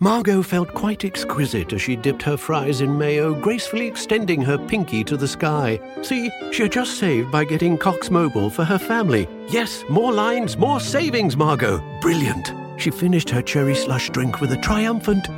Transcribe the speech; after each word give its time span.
Margot 0.00 0.42
felt 0.42 0.74
quite 0.74 1.04
exquisite 1.04 1.72
as 1.72 1.80
she 1.80 1.94
dipped 1.94 2.20
her 2.22 2.36
fries 2.36 2.80
in 2.80 2.98
mayo, 2.98 3.32
gracefully 3.32 3.86
extending 3.86 4.42
her 4.42 4.58
pinky 4.58 5.04
to 5.04 5.16
the 5.16 5.28
sky. 5.28 5.80
See, 6.02 6.32
she 6.52 6.64
had 6.64 6.72
just 6.72 6.98
saved 6.98 7.30
by 7.30 7.44
getting 7.44 7.78
Cox 7.78 8.10
Mobile 8.10 8.50
for 8.50 8.64
her 8.64 8.78
family. 8.78 9.28
Yes, 9.48 9.84
more 9.88 10.12
lines, 10.12 10.58
more 10.58 10.80
savings, 10.80 11.36
Margot. 11.36 11.80
Brilliant. 12.00 12.52
She 12.76 12.90
finished 12.90 13.30
her 13.30 13.40
cherry 13.40 13.76
slush 13.76 14.10
drink 14.10 14.40
with 14.40 14.50
a 14.52 14.56
triumphant. 14.56 15.28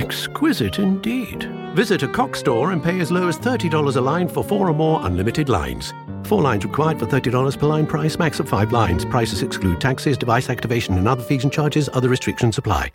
Exquisite 0.00 0.78
indeed. 0.78 1.50
Visit 1.74 2.04
a 2.04 2.08
Cox 2.08 2.38
store 2.38 2.70
and 2.70 2.82
pay 2.82 3.00
as 3.00 3.10
low 3.10 3.26
as 3.26 3.38
$30 3.38 3.96
a 3.96 4.00
line 4.00 4.28
for 4.28 4.44
four 4.44 4.68
or 4.68 4.74
more 4.74 5.04
unlimited 5.04 5.48
lines. 5.48 5.92
Four 6.30 6.42
lines 6.42 6.64
required 6.64 6.96
for 7.00 7.06
$30 7.06 7.58
per 7.58 7.66
line 7.66 7.86
price, 7.88 8.16
max 8.16 8.38
of 8.38 8.48
five 8.48 8.70
lines. 8.70 9.04
Prices 9.04 9.42
exclude 9.42 9.80
taxes, 9.80 10.16
device 10.16 10.48
activation, 10.48 10.96
and 10.96 11.08
other 11.08 11.24
fees 11.24 11.42
and 11.42 11.52
charges. 11.52 11.88
Other 11.92 12.08
restrictions 12.08 12.56
apply. 12.56 12.92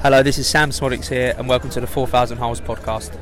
Hello, 0.00 0.22
this 0.22 0.38
is 0.38 0.46
Sam 0.46 0.70
Smoddix 0.70 1.08
here, 1.08 1.34
and 1.36 1.48
welcome 1.48 1.68
to 1.70 1.80
the 1.80 1.88
4000 1.88 2.38
Holes 2.38 2.60
podcast. 2.60 3.18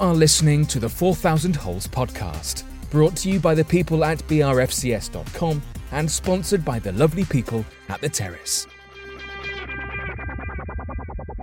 Are 0.00 0.14
listening 0.14 0.64
to 0.64 0.80
the 0.80 0.88
4000 0.88 1.54
Holes 1.54 1.86
podcast, 1.86 2.64
brought 2.88 3.14
to 3.16 3.28
you 3.28 3.38
by 3.38 3.54
the 3.54 3.64
people 3.64 4.02
at 4.02 4.18
brfcs.com 4.28 5.60
and 5.92 6.10
sponsored 6.10 6.64
by 6.64 6.78
the 6.78 6.92
lovely 6.92 7.26
people 7.26 7.66
at 7.90 8.00
The 8.00 8.08
Terrace. 8.08 8.66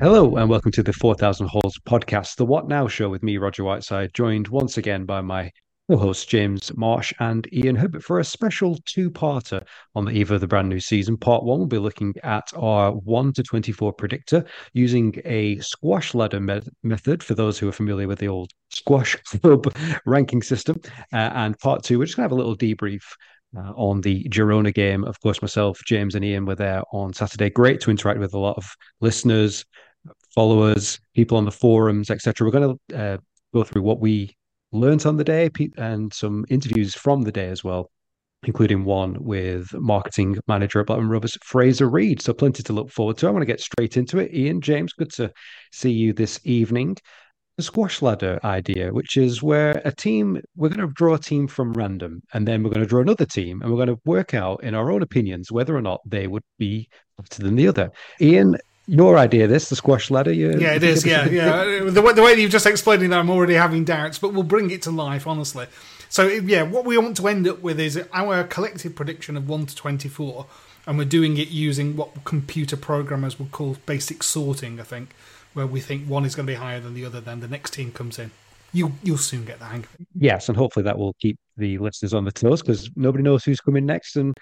Hello, 0.01 0.37
and 0.37 0.49
welcome 0.49 0.71
to 0.71 0.81
the 0.81 0.91
4000 0.91 1.47
Holes 1.47 1.77
podcast, 1.87 2.35
the 2.37 2.45
What 2.47 2.67
Now 2.67 2.87
show 2.87 3.09
with 3.09 3.21
me, 3.21 3.37
Roger 3.37 3.63
Whiteside, 3.63 4.15
joined 4.15 4.47
once 4.47 4.79
again 4.79 5.05
by 5.05 5.21
my 5.21 5.51
co-hosts 5.89 6.25
James 6.25 6.75
Marsh 6.75 7.13
and 7.19 7.47
Ian 7.53 7.75
Herbert 7.75 8.03
for 8.03 8.19
a 8.19 8.25
special 8.25 8.77
two-parter 8.85 9.65
on 9.95 10.05
the 10.05 10.11
eve 10.11 10.31
of 10.31 10.41
the 10.41 10.47
brand 10.47 10.69
new 10.69 10.79
season. 10.79 11.17
Part 11.17 11.43
one, 11.43 11.59
we'll 11.59 11.67
be 11.67 11.77
looking 11.77 12.13
at 12.23 12.51
our 12.55 12.91
1 12.91 13.33
to 13.33 13.43
24 13.43 13.93
predictor 13.93 14.43
using 14.73 15.15
a 15.25 15.57
squash 15.59 16.13
ladder 16.13 16.39
me- 16.39 16.61
method 16.83 17.23
for 17.23 17.35
those 17.35 17.57
who 17.57 17.69
are 17.69 17.73
familiar 17.73 18.07
with 18.07 18.19
the 18.19 18.27
old 18.27 18.51
squash 18.69 19.15
club 19.41 19.73
ranking 20.05 20.41
system. 20.41 20.79
Uh, 21.13 21.31
and 21.33 21.57
part 21.59 21.83
two, 21.83 21.99
we're 21.99 22.05
just 22.05 22.17
going 22.17 22.27
to 22.27 22.33
have 22.33 22.37
a 22.37 22.41
little 22.41 22.57
debrief 22.57 23.03
uh, 23.55 23.71
on 23.75 24.01
the 24.01 24.25
Girona 24.25 24.73
game. 24.73 25.03
Of 25.05 25.19
course, 25.21 25.41
myself, 25.41 25.79
James, 25.85 26.15
and 26.15 26.25
Ian 26.25 26.45
were 26.45 26.55
there 26.55 26.83
on 26.91 27.13
Saturday. 27.13 27.49
Great 27.49 27.79
to 27.81 27.91
interact 27.91 28.19
with 28.19 28.33
a 28.33 28.39
lot 28.39 28.57
of 28.57 28.69
listeners, 28.99 29.65
followers, 30.35 30.99
people 31.15 31.37
on 31.37 31.45
the 31.45 31.51
forums, 31.51 32.09
etc. 32.09 32.45
We're 32.45 32.59
going 32.59 32.77
to 32.89 32.97
uh, 32.97 33.17
go 33.53 33.63
through 33.63 33.83
what 33.83 33.99
we 33.99 34.36
learned 34.71 35.05
on 35.05 35.17
the 35.17 35.23
day 35.23 35.49
and 35.77 36.13
some 36.13 36.45
interviews 36.49 36.93
from 36.95 37.21
the 37.21 37.31
day 37.31 37.47
as 37.49 37.63
well, 37.63 37.89
including 38.43 38.83
one 38.83 39.17
with 39.19 39.73
marketing 39.73 40.37
manager 40.47 40.79
at 40.79 40.87
Blackburn 40.87 41.09
Rovers, 41.09 41.37
Fraser 41.43 41.89
Read. 41.89 42.21
So 42.21 42.33
plenty 42.33 42.63
to 42.63 42.73
look 42.73 42.91
forward 42.91 43.17
to. 43.17 43.27
I 43.27 43.31
want 43.31 43.41
to 43.41 43.47
get 43.47 43.61
straight 43.61 43.97
into 43.97 44.19
it. 44.19 44.33
Ian, 44.33 44.61
James, 44.61 44.93
good 44.93 45.11
to 45.13 45.31
see 45.71 45.91
you 45.91 46.13
this 46.13 46.39
evening. 46.43 46.97
The 47.57 47.63
squash 47.63 48.03
ladder 48.03 48.39
idea, 48.43 48.93
which 48.93 49.17
is 49.17 49.41
where 49.41 49.81
a 49.83 49.91
team, 49.91 50.39
we're 50.55 50.69
going 50.69 50.87
to 50.87 50.93
draw 50.93 51.15
a 51.15 51.19
team 51.19 51.47
from 51.47 51.73
random, 51.73 52.21
and 52.33 52.47
then 52.47 52.61
we're 52.61 52.69
going 52.69 52.83
to 52.83 52.89
draw 52.89 53.01
another 53.01 53.25
team, 53.25 53.63
and 53.63 53.71
we're 53.71 53.83
going 53.83 53.95
to 53.95 54.01
work 54.05 54.35
out 54.35 54.63
in 54.63 54.75
our 54.75 54.91
own 54.91 55.01
opinions 55.01 55.51
whether 55.51 55.75
or 55.75 55.81
not 55.81 56.01
they 56.05 56.27
would 56.27 56.43
be 56.59 56.87
better 57.17 57.41
than 57.41 57.55
the 57.55 57.67
other. 57.67 57.89
Ian, 58.21 58.57
your 58.87 59.17
idea, 59.17 59.47
this 59.47 59.69
the 59.69 59.75
squash 59.75 60.09
ladder. 60.09 60.31
You, 60.31 60.57
yeah, 60.57 60.73
it 60.73 60.83
is. 60.83 61.05
Yeah, 61.05 61.25
yeah. 61.29 61.89
The 61.89 62.01
way, 62.01 62.13
the 62.13 62.23
way 62.23 62.33
you've 62.35 62.51
just 62.51 62.65
explained 62.65 63.03
it, 63.03 63.11
I'm 63.11 63.29
already 63.29 63.53
having 63.53 63.83
doubts, 63.83 64.17
but 64.17 64.33
we'll 64.33 64.43
bring 64.43 64.71
it 64.71 64.81
to 64.83 64.91
life, 64.91 65.27
honestly. 65.27 65.67
So, 66.09 66.27
yeah, 66.27 66.63
what 66.63 66.85
we 66.85 66.97
want 66.97 67.17
to 67.17 67.27
end 67.27 67.47
up 67.47 67.61
with 67.61 67.79
is 67.79 68.01
our 68.13 68.45
collective 68.45 68.95
prediction 68.95 69.35
of 69.35 69.49
one 69.49 69.65
to 69.65 69.75
twenty-four, 69.75 70.45
and 70.87 70.97
we're 70.97 71.05
doing 71.05 71.37
it 71.37 71.49
using 71.49 71.97
what 71.97 72.23
computer 72.23 72.77
programmers 72.77 73.37
would 73.37 73.51
call 73.51 73.75
basic 73.85 74.23
sorting. 74.23 74.79
I 74.79 74.83
think, 74.83 75.13
where 75.53 75.67
we 75.67 75.81
think 75.81 76.07
one 76.07 76.23
is 76.23 76.33
going 76.33 76.47
to 76.47 76.51
be 76.51 76.57
higher 76.57 76.79
than 76.79 76.93
the 76.93 77.05
other, 77.05 77.19
then 77.19 77.41
the 77.41 77.47
next 77.47 77.73
team 77.73 77.91
comes 77.91 78.17
in. 78.17 78.31
You 78.73 78.93
you'll 79.03 79.17
soon 79.17 79.43
get 79.43 79.59
the 79.59 79.65
hang 79.65 79.79
of 79.79 79.95
it. 79.99 80.07
Yes, 80.17 80.47
and 80.47 80.57
hopefully 80.57 80.83
that 80.83 80.97
will 80.97 81.13
keep 81.19 81.37
the 81.57 81.77
listeners 81.77 82.13
on 82.13 82.23
the 82.23 82.31
toes 82.31 82.61
because 82.61 82.89
nobody 82.95 83.23
knows 83.23 83.43
who's 83.43 83.59
coming 83.59 83.85
next, 83.85 84.15
and 84.15 84.33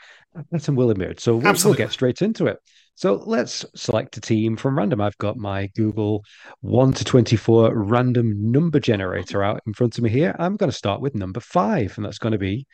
that's 0.51 0.67
will 0.67 0.91
emerge. 0.91 1.19
So 1.19 1.37
we'll, 1.37 1.55
we'll 1.63 1.73
get 1.73 1.91
straight 1.91 2.21
into 2.21 2.45
it. 2.45 2.59
So 2.95 3.21
let's 3.25 3.65
select 3.75 4.15
a 4.15 4.21
team 4.21 4.55
from 4.55 4.77
random. 4.77 5.01
I've 5.01 5.17
got 5.17 5.35
my 5.35 5.67
Google 5.75 6.23
1 6.61 6.93
to 6.93 7.03
24 7.03 7.75
random 7.75 8.51
number 8.51 8.79
generator 8.79 9.43
out 9.43 9.61
in 9.67 9.73
front 9.73 9.97
of 9.97 10.03
me 10.03 10.09
here. 10.09 10.33
I'm 10.39 10.55
going 10.55 10.71
to 10.71 10.77
start 10.77 11.01
with 11.01 11.13
number 11.13 11.41
five, 11.41 11.93
and 11.97 12.05
that's 12.05 12.17
going 12.17 12.31
to 12.31 12.37
be 12.37 12.65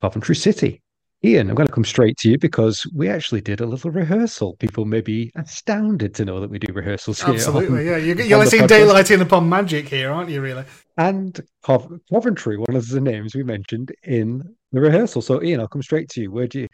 Coventry 0.00 0.34
City. 0.34 0.82
Ian, 1.22 1.50
I'm 1.50 1.54
going 1.54 1.66
to 1.66 1.72
come 1.72 1.84
straight 1.84 2.16
to 2.18 2.30
you 2.30 2.38
because 2.38 2.84
we 2.94 3.08
actually 3.08 3.42
did 3.42 3.60
a 3.60 3.66
little 3.66 3.90
rehearsal. 3.90 4.56
People 4.56 4.86
may 4.86 5.02
be 5.02 5.30
astounded 5.36 6.14
to 6.14 6.24
know 6.24 6.40
that 6.40 6.48
we 6.48 6.58
do 6.58 6.72
rehearsals 6.72 7.20
here. 7.20 7.34
Absolutely, 7.34 7.80
on, 7.80 7.84
yeah. 7.86 7.96
You're, 7.98 8.20
you're 8.22 8.38
letting 8.38 8.66
daylight 8.66 9.10
in 9.10 9.20
upon 9.20 9.46
magic 9.48 9.86
here, 9.86 10.10
aren't 10.10 10.30
you, 10.30 10.40
really? 10.40 10.64
And 10.96 11.38
Coventry, 11.62 12.56
one 12.56 12.74
of 12.74 12.88
the 12.88 13.02
names 13.02 13.34
we 13.34 13.42
mentioned 13.42 13.92
in 14.02 14.42
the 14.72 14.80
rehearsal. 14.80 15.20
So, 15.20 15.42
Ian, 15.42 15.60
I'll 15.60 15.68
come 15.68 15.82
straight 15.82 16.08
to 16.10 16.22
you. 16.22 16.32
Where 16.32 16.46
do 16.46 16.60
you 16.60 16.68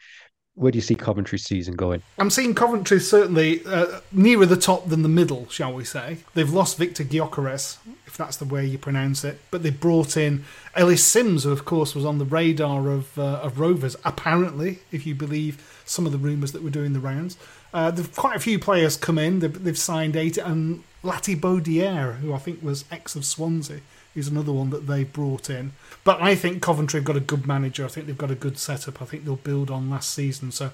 where 0.57 0.71
do 0.71 0.77
you 0.77 0.81
see 0.81 0.95
Coventry's 0.95 1.45
season 1.45 1.75
going? 1.75 2.01
I'm 2.17 2.31
seeing 2.31 2.55
Coventry 2.55 2.99
certainly 2.99 3.63
uh, 3.63 3.99
nearer 4.11 4.45
the 4.47 4.57
top 4.57 4.89
than 4.89 5.03
the 5.03 5.09
middle, 5.09 5.47
shall 5.49 5.71
we 5.71 5.83
say. 5.83 6.17
They've 6.33 6.51
lost 6.51 6.77
Victor 6.77 7.03
Gyökeres, 7.03 7.77
if 8.07 8.17
that's 8.17 8.37
the 8.37 8.45
way 8.45 8.65
you 8.65 8.79
pronounce 8.79 9.23
it, 9.23 9.39
but 9.51 9.61
they 9.61 9.69
brought 9.69 10.17
in 10.17 10.45
Ellis 10.75 11.05
Sims, 11.05 11.43
who 11.43 11.51
of 11.51 11.63
course 11.63 11.93
was 11.93 12.05
on 12.05 12.17
the 12.17 12.25
radar 12.25 12.89
of 12.89 13.17
uh, 13.19 13.39
of 13.43 13.59
Rovers, 13.59 13.95
apparently, 14.03 14.79
if 14.91 15.05
you 15.05 15.13
believe 15.13 15.81
some 15.85 16.07
of 16.07 16.11
the 16.11 16.17
rumours 16.17 16.51
that 16.53 16.63
were 16.63 16.71
doing 16.71 16.93
the 16.93 16.99
rounds. 16.99 17.37
Uh, 17.71 17.91
there've 17.91 18.15
quite 18.15 18.35
a 18.35 18.39
few 18.39 18.57
players 18.57 18.97
come 18.97 19.19
in. 19.19 19.39
They've, 19.39 19.63
they've 19.63 19.77
signed 19.77 20.15
eight, 20.15 20.37
and 20.37 20.83
Latibeaudiere, 21.03 22.17
who 22.17 22.33
I 22.33 22.39
think 22.39 22.63
was 22.63 22.83
ex 22.91 23.15
of 23.15 23.25
Swansea, 23.25 23.81
is 24.17 24.27
another 24.27 24.51
one 24.51 24.71
that 24.71 24.87
they 24.87 25.03
brought 25.03 25.49
in. 25.49 25.71
But 26.03 26.21
I 26.21 26.35
think 26.35 26.61
Coventry 26.61 26.99
have 26.99 27.05
got 27.05 27.15
a 27.15 27.21
good 27.21 27.45
manager. 27.45 27.85
I 27.85 27.87
think 27.87 28.07
they've 28.07 28.17
got 28.17 28.31
a 28.31 28.35
good 28.35 28.57
setup. 28.57 29.01
I 29.01 29.05
think 29.05 29.23
they'll 29.23 29.35
build 29.35 29.69
on 29.69 29.89
last 29.89 30.13
season. 30.13 30.51
So 30.51 30.71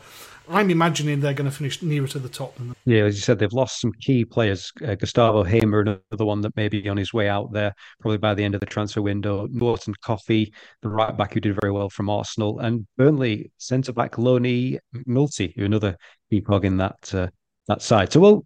I'm 0.50 0.70
imagining 0.70 1.20
they're 1.20 1.34
going 1.34 1.50
to 1.50 1.56
finish 1.56 1.82
nearer 1.82 2.08
to 2.08 2.20
the 2.20 2.30
top 2.30 2.56
than 2.56 2.68
them. 2.68 2.76
Yeah, 2.86 3.04
as 3.04 3.16
you 3.16 3.22
said, 3.22 3.40
they've 3.40 3.52
lost 3.52 3.82
some 3.82 3.92
key 4.02 4.26
players. 4.26 4.72
Uh, 4.86 4.96
Gustavo 4.96 5.44
Hamer, 5.44 5.82
another 5.82 6.26
one 6.26 6.42
that 6.42 6.56
may 6.56 6.70
be 6.70 6.88
on 6.90 6.98
his 6.98 7.14
way 7.14 7.30
out 7.30 7.52
there, 7.52 7.74
probably 8.00 8.18
by 8.18 8.34
the 8.34 8.44
end 8.44 8.56
of 8.56 8.60
the 8.60 8.66
transfer 8.66 9.02
window. 9.02 9.48
Norton-Cuffy, 9.52 10.54
the 10.82 10.90
right 10.90 11.16
back 11.16 11.34
who 11.34 11.40
did 11.40 11.60
very 11.62 11.72
well 11.72 11.90
from 11.90 12.10
Arsenal, 12.10 12.60
and 12.60 12.86
Burnley 12.98 13.52
centre 13.58 13.94
back 13.94 14.18
Lonnie 14.18 14.80
McNulty, 14.96 15.54
who 15.56 15.66
another 15.66 15.98
key 16.30 16.42
cog 16.42 16.66
in 16.66 16.78
that 16.78 17.14
uh, 17.14 17.28
that 17.68 17.82
side. 17.82 18.12
So 18.12 18.20
we'll 18.20 18.46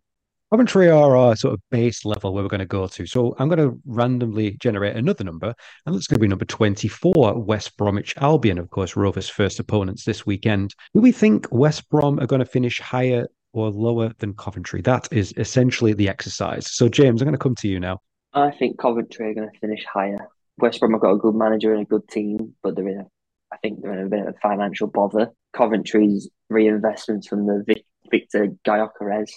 Coventry 0.49 0.89
are 0.89 1.17
our 1.17 1.35
sort 1.35 1.55
of 1.55 1.61
base 1.71 2.05
level 2.05 2.33
where 2.33 2.41
we're 2.41 2.47
going 2.47 2.59
to 2.59 2.65
go 2.65 2.87
to. 2.87 3.05
So 3.05 3.35
I'm 3.37 3.49
going 3.49 3.59
to 3.59 3.77
randomly 3.85 4.51
generate 4.61 4.95
another 4.95 5.25
number, 5.25 5.53
and 5.85 5.93
that's 5.93 6.07
going 6.07 6.15
to 6.15 6.21
be 6.21 6.27
number 6.29 6.45
24, 6.45 7.43
West 7.43 7.75
Bromwich 7.75 8.15
Albion, 8.15 8.57
of 8.57 8.69
course, 8.69 8.95
Rovers' 8.95 9.27
first 9.27 9.59
opponents 9.59 10.05
this 10.05 10.25
weekend. 10.25 10.73
Do 10.93 11.01
we 11.01 11.11
think 11.11 11.47
West 11.51 11.89
Brom 11.89 12.21
are 12.21 12.27
going 12.27 12.39
to 12.39 12.45
finish 12.45 12.79
higher 12.79 13.27
or 13.51 13.71
lower 13.71 14.13
than 14.19 14.35
Coventry? 14.35 14.81
That 14.81 15.09
is 15.11 15.33
essentially 15.35 15.91
the 15.91 16.07
exercise. 16.07 16.71
So, 16.71 16.87
James, 16.87 17.21
I'm 17.21 17.25
going 17.25 17.33
to 17.33 17.43
come 17.43 17.55
to 17.55 17.67
you 17.67 17.81
now. 17.81 17.99
I 18.31 18.51
think 18.51 18.79
Coventry 18.79 19.31
are 19.31 19.33
going 19.33 19.49
to 19.51 19.59
finish 19.59 19.83
higher. 19.83 20.29
West 20.59 20.79
Brom 20.79 20.93
have 20.93 21.01
got 21.01 21.11
a 21.11 21.17
good 21.17 21.35
manager 21.35 21.73
and 21.73 21.81
a 21.81 21.85
good 21.85 22.07
team, 22.07 22.55
but 22.63 22.77
they're 22.77 22.87
in 22.87 23.01
a, 23.01 23.05
I 23.51 23.57
think 23.57 23.81
they're 23.81 23.99
in 23.99 24.07
a 24.07 24.09
bit 24.09 24.21
of 24.21 24.27
a 24.27 24.39
financial 24.41 24.87
bother. 24.87 25.31
Coventry's 25.51 26.29
reinvestments 26.49 27.27
from 27.27 27.47
the 27.47 27.65
Victor 28.09 28.47
Gyökeres 28.65 29.31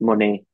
money 0.00 0.44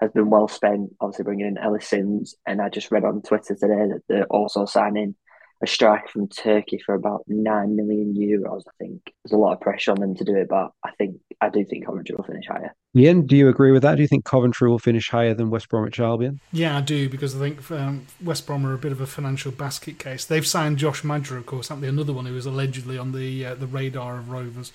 has 0.00 0.10
been 0.12 0.30
well 0.30 0.48
spent. 0.48 0.90
Obviously, 1.00 1.24
bringing 1.24 1.46
in 1.46 1.58
Ellis 1.58 1.88
Sims, 1.88 2.34
and 2.46 2.60
I 2.60 2.68
just 2.68 2.90
read 2.90 3.04
on 3.04 3.22
Twitter 3.22 3.54
today 3.54 3.88
that 3.88 4.02
they're 4.08 4.26
also 4.26 4.64
signing 4.64 5.14
a 5.62 5.66
striker 5.66 6.06
from 6.08 6.28
Turkey 6.28 6.78
for 6.84 6.94
about 6.94 7.24
nine 7.26 7.76
million 7.76 8.14
euros. 8.14 8.62
I 8.68 8.72
think 8.78 9.00
there's 9.24 9.32
a 9.32 9.36
lot 9.36 9.54
of 9.54 9.60
pressure 9.60 9.92
on 9.92 10.00
them 10.00 10.14
to 10.16 10.24
do 10.24 10.36
it, 10.36 10.48
but 10.48 10.70
I 10.84 10.90
think 10.98 11.16
I 11.40 11.48
do 11.48 11.64
think 11.64 11.86
Coventry 11.86 12.14
will 12.16 12.24
finish 12.24 12.46
higher. 12.46 12.74
Ian, 12.96 13.26
do 13.26 13.36
you 13.36 13.48
agree 13.48 13.72
with 13.72 13.82
that? 13.82 13.96
Do 13.96 14.02
you 14.02 14.08
think 14.08 14.24
Coventry 14.24 14.68
will 14.68 14.78
finish 14.78 15.10
higher 15.10 15.34
than 15.34 15.50
West 15.50 15.68
Bromwich 15.68 15.98
Albion? 15.98 16.40
Yeah, 16.52 16.76
I 16.76 16.80
do 16.80 17.08
because 17.08 17.34
I 17.34 17.38
think 17.38 17.70
um, 17.70 18.06
West 18.22 18.46
Brom 18.46 18.66
are 18.66 18.74
a 18.74 18.78
bit 18.78 18.92
of 18.92 19.00
a 19.00 19.06
financial 19.06 19.52
basket 19.52 19.98
case. 19.98 20.24
They've 20.24 20.46
signed 20.46 20.78
Josh 20.78 21.02
Maja, 21.02 21.36
of 21.36 21.46
course, 21.46 21.68
be 21.68 21.86
another 21.86 22.12
one 22.12 22.26
who 22.26 22.34
was 22.34 22.46
allegedly 22.46 22.98
on 22.98 23.12
the 23.12 23.46
uh, 23.46 23.54
the 23.54 23.66
radar 23.66 24.18
of 24.18 24.30
Rovers. 24.30 24.72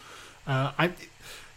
Uh, 0.48 0.72
I, 0.80 0.94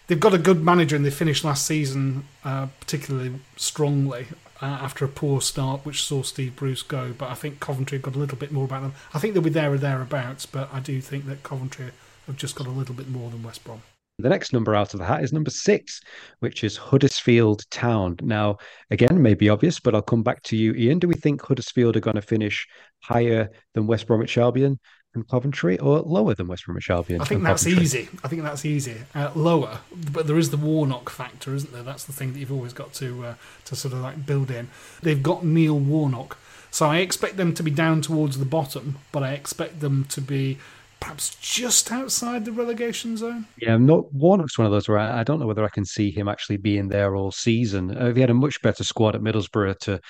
they've 0.06 0.20
got 0.20 0.34
a 0.34 0.38
good 0.38 0.62
manager 0.62 0.96
and 0.96 1.04
they 1.04 1.10
finished 1.10 1.44
last 1.44 1.66
season 1.66 2.24
uh, 2.44 2.66
particularly 2.80 3.32
strongly 3.56 4.26
uh, 4.60 4.66
after 4.66 5.04
a 5.04 5.08
poor 5.08 5.40
start, 5.40 5.84
which 5.84 6.04
saw 6.04 6.22
Steve 6.22 6.54
Bruce 6.56 6.82
go. 6.82 7.12
But 7.16 7.30
I 7.30 7.34
think 7.34 7.60
Coventry 7.60 7.98
have 7.98 8.04
got 8.04 8.14
a 8.14 8.18
little 8.18 8.38
bit 8.38 8.52
more 8.52 8.64
about 8.64 8.82
them. 8.82 8.94
I 9.12 9.18
think 9.18 9.34
they'll 9.34 9.42
be 9.42 9.50
there 9.50 9.72
or 9.72 9.78
thereabouts, 9.78 10.46
but 10.46 10.72
I 10.72 10.80
do 10.80 11.00
think 11.00 11.26
that 11.26 11.42
Coventry 11.42 11.90
have 12.26 12.36
just 12.36 12.54
got 12.54 12.66
a 12.66 12.70
little 12.70 12.94
bit 12.94 13.08
more 13.08 13.30
than 13.30 13.42
West 13.42 13.64
Brom. 13.64 13.82
The 14.18 14.28
next 14.28 14.52
number 14.52 14.74
out 14.74 14.94
of 14.94 15.00
the 15.00 15.06
hat 15.06 15.24
is 15.24 15.32
number 15.32 15.50
six, 15.50 16.00
which 16.40 16.62
is 16.62 16.76
Huddersfield 16.76 17.68
Town. 17.70 18.16
Now, 18.22 18.58
again, 18.90 19.20
may 19.20 19.34
be 19.34 19.48
obvious, 19.48 19.80
but 19.80 19.94
I'll 19.94 20.02
come 20.02 20.22
back 20.22 20.42
to 20.44 20.56
you, 20.56 20.74
Ian. 20.74 21.00
Do 21.00 21.08
we 21.08 21.14
think 21.14 21.42
Huddersfield 21.42 21.96
are 21.96 22.00
going 22.00 22.16
to 22.16 22.22
finish 22.22 22.68
higher 23.02 23.48
than 23.74 23.86
West 23.86 24.06
Bromwich 24.06 24.38
Albion? 24.38 24.78
And 25.14 25.28
Coventry, 25.28 25.78
or 25.78 26.00
lower 26.00 26.34
than 26.34 26.48
West 26.48 26.64
Bromwich 26.66 26.90
Albion? 26.90 27.20
I 27.20 27.24
think 27.24 27.42
that's 27.42 27.64
Coventry? 27.64 27.82
easy. 27.84 28.08
I 28.24 28.28
think 28.28 28.42
that's 28.42 28.64
easy. 28.64 28.96
Uh, 29.14 29.30
lower, 29.34 29.78
but 30.12 30.26
there 30.26 30.38
is 30.38 30.50
the 30.50 30.56
Warnock 30.56 31.10
factor, 31.10 31.54
isn't 31.54 31.72
there? 31.72 31.82
That's 31.82 32.04
the 32.04 32.12
thing 32.12 32.32
that 32.32 32.38
you've 32.38 32.52
always 32.52 32.72
got 32.72 32.92
to 32.94 33.24
uh, 33.24 33.34
to 33.66 33.76
sort 33.76 33.94
of 33.94 34.00
like 34.00 34.26
build 34.26 34.50
in. 34.50 34.68
They've 35.02 35.22
got 35.22 35.44
Neil 35.44 35.78
Warnock, 35.78 36.38
so 36.70 36.86
I 36.86 36.98
expect 36.98 37.36
them 37.36 37.54
to 37.54 37.62
be 37.62 37.70
down 37.70 38.00
towards 38.00 38.38
the 38.38 38.44
bottom, 38.44 38.98
but 39.12 39.22
I 39.22 39.32
expect 39.32 39.80
them 39.80 40.04
to 40.10 40.20
be 40.20 40.58
perhaps 41.00 41.34
just 41.40 41.90
outside 41.90 42.44
the 42.44 42.52
relegation 42.52 43.16
zone. 43.16 43.46
Yeah, 43.58 43.76
not 43.76 44.12
Warnock's 44.14 44.56
one 44.56 44.66
of 44.66 44.72
those 44.72 44.88
where 44.88 44.98
I, 44.98 45.20
I 45.20 45.24
don't 45.24 45.40
know 45.40 45.48
whether 45.48 45.64
I 45.64 45.68
can 45.68 45.84
see 45.84 46.12
him 46.12 46.28
actually 46.28 46.58
being 46.58 46.88
there 46.88 47.16
all 47.16 47.32
season. 47.32 47.96
Uh, 47.96 48.14
he 48.14 48.20
had 48.20 48.30
a 48.30 48.34
much 48.34 48.62
better 48.62 48.84
squad 48.84 49.16
at 49.16 49.20
Middlesbrough 49.20 49.78
to 49.80 50.00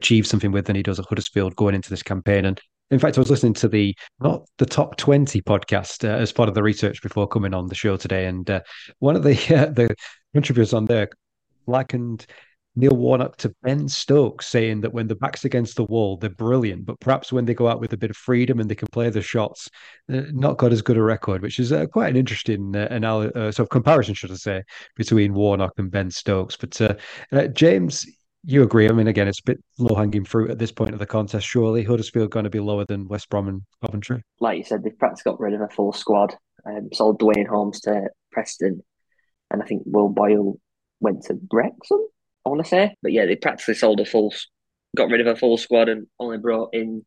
achieve 0.00 0.26
something 0.26 0.50
with 0.50 0.66
than 0.66 0.74
he 0.74 0.82
does 0.82 0.98
at 0.98 1.06
Huddersfield 1.06 1.54
going 1.54 1.74
into 1.76 1.88
this 1.88 2.02
campaign, 2.02 2.44
and 2.44 2.60
in 2.90 2.98
fact, 2.98 3.16
I 3.16 3.20
was 3.20 3.30
listening 3.30 3.54
to 3.54 3.68
the 3.68 3.94
not 4.20 4.46
the 4.58 4.66
top 4.66 4.96
twenty 4.96 5.40
podcast 5.40 6.08
uh, 6.08 6.16
as 6.16 6.32
part 6.32 6.48
of 6.48 6.54
the 6.54 6.62
research 6.62 7.02
before 7.02 7.26
coming 7.26 7.54
on 7.54 7.66
the 7.66 7.74
show 7.74 7.96
today, 7.96 8.26
and 8.26 8.48
uh, 8.48 8.60
one 8.98 9.16
of 9.16 9.22
the 9.22 9.32
uh, 9.54 9.66
the 9.72 9.94
contributors 10.32 10.72
on 10.72 10.84
there 10.86 11.08
likened 11.66 12.26
Neil 12.76 12.96
Warnock 12.96 13.36
to 13.38 13.54
Ben 13.62 13.88
Stokes, 13.88 14.46
saying 14.48 14.80
that 14.80 14.92
when 14.92 15.06
the 15.06 15.14
back's 15.14 15.44
against 15.44 15.76
the 15.76 15.84
wall, 15.84 16.16
they're 16.16 16.30
brilliant, 16.30 16.86
but 16.86 16.98
perhaps 16.98 17.32
when 17.32 17.44
they 17.44 17.54
go 17.54 17.68
out 17.68 17.80
with 17.80 17.92
a 17.92 17.96
bit 17.96 18.10
of 18.10 18.16
freedom 18.16 18.58
and 18.58 18.68
they 18.68 18.74
can 18.74 18.88
play 18.90 19.10
the 19.10 19.22
shots, 19.22 19.70
uh, 20.12 20.22
not 20.32 20.58
got 20.58 20.72
as 20.72 20.82
good 20.82 20.96
a 20.96 21.02
record, 21.02 21.40
which 21.40 21.60
is 21.60 21.72
uh, 21.72 21.86
quite 21.86 22.10
an 22.10 22.16
interesting 22.16 22.74
uh, 22.74 22.88
anal- 22.90 23.30
uh, 23.34 23.52
sort 23.52 23.60
of 23.60 23.68
comparison, 23.68 24.14
should 24.14 24.32
I 24.32 24.36
say, 24.36 24.62
between 24.96 25.34
Warnock 25.34 25.74
and 25.78 25.90
Ben 25.90 26.10
Stokes. 26.10 26.56
But 26.56 26.80
uh, 26.80 26.94
uh, 27.30 27.46
James, 27.46 28.06
you 28.44 28.62
agree. 28.62 28.88
I 28.88 28.92
mean, 28.92 29.06
again, 29.06 29.28
it's 29.28 29.40
a 29.40 29.44
bit 29.44 29.62
low 29.78 29.94
hanging 29.94 30.24
fruit 30.24 30.50
at 30.50 30.58
this 30.58 30.72
point 30.72 30.92
of 30.92 30.98
the 30.98 31.06
contest. 31.06 31.46
Surely 31.46 31.82
Huddersfield 31.82 32.30
going 32.30 32.44
to 32.44 32.50
be 32.50 32.60
lower 32.60 32.84
than 32.84 33.08
West 33.08 33.28
Brom 33.30 33.48
and 33.48 33.62
Coventry. 33.82 34.22
Like 34.40 34.58
you 34.58 34.64
said, 34.64 34.82
they've 34.82 34.98
practically 34.98 35.32
got 35.32 35.40
rid 35.40 35.54
of 35.54 35.60
a 35.60 35.68
full 35.68 35.92
squad. 35.92 36.36
Um, 36.66 36.88
sold 36.92 37.18
Duane 37.18 37.46
Holmes 37.46 37.80
to 37.82 38.08
Preston, 38.32 38.82
and 39.50 39.62
I 39.62 39.66
think 39.66 39.82
Will 39.84 40.08
Boyle 40.08 40.58
went 41.00 41.22
to 41.24 41.38
Wrexham. 41.52 42.06
I 42.46 42.48
want 42.48 42.62
to 42.62 42.68
say, 42.68 42.94
but 43.02 43.12
yeah, 43.12 43.26
they 43.26 43.36
practically 43.36 43.74
sold 43.74 44.00
a 44.00 44.04
full, 44.04 44.32
got 44.96 45.10
rid 45.10 45.20
of 45.20 45.26
a 45.26 45.36
full 45.36 45.56
squad, 45.56 45.88
and 45.88 46.06
only 46.18 46.38
brought 46.38 46.70
in 46.72 47.04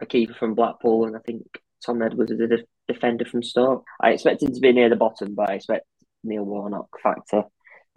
a 0.00 0.06
keeper 0.06 0.34
from 0.34 0.54
Blackpool, 0.54 1.06
and 1.06 1.16
I 1.16 1.20
think 1.20 1.42
Tom 1.84 2.02
Edwards 2.02 2.30
is 2.30 2.40
a 2.40 2.92
defender 2.92 3.24
from 3.24 3.42
Stoke. 3.42 3.84
I 4.00 4.10
expect 4.10 4.42
him 4.42 4.52
to 4.52 4.60
be 4.60 4.72
near 4.72 4.88
the 4.88 4.96
bottom, 4.96 5.34
but 5.34 5.50
I 5.50 5.54
expect 5.54 5.86
Neil 6.22 6.44
Warnock 6.44 6.88
factor 7.02 7.44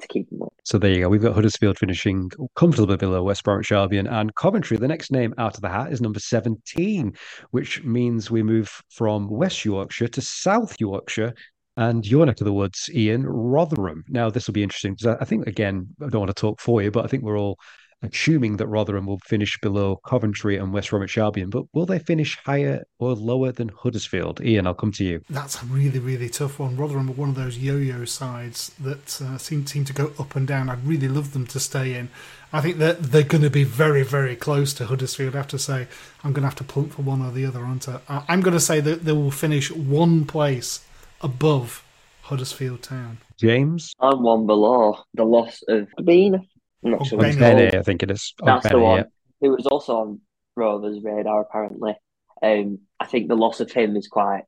to 0.01 0.07
keep 0.07 0.29
them 0.29 0.41
up. 0.41 0.53
So 0.63 0.77
there 0.77 0.91
you 0.91 1.01
go. 1.01 1.09
We've 1.09 1.21
got 1.21 1.33
Huddersfield 1.33 1.77
finishing 1.77 2.29
comfortably 2.55 2.97
below 2.97 3.23
West 3.23 3.43
Bromwich 3.43 3.71
Albion 3.71 4.07
and 4.07 4.33
Coventry. 4.35 4.77
The 4.77 4.87
next 4.87 5.11
name 5.11 5.33
out 5.37 5.55
of 5.55 5.61
the 5.61 5.69
hat 5.69 5.91
is 5.91 6.01
number 6.01 6.19
17, 6.19 7.13
which 7.51 7.83
means 7.83 8.29
we 8.29 8.43
move 8.43 8.81
from 8.89 9.29
West 9.29 9.65
Yorkshire 9.65 10.07
to 10.09 10.21
South 10.21 10.75
Yorkshire 10.79 11.33
and 11.77 12.05
your 12.05 12.25
neck 12.25 12.41
of 12.41 12.45
the 12.45 12.53
woods, 12.53 12.89
Ian, 12.93 13.25
Rotherham. 13.25 14.03
Now, 14.09 14.29
this 14.29 14.47
will 14.47 14.53
be 14.53 14.63
interesting 14.63 14.95
because 14.95 15.17
I 15.19 15.25
think, 15.25 15.47
again, 15.47 15.87
I 16.01 16.09
don't 16.09 16.21
want 16.21 16.35
to 16.35 16.39
talk 16.39 16.59
for 16.59 16.81
you, 16.81 16.91
but 16.91 17.05
I 17.05 17.07
think 17.07 17.23
we're 17.23 17.39
all 17.39 17.57
assuming 18.01 18.57
that 18.57 18.67
Rotherham 18.67 19.05
will 19.05 19.19
finish 19.25 19.59
below 19.61 19.97
Coventry 20.05 20.57
and 20.57 20.73
West 20.73 20.89
Bromwich 20.89 21.17
Albion, 21.17 21.49
but 21.49 21.65
will 21.73 21.85
they 21.85 21.99
finish 21.99 22.37
higher 22.45 22.83
or 22.97 23.13
lower 23.13 23.51
than 23.51 23.69
Huddersfield? 23.69 24.41
Ian, 24.41 24.67
I'll 24.67 24.73
come 24.73 24.91
to 24.93 25.03
you. 25.03 25.21
That's 25.29 25.61
a 25.61 25.65
really, 25.65 25.99
really 25.99 26.29
tough 26.29 26.59
one. 26.59 26.77
Rotherham 26.77 27.09
are 27.09 27.13
one 27.13 27.29
of 27.29 27.35
those 27.35 27.57
yo-yo 27.57 28.05
sides 28.05 28.71
that 28.79 29.21
uh, 29.21 29.37
seem 29.37 29.65
seem 29.67 29.85
to 29.85 29.93
go 29.93 30.13
up 30.19 30.35
and 30.35 30.47
down. 30.47 30.69
I'd 30.69 30.85
really 30.85 31.07
love 31.07 31.33
them 31.33 31.45
to 31.47 31.59
stay 31.59 31.95
in. 31.95 32.09
I 32.51 32.61
think 32.61 32.77
that 32.77 33.03
they're 33.03 33.23
going 33.23 33.43
to 33.43 33.49
be 33.49 33.63
very, 33.63 34.03
very 34.03 34.35
close 34.35 34.73
to 34.75 34.85
Huddersfield. 34.85 35.35
I 35.35 35.39
have 35.39 35.47
to 35.49 35.59
say, 35.59 35.87
I'm 36.23 36.33
going 36.33 36.41
to 36.41 36.47
have 36.47 36.55
to 36.55 36.63
plump 36.63 36.93
for 36.93 37.03
one 37.03 37.21
or 37.21 37.31
the 37.31 37.45
other, 37.45 37.63
aren't 37.63 37.87
I? 37.87 37.99
I'm 38.27 38.41
going 38.41 38.55
to 38.55 38.59
say 38.59 38.79
that 38.79 39.05
they 39.05 39.11
will 39.11 39.29
finish 39.29 39.71
one 39.71 40.25
place 40.25 40.83
above 41.21 41.83
Huddersfield 42.23 42.81
Town. 42.81 43.19
James? 43.37 43.93
I'm 43.99 44.23
one 44.23 44.47
below. 44.47 44.97
The 45.13 45.23
loss 45.23 45.61
of 45.67 45.87
Bean, 46.03 46.47
I'm 46.83 46.91
not 46.91 47.05
sure. 47.05 47.19
Bene, 47.19 47.77
I 47.77 47.83
think 47.83 48.03
it 48.03 48.11
is. 48.11 48.33
That's 48.43 48.69
the 48.69 48.79
one. 48.79 48.99
Yeah. 48.99 49.03
Who 49.41 49.51
was 49.51 49.65
also 49.67 49.97
on 49.97 50.21
Rovers' 50.55 51.03
radar, 51.03 51.41
apparently. 51.41 51.95
Um, 52.41 52.79
I 52.99 53.05
think 53.05 53.27
the 53.27 53.35
loss 53.35 53.59
of 53.59 53.71
him 53.71 53.95
is 53.95 54.07
quite 54.07 54.43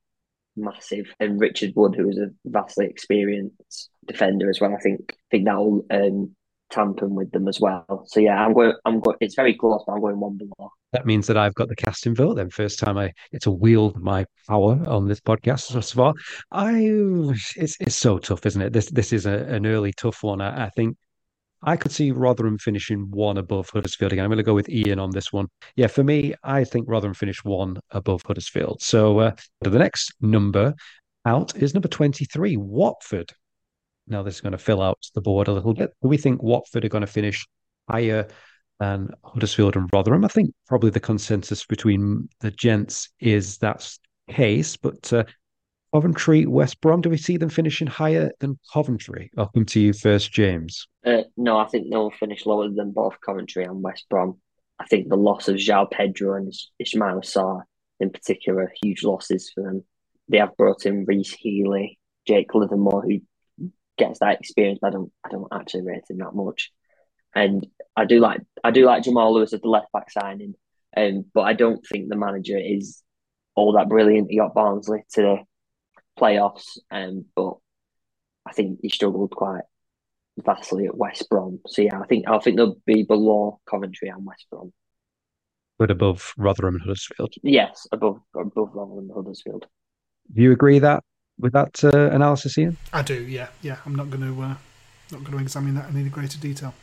massive. 0.56 1.14
And 1.20 1.40
Richard 1.40 1.74
Wood, 1.76 1.96
who 1.96 2.08
was 2.08 2.18
a 2.18 2.30
vastly 2.46 2.86
experienced 2.86 3.90
defender 4.06 4.50
as 4.50 4.60
well, 4.60 4.74
I 4.74 4.80
think 4.80 5.00
I 5.12 5.28
think 5.30 5.46
that'll 5.46 5.86
um, 5.92 6.36
tamper 6.72 7.08
with 7.08 7.32
them 7.32 7.48
as 7.48 7.60
well. 7.60 8.06
So 8.08 8.20
yeah, 8.20 8.44
I'm 8.44 8.54
going. 8.54 8.74
I'm 8.86 9.00
going. 9.00 9.18
It's 9.20 9.36
very 9.36 9.56
close, 9.56 9.84
but 9.86 9.94
I'm 9.94 10.02
going 10.02 10.20
one 10.20 10.38
below. 10.38 10.72
That 10.94 11.06
means 11.06 11.28
that 11.28 11.38
I've 11.38 11.56
got 11.56 11.70
the 11.70 11.76
casting 11.76 12.16
vote. 12.16 12.36
Then 12.36 12.50
first 12.50 12.80
time 12.80 12.98
I 12.98 13.12
get 13.32 13.44
to 13.44 13.52
wield 13.52 14.02
my 14.02 14.26
power 14.48 14.82
on 14.88 15.08
this 15.08 15.22
podcast 15.22 15.62
so 15.62 15.82
far. 15.82 16.14
I 16.52 16.74
it's 17.56 17.78
it's 17.80 17.96
so 17.96 18.18
tough, 18.18 18.46
isn't 18.46 18.62
it? 18.62 18.74
This 18.74 18.90
this 18.90 19.14
is 19.14 19.26
a, 19.26 19.46
an 19.46 19.66
early 19.66 19.94
tough 19.94 20.24
one. 20.24 20.42
I, 20.42 20.66
I 20.66 20.70
think 20.70 20.98
I 21.64 21.76
could 21.78 21.92
see 21.92 22.12
Rotherham 22.12 22.58
finishing 22.58 23.12
one 23.12 23.38
above 23.38 23.70
Huddersfield 23.70 24.12
again. 24.12 24.26
I'm 24.26 24.30
going 24.30 24.38
to 24.38 24.44
go 24.44 24.54
with 24.54 24.70
Ian 24.70 25.00
on 25.00 25.12
this 25.12 25.32
one. 25.32 25.48
Yeah, 25.76 25.88
for 25.88 26.04
me, 26.04 26.34
I 26.44 26.64
think 26.64 26.88
Rotherham 26.90 27.14
finished 27.14 27.46
one 27.46 27.78
above 27.92 28.24
Huddersfield. 28.26 28.82
So 28.82 29.20
uh, 29.20 29.36
the 29.62 29.70
next 29.70 30.14
number 30.22 30.74
out 31.26 31.56
is 31.56 31.74
number 31.74 31.88
23, 31.88 32.58
Watford. 32.58 33.32
Now, 34.08 34.24
this 34.24 34.36
is 34.36 34.42
going 34.42 34.54
to 34.54 34.58
fill 34.58 34.82
out 34.82 34.98
the 35.14 35.22
board 35.22 35.48
a 35.48 35.54
little 35.54 35.74
bit. 35.74 35.92
We 36.02 36.18
think 36.18 36.42
Watford 36.42 36.84
are 36.84 36.90
going 36.90 37.02
to 37.02 37.08
finish 37.08 37.46
higher 37.90 38.28
than 38.80 39.10
Huddersfield 39.24 39.76
and 39.76 39.88
Rotherham. 39.94 40.26
I 40.26 40.30
think 40.30 40.54
probably 40.68 40.90
the 40.90 41.00
consensus 41.00 41.66
between 41.66 42.28
the 42.40 42.50
gents 42.52 43.10
is 43.20 43.60
that's 43.60 44.00
case, 44.30 44.78
but 44.78 45.14
uh, 45.14 45.24
Coventry, 45.94 46.46
West 46.46 46.80
Brom. 46.82 47.02
Do 47.02 47.10
we 47.10 47.18
see 47.18 47.38
them 47.38 47.50
finishing 47.50 47.88
higher 47.88 48.32
than 48.40 48.58
Coventry? 48.72 49.30
I'll 49.38 49.48
come 49.48 49.66
to 49.66 49.80
you 49.80 49.94
first, 49.94 50.32
James. 50.32 50.88
Uh, 51.06 51.24
no, 51.36 51.58
I 51.58 51.68
think 51.68 51.88
they'll 51.90 52.12
finish 52.12 52.46
lower 52.46 52.70
than 52.70 52.92
both 52.92 53.20
Coventry 53.26 53.66
and 53.66 53.84
West 53.84 54.06
Brom. 54.10 54.40
I 54.80 54.86
think 54.86 55.10
the 55.10 55.16
loss 55.18 55.48
of 55.48 55.58
João 55.58 55.90
Pedro 55.92 56.38
and 56.38 56.54
Ismaila 56.82 57.24
Sarr, 57.24 57.64
in 58.00 58.10
particular, 58.10 58.72
huge 58.82 59.04
losses 59.04 59.52
for 59.54 59.64
them. 59.64 59.84
They 60.30 60.38
have 60.38 60.56
brought 60.58 60.86
in 60.86 61.06
Rhys 61.06 61.32
Healy, 61.32 62.00
Jake 62.28 62.56
Livermore, 62.56 63.04
who 63.04 63.20
gets 63.98 64.20
that 64.20 64.40
experience. 64.40 64.80
But 64.82 64.88
I 64.88 64.92
don't, 64.92 65.12
I 65.26 65.30
don't 65.30 65.48
actually 65.52 65.84
rate 65.84 66.10
him 66.10 66.18
that 66.20 66.34
much. 66.34 66.72
And 67.36 67.68
I 67.96 68.06
do 68.06 68.20
like, 68.20 68.42
I 68.64 68.72
do 68.72 68.86
like 68.86 69.04
Jamal 69.04 69.34
Lewis 69.34 69.54
as 69.54 69.62
the 69.62 69.68
left 69.68 69.92
back 69.92 70.10
signing, 70.12 70.54
um, 70.96 71.26
but 71.34 71.42
I 71.42 71.54
don't 71.54 71.86
think 71.86 72.10
the 72.10 72.18
manager 72.18 72.58
is 72.58 73.02
all 73.56 73.74
that 73.74 73.90
brilliant. 73.90 74.30
He 74.30 74.38
got 74.38 74.54
Barnsley 74.54 75.04
to 75.14 75.44
playoffs, 76.22 76.78
um, 76.92 77.26
but 77.36 77.56
I 78.46 78.54
think 78.54 78.80
he 78.82 78.90
struggled 78.90 79.32
quite 79.32 79.64
vastly 80.38 80.86
at 80.86 80.98
West 80.98 81.30
Brom. 81.30 81.60
So 81.68 81.82
yeah, 81.82 82.00
I 82.00 82.06
think 82.06 82.28
I 82.28 82.40
think 82.40 82.58
they'll 82.58 82.78
be 82.86 83.04
below 83.04 83.60
Coventry 83.70 84.10
and 84.10 84.26
West 84.26 84.46
Brom. 84.50 84.72
But 85.78 85.92
above 85.92 86.34
Rotherham 86.38 86.76
and 86.76 86.84
Huddersfield. 86.84 87.34
Yes, 87.44 87.88
above 87.92 88.20
above 88.36 88.70
Rotherham 88.74 89.00
and 89.00 89.12
Huddersfield. 89.14 89.66
Do 90.34 90.42
you 90.42 90.52
agree 90.52 90.80
that 90.80 91.04
with 91.40 91.54
that 91.54 91.84
uh, 91.84 92.12
analysis, 92.12 92.58
Ian? 92.58 92.78
I 92.94 93.02
do. 93.02 93.26
Yeah, 93.26 93.48
yeah. 93.62 93.78
I'm 93.86 93.96
not 93.96 94.10
going 94.10 94.22
to 94.22 94.42
uh, 94.42 94.56
Not 95.12 95.24
going 95.24 95.38
to 95.38 95.44
examine 95.44 95.76
that 95.76 95.90
in 95.90 95.98
any 95.98 96.10
greater 96.10 96.38
detail. 96.38 96.74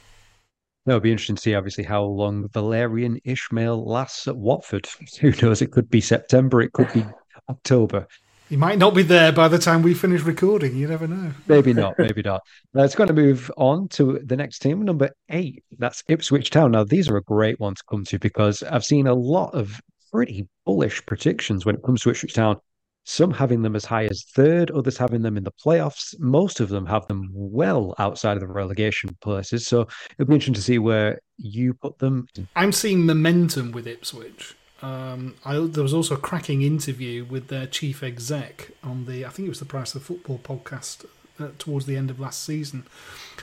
It'll 0.87 1.01
be 1.01 1.11
interesting 1.11 1.37
to 1.37 1.43
see, 1.43 1.55
obviously, 1.55 1.85
how 1.85 2.03
long 2.03 2.49
Valérien 2.49 3.21
Ismaël 3.25 3.87
lasts 3.87 4.27
at 4.27 4.37
Watford. 4.37 4.89
Who 5.21 5.33
knows? 5.43 5.61
It 5.61 5.71
could 5.71 5.91
be 5.91 6.01
September, 6.01 6.63
it 6.63 6.73
could 6.73 6.93
be 6.93 7.05
October. 7.49 8.07
He 8.49 8.57
might 8.57 8.79
not 8.79 8.95
be 8.95 9.03
there 9.03 9.31
by 9.31 9.49
the 9.49 9.59
time 9.59 9.83
we 9.83 9.93
finish 9.93 10.23
recording. 10.23 10.75
You 10.75 10.89
never 10.89 11.07
know. 11.07 11.33
Maybe 11.49 11.75
not. 11.75 11.95
Maybe 11.99 12.23
not. 12.23 12.41
Let's 12.73 12.95
going 12.95 13.09
to 13.09 13.13
move 13.15 13.51
on 13.59 13.89
to 13.89 14.21
the 14.25 14.37
next 14.37 14.61
team, 14.61 14.83
number 14.83 15.11
eight. 15.29 15.65
That's 15.79 16.03
Ipswich 16.09 16.49
Town. 16.49 16.71
Now, 16.71 16.85
these 16.85 17.11
are 17.11 17.19
a 17.19 17.23
great 17.23 17.61
one 17.61 17.75
to 17.75 17.83
come 17.91 18.05
to 18.07 18.19
because 18.19 18.63
I've 18.63 18.87
seen 18.87 19.07
a 19.07 19.13
lot 19.13 19.55
of 19.55 19.79
pretty 20.11 20.49
bullish 20.65 21.05
predictions 21.05 21.67
when 21.67 21.75
it 21.75 21.83
comes 21.83 22.01
to 22.03 22.11
Ipswich 22.11 22.33
Town. 22.33 22.57
Some 23.05 23.33
having 23.33 23.63
them 23.63 23.77
as 23.77 23.85
high 23.85 24.05
as 24.05 24.25
third, 24.35 24.71
others 24.71 24.97
having 24.97 25.21
them 25.21 25.37
in 25.37 25.45
the 25.45 25.53
playoffs. 25.53 26.19
Most 26.19 26.61
of 26.61 26.71
them 26.71 26.87
have 26.87 27.07
them 27.07 27.31
well 27.33 27.95
outside 27.99 28.37
of 28.37 28.41
the 28.41 28.47
relegation 28.49 29.17
places. 29.21 29.67
So 29.67 29.89
it'll 30.19 30.29
be 30.29 30.35
interesting 30.35 30.55
to 30.55 30.63
see 30.63 30.79
where 30.79 31.21
you 31.37 31.75
put 31.75 31.99
them. 31.99 32.27
I'm 32.57 32.73
seeing 32.73 33.05
momentum 33.05 33.73
with 33.73 33.87
Ipswich. 33.87 34.55
Um, 34.81 35.35
I, 35.45 35.59
there 35.59 35.83
was 35.83 35.95
also 35.95 36.15
a 36.15 36.19
cracking 36.19 36.63
interview 36.63 37.25
with 37.25 37.49
their 37.49 37.67
chief 37.67 38.03
exec 38.03 38.71
on 38.83 39.07
the, 39.07 39.27
I 39.27 39.29
think 39.31 39.47
it 39.47 39.51
was 39.51 39.59
the 39.59 39.65
Price 39.65 39.95
of 39.95 40.03
Football 40.03 40.39
podcast 40.39 41.05
uh, 41.41 41.49
towards 41.59 41.87
the 41.87 41.97
end 41.97 42.11
of 42.11 42.21
last 42.21 42.45
season. 42.45 42.87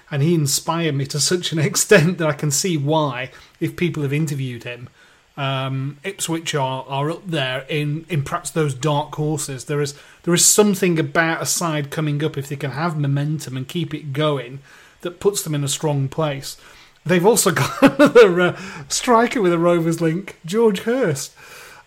And 0.10 0.22
he 0.22 0.34
inspired 0.34 0.96
me 0.96 1.06
to 1.08 1.20
such 1.20 1.52
an 1.52 1.60
extent 1.70 2.18
that 2.18 2.28
I 2.28 2.34
can 2.34 2.52
see 2.52 2.78
why, 2.78 3.32
if 3.60 3.76
people 3.76 4.04
have 4.04 4.14
interviewed 4.14 4.64
him, 4.64 4.90
um, 5.38 5.98
Ipswich 6.04 6.56
are, 6.56 6.86
are 6.88 7.10
up 7.12 7.28
there 7.28 7.66
in, 7.68 8.06
in 8.08 8.24
perhaps 8.24 8.50
those 8.50 8.74
dark 8.74 9.14
horses. 9.16 9.66
There 9.66 9.82
is 9.82 9.94
there 10.24 10.34
is 10.34 10.46
something 10.46 10.98
about 10.98 11.42
a 11.42 11.46
side 11.46 11.92
coming 11.92 12.24
up 12.24 12.38
if 12.38 12.48
they 12.48 12.56
can 12.56 12.72
have 12.72 12.98
momentum 12.98 13.58
and 13.58 13.68
keep 13.68 13.94
it 13.94 14.14
going 14.14 14.60
that 15.02 15.20
puts 15.20 15.44
them 15.44 15.54
in 15.54 15.64
a 15.64 15.68
strong 15.68 16.08
place. 16.08 16.58
They've 17.06 17.26
also 17.26 17.52
got 17.52 17.82
another 18.00 18.42
uh, 18.42 18.62
striker 18.90 19.42
with 19.42 19.54
a 19.54 19.60
Rovers 19.60 20.02
link, 20.02 20.40
George 20.46 20.80
Hirst. 20.80 21.36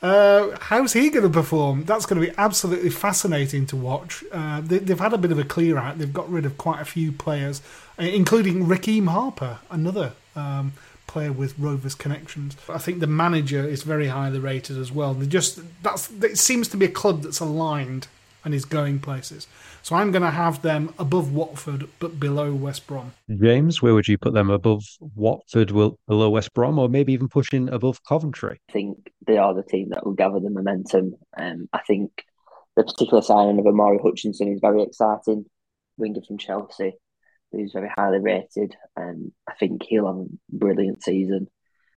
Uh, 0.00 0.56
how's 0.60 0.92
he 0.92 1.10
going 1.10 1.24
to 1.24 1.28
perform? 1.30 1.84
That's 1.84 2.06
going 2.06 2.20
to 2.20 2.28
be 2.28 2.34
absolutely 2.38 2.90
fascinating 2.90 3.66
to 3.66 3.76
watch. 3.76 4.22
Uh, 4.30 4.60
they, 4.60 4.78
have 4.78 5.00
had 5.00 5.12
a 5.12 5.18
bit 5.18 5.32
of 5.32 5.38
a 5.38 5.44
clear 5.44 5.76
out. 5.76 5.98
They've 5.98 6.12
got 6.12 6.30
rid 6.30 6.46
of 6.46 6.56
quite 6.56 6.80
a 6.80 6.84
few 6.84 7.10
players, 7.10 7.60
uh, 7.98 8.04
including 8.04 8.66
Rekeem 8.66 9.08
Harper, 9.08 9.58
another 9.70 10.12
um, 10.36 10.74
player 11.08 11.32
with 11.32 11.58
Rovers 11.58 11.96
connections. 11.96 12.56
I 12.68 12.78
think 12.78 13.00
the 13.00 13.08
manager 13.08 13.64
is 13.64 13.82
very 13.82 14.06
highly 14.06 14.38
rated 14.38 14.78
as 14.78 14.92
well. 14.92 15.14
They 15.14 15.26
just 15.26 15.60
that's 15.82 16.12
it 16.12 16.38
seems 16.38 16.68
to 16.68 16.76
be 16.76 16.86
a 16.86 16.90
club 16.90 17.22
that's 17.22 17.40
aligned 17.40 18.06
and 18.44 18.54
is 18.54 18.64
going 18.64 19.00
places. 19.00 19.48
So 19.88 19.96
I'm 19.96 20.10
going 20.10 20.20
to 20.20 20.30
have 20.30 20.60
them 20.60 20.92
above 20.98 21.32
Watford 21.32 21.88
but 21.98 22.20
below 22.20 22.52
West 22.52 22.86
Brom. 22.86 23.14
James, 23.30 23.80
where 23.80 23.94
would 23.94 24.06
you 24.06 24.18
put 24.18 24.34
them 24.34 24.50
above 24.50 24.84
Watford, 25.14 25.68
below 25.68 26.28
West 26.28 26.52
Brom, 26.52 26.78
or 26.78 26.90
maybe 26.90 27.14
even 27.14 27.26
pushing 27.26 27.70
above 27.70 28.04
Coventry? 28.04 28.60
I 28.68 28.72
think 28.74 29.10
they 29.26 29.38
are 29.38 29.54
the 29.54 29.62
team 29.62 29.88
that 29.88 30.04
will 30.04 30.12
gather 30.12 30.40
the 30.40 30.50
momentum. 30.50 31.14
Um, 31.38 31.70
I 31.72 31.80
think 31.86 32.10
the 32.76 32.84
particular 32.84 33.22
signing 33.22 33.58
of 33.58 33.64
Omari 33.64 33.98
Hutchinson 34.02 34.52
is 34.52 34.60
very 34.60 34.82
exciting. 34.82 35.46
Winger 35.96 36.20
from 36.20 36.36
Chelsea, 36.36 36.92
who's 37.50 37.72
very 37.72 37.88
highly 37.96 38.18
rated, 38.18 38.76
and 38.94 39.32
I 39.48 39.54
think 39.54 39.84
he'll 39.84 40.06
have 40.06 40.16
a 40.16 40.26
brilliant 40.52 41.02
season. 41.02 41.48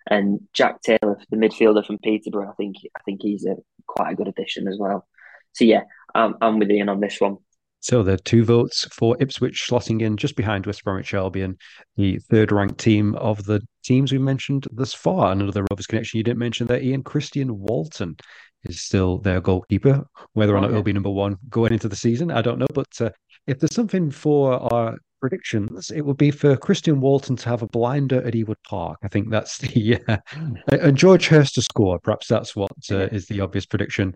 And 0.10 0.39
Jack 0.53 0.81
Taylor, 0.81 1.19
the 1.29 1.36
midfielder 1.36 1.86
from 1.86 1.98
Peterborough, 1.98 2.51
I 2.51 2.53
think 2.53 2.77
I 2.95 3.01
think 3.03 3.19
he's 3.21 3.45
a 3.45 3.57
quite 3.86 4.13
a 4.13 4.15
good 4.15 4.29
addition 4.29 4.69
as 4.69 4.77
well. 4.79 5.05
So 5.51 5.65
yeah, 5.65 5.81
I'm, 6.15 6.36
I'm 6.39 6.57
with 6.57 6.71
Ian 6.71 6.88
on 6.88 7.01
this 7.01 7.19
one. 7.19 7.39
So 7.82 8.04
the 8.04 8.18
two 8.18 8.46
votes 8.46 8.88
for 8.92 9.18
Ipswich 9.20 9.66
slotting 9.68 10.02
in 10.02 10.16
just 10.16 10.36
behind 10.36 10.66
West 10.66 10.84
Bromwich 10.84 11.16
Albion, 11.16 11.58
the 11.98 12.20
third 12.30 12.52
ranked 12.52 12.80
team 12.80 13.16
of 13.16 13.44
the 13.46 13.62
teams 13.84 14.12
we 14.12 14.20
mentioned 14.20 14.68
thus 14.72 14.94
far. 14.94 15.32
Another 15.32 15.66
Rovers 15.70 15.88
connection 15.88 16.20
you 16.20 16.24
didn't 16.24 16.38
mention 16.38 16.68
there, 16.68 16.82
Ian 16.82 17.04
Christian 17.04 17.60
Walton 17.60 18.16
is 18.64 18.82
still 18.82 19.18
their 19.18 19.42
goalkeeper. 19.42 20.06
Whether 20.34 20.54
or 20.54 20.58
oh, 20.58 20.62
not 20.62 20.70
yeah. 20.70 20.76
he'll 20.76 20.84
be 20.84 20.94
number 20.94 21.10
one 21.10 21.38
going 21.50 21.74
into 21.74 21.90
the 21.90 21.96
season, 21.96 22.30
I 22.30 22.44
don't 22.44 22.60
know. 22.60 22.68
But 22.74 23.02
uh, 23.02 23.10
if 23.48 23.60
there's 23.60 23.74
something 23.74 24.12
for 24.12 24.74
our 24.74 24.96
predictions, 25.20 25.92
it 25.92 26.02
would 26.02 26.18
be 26.18 26.30
for 26.30 26.56
Christian 26.58 27.02
Walton 27.02 27.36
to 27.38 27.50
have 27.50 27.64
a 27.64 27.68
blinder 27.68 28.22
at 28.26 28.34
Ewood 28.34 28.62
Park. 28.68 29.00
I 29.04 29.08
think 29.08 29.32
that's 29.32 29.58
the 29.60 29.80
yeah. 29.80 30.18
and 30.68 30.98
George 30.98 31.28
Hirst 31.28 31.56
to 31.56 31.62
score. 31.62 32.00
Perhaps 32.00 32.28
that's 32.28 32.56
what 32.56 32.72
uh, 32.92 33.08
is 33.12 33.26
the 33.26 33.42
obvious 33.42 33.66
prediction. 33.66 34.16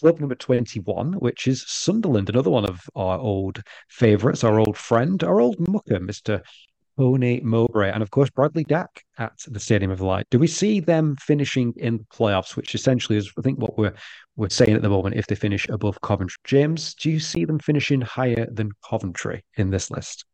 Club 0.00 0.20
number 0.20 0.36
21, 0.36 1.14
which 1.14 1.48
is 1.48 1.64
Sunderland, 1.66 2.28
another 2.28 2.50
one 2.50 2.64
of 2.64 2.88
our 2.94 3.18
old 3.18 3.60
favourites, 3.88 4.44
our 4.44 4.60
old 4.60 4.76
friend, 4.76 5.24
our 5.24 5.40
old 5.40 5.58
mucker, 5.68 5.98
Mr. 5.98 6.40
Tony 6.96 7.40
Mowbray, 7.40 7.90
and 7.90 8.00
of 8.00 8.12
course 8.12 8.30
Bradley 8.30 8.62
Dack 8.62 9.04
at 9.18 9.32
the 9.48 9.58
Stadium 9.58 9.90
of 9.90 10.00
Light. 10.00 10.26
Do 10.30 10.38
we 10.38 10.46
see 10.46 10.78
them 10.78 11.16
finishing 11.16 11.72
in 11.76 11.96
the 11.98 12.04
playoffs, 12.04 12.54
which 12.54 12.76
essentially 12.76 13.18
is, 13.18 13.32
I 13.36 13.42
think, 13.42 13.58
what 13.58 13.76
we're 13.76 13.94
we're 14.36 14.50
saying 14.50 14.74
at 14.74 14.82
the 14.82 14.88
moment? 14.88 15.16
If 15.16 15.26
they 15.26 15.34
finish 15.34 15.68
above 15.68 16.00
Coventry, 16.00 16.38
James, 16.44 16.94
do 16.94 17.10
you 17.10 17.18
see 17.18 17.44
them 17.44 17.58
finishing 17.58 18.00
higher 18.00 18.46
than 18.52 18.70
Coventry 18.88 19.44
in 19.56 19.70
this 19.70 19.90
list? 19.90 20.24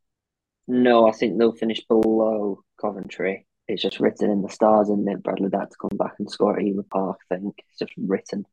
No, 0.67 1.07
I 1.09 1.11
think 1.11 1.39
they'll 1.39 1.53
finish 1.53 1.83
below 1.87 2.61
Coventry. 2.79 3.47
It's 3.67 3.81
just 3.81 3.99
written 3.99 4.29
in 4.29 4.43
the 4.43 4.49
stars, 4.49 4.89
and 4.89 5.07
then 5.07 5.21
Bradley 5.21 5.49
Dack 5.49 5.71
to 5.71 5.75
come 5.81 5.97
back 5.97 6.13
and 6.19 6.29
score 6.29 6.55
at 6.55 6.63
Ewood 6.63 6.87
Park. 6.89 7.17
I 7.31 7.37
think 7.37 7.55
it's 7.57 7.79
just 7.79 7.93
written 7.97 8.45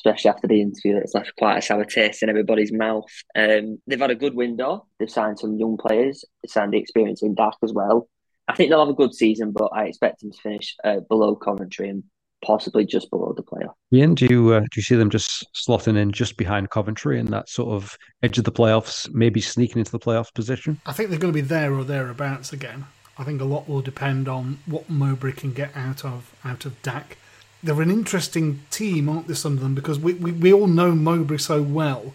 especially 0.00 0.30
after 0.30 0.46
the 0.46 0.60
interview 0.60 0.94
that's 0.94 1.14
left 1.14 1.32
quite 1.36 1.58
a 1.58 1.62
sour 1.62 1.84
taste 1.84 2.22
in 2.22 2.30
everybody's 2.30 2.72
mouth. 2.72 3.04
Um, 3.36 3.78
they've 3.86 4.00
had 4.00 4.10
a 4.10 4.14
good 4.14 4.34
window. 4.34 4.86
They've 4.98 5.10
signed 5.10 5.38
some 5.38 5.58
young 5.58 5.76
players. 5.76 6.24
They 6.42 6.48
signed 6.48 6.72
the 6.72 6.78
experience 6.78 7.22
in 7.22 7.34
Dack 7.34 7.54
as 7.62 7.72
well. 7.72 8.08
I 8.48 8.54
think 8.54 8.70
they'll 8.70 8.80
have 8.80 8.88
a 8.88 8.94
good 8.94 9.14
season, 9.14 9.52
but 9.52 9.70
I 9.74 9.84
expect 9.84 10.20
them 10.20 10.32
to 10.32 10.38
finish 10.38 10.74
uh, 10.82 11.00
below 11.08 11.36
Coventry 11.36 11.90
and 11.90 12.02
possibly 12.42 12.86
just 12.86 13.10
below 13.10 13.34
the 13.36 13.42
playoff. 13.42 13.74
Ian, 13.92 14.14
do 14.14 14.26
you 14.28 14.54
uh, 14.54 14.60
do 14.60 14.68
you 14.76 14.82
see 14.82 14.96
them 14.96 15.10
just 15.10 15.46
slotting 15.54 15.98
in 15.98 16.10
just 16.10 16.38
behind 16.38 16.70
Coventry 16.70 17.20
in 17.20 17.26
that 17.26 17.48
sort 17.50 17.74
of 17.74 17.96
edge 18.22 18.38
of 18.38 18.44
the 18.44 18.52
playoffs, 18.52 19.12
maybe 19.12 19.40
sneaking 19.40 19.78
into 19.78 19.92
the 19.92 19.98
playoff 19.98 20.32
position? 20.34 20.80
I 20.86 20.92
think 20.92 21.10
they're 21.10 21.18
going 21.18 21.32
to 21.32 21.42
be 21.42 21.46
there 21.46 21.74
or 21.74 21.84
thereabouts 21.84 22.52
again. 22.52 22.86
I 23.18 23.24
think 23.24 23.42
a 23.42 23.44
lot 23.44 23.68
will 23.68 23.82
depend 23.82 24.28
on 24.28 24.60
what 24.64 24.88
Mowbray 24.88 25.32
can 25.32 25.52
get 25.52 25.76
out 25.76 26.06
of 26.06 26.34
out 26.42 26.64
of 26.64 26.80
Dack 26.80 27.18
they're 27.62 27.82
an 27.82 27.90
interesting 27.90 28.60
team, 28.70 29.08
aren't 29.08 29.28
they, 29.28 29.34
some 29.34 29.54
of 29.54 29.60
them? 29.60 29.74
Because 29.74 29.98
we, 29.98 30.14
we, 30.14 30.32
we 30.32 30.52
all 30.52 30.66
know 30.66 30.92
Mowbray 30.92 31.38
so 31.38 31.62
well 31.62 32.12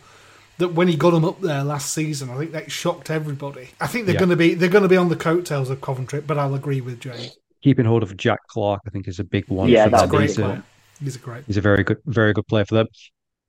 that 0.57 0.69
when 0.69 0.87
he 0.87 0.95
got 0.95 1.11
them 1.11 1.25
up 1.25 1.41
there 1.41 1.63
last 1.63 1.93
season, 1.93 2.29
I 2.29 2.37
think 2.37 2.51
that 2.51 2.71
shocked 2.71 3.09
everybody. 3.09 3.69
I 3.79 3.87
think 3.87 4.05
they're 4.05 4.15
yeah. 4.15 4.19
going 4.19 4.29
to 4.29 4.35
be 4.35 4.53
they're 4.53 4.69
going 4.69 4.83
to 4.83 4.89
be 4.89 4.97
on 4.97 5.09
the 5.09 5.15
coattails 5.15 5.69
of 5.69 5.81
Coventry, 5.81 6.21
but 6.21 6.37
I'll 6.37 6.55
agree 6.55 6.81
with 6.81 6.99
James. 6.99 7.37
Keeping 7.61 7.85
hold 7.85 8.03
of 8.03 8.15
Jack 8.15 8.39
Clarke, 8.47 8.81
I 8.87 8.89
think, 8.89 9.07
is 9.07 9.19
a 9.19 9.23
big 9.23 9.47
one. 9.49 9.69
Yeah, 9.69 9.87
that's 9.87 10.03
a 10.03 10.07
great 10.07 10.29
he's 10.29 10.35
player. 10.35 10.63
A, 10.99 11.03
he's 11.03 11.15
a 11.15 11.19
great. 11.19 11.43
He's 11.45 11.57
a 11.57 11.61
very 11.61 11.83
good, 11.83 11.97
very 12.05 12.33
good 12.33 12.47
player 12.47 12.65
for 12.65 12.75
them. 12.75 12.87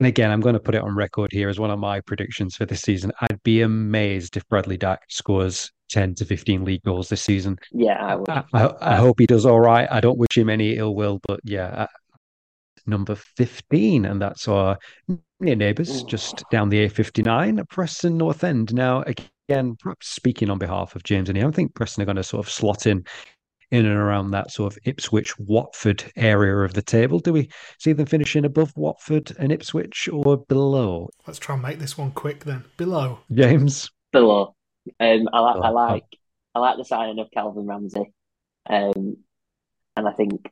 And 0.01 0.07
again, 0.07 0.31
I'm 0.31 0.41
going 0.41 0.55
to 0.55 0.61
put 0.61 0.75
it 0.75 0.83
on 0.83 0.95
record 0.95 1.33
here 1.33 1.49
as 1.49 1.59
one 1.59 1.71
of 1.71 1.79
my 1.79 2.01
predictions 2.01 2.57
for 2.57 2.67
this 2.67 2.83
season. 2.83 3.13
I'd 3.21 3.43
be 3.43 3.63
amazed 3.63 4.37
if 4.37 4.47
Bradley 4.49 4.77
Dack 4.77 5.01
scores 5.09 5.71
10 5.91 6.15
to 6.17 6.25
15 6.25 6.65
league 6.65 6.83
goals 6.83 7.09
this 7.09 7.23
season. 7.23 7.59
Yeah, 7.73 8.05
I, 8.05 8.17
would. 8.17 8.29
I, 8.29 8.45
I, 8.53 8.93
I 8.93 8.97
hope 8.97 9.19
he 9.19 9.27
does 9.27 9.47
all 9.47 9.61
right. 9.61 9.89
I 9.91 10.01
don't 10.01 10.19
wish 10.19 10.37
him 10.37 10.51
any 10.51 10.77
ill 10.77 10.95
will, 10.95 11.21
but 11.27 11.41
yeah, 11.45 11.67
uh, 11.67 11.87
number 12.87 13.15
15, 13.15 14.05
and 14.05 14.21
that's 14.21 14.49
our 14.49 14.79
near 15.41 15.57
neighbours 15.57 16.03
just 16.05 16.45
down 16.51 16.69
the 16.69 16.89
A59, 16.89 17.69
Preston 17.69 18.17
North 18.17 18.45
End. 18.45 18.75
Now, 18.75 19.03
again, 19.03 19.77
perhaps 19.79 20.09
speaking 20.09 20.51
on 20.51 20.59
behalf 20.59 20.97
of 20.97 21.03
James 21.03 21.29
and 21.29 21.39
Ian, 21.39 21.49
I 21.49 21.53
think 21.53 21.75
Preston 21.75 22.03
are 22.03 22.07
going 22.07 22.17
to 22.17 22.25
sort 22.25 22.47
of 22.47 22.53
slot 22.53 22.87
in 22.87 23.05
in 23.73 23.85
and 23.85 23.97
around 23.97 24.31
that 24.31 24.51
sort 24.51 24.73
of 24.73 24.79
Ipswich 24.85 25.39
Watford 25.39 26.05
area 26.17 26.59
of 26.59 26.75
the 26.75 26.83
table. 26.83 27.19
Do 27.19 27.33
we 27.33 27.51
see 27.79 27.93
them 27.93 28.07
finishing 28.07 28.45
above 28.45 28.73
Watford 28.77 29.33
and 29.39 29.51
Ipswich 29.51 30.09
or 30.13 30.39
below? 30.39 31.11
Let's 31.27 31.39
try 31.39 31.55
and 31.55 31.63
make 31.63 31.79
this 31.79 31.99
one 31.99 32.13
quick 32.13 32.45
then. 32.45 32.65
Below. 32.77 33.19
James. 33.33 33.91
Below. 34.13 34.55
Um, 35.01 35.29
I, 35.33 35.41
like, 35.41 35.57
I 35.63 35.69
like 35.71 36.05
I 36.55 36.59
like 36.59 36.77
the 36.77 36.85
signing 36.85 37.19
of 37.19 37.31
Calvin 37.33 37.67
Ramsay, 37.67 38.13
um, 38.69 39.17
and 39.97 40.09
I 40.09 40.13
think 40.13 40.51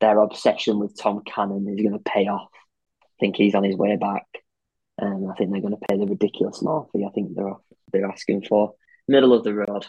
their 0.00 0.18
obsession 0.18 0.78
with 0.78 0.98
Tom 0.98 1.22
Cannon 1.24 1.66
is 1.68 1.82
going 1.82 1.92
to 1.92 2.10
pay 2.10 2.26
off. 2.26 2.50
I 3.02 3.06
think 3.20 3.36
he's 3.36 3.54
on 3.54 3.64
his 3.64 3.76
way 3.76 3.96
back. 3.96 4.26
And 5.00 5.30
I 5.30 5.34
think 5.34 5.52
they're 5.52 5.60
going 5.60 5.76
to 5.76 5.86
pay 5.88 5.96
the 5.96 6.06
ridiculous 6.06 6.60
amount 6.60 6.90
fee. 6.92 7.04
I 7.06 7.12
think 7.12 7.34
they're 7.34 7.54
they're 7.92 8.10
asking 8.10 8.42
for 8.48 8.74
middle 9.06 9.32
of 9.32 9.44
the 9.44 9.54
road, 9.54 9.86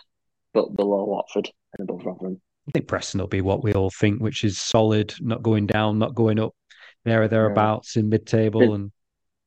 but 0.53 0.75
below 0.75 1.03
Watford 1.05 1.49
and 1.77 1.89
above 1.89 2.05
Rotherham. 2.05 2.39
I 2.67 2.71
think 2.71 2.87
Preston 2.87 3.19
will 3.19 3.27
be 3.27 3.41
what 3.41 3.63
we 3.63 3.73
all 3.73 3.89
think, 3.89 4.21
which 4.21 4.43
is 4.43 4.59
solid, 4.59 5.13
not 5.19 5.41
going 5.41 5.65
down, 5.65 5.97
not 5.97 6.13
going 6.13 6.39
up, 6.39 6.53
there 7.05 7.23
or 7.23 7.27
thereabouts 7.27 7.95
yeah. 7.95 8.01
in 8.01 8.09
mid-table. 8.09 8.73
and 8.75 8.91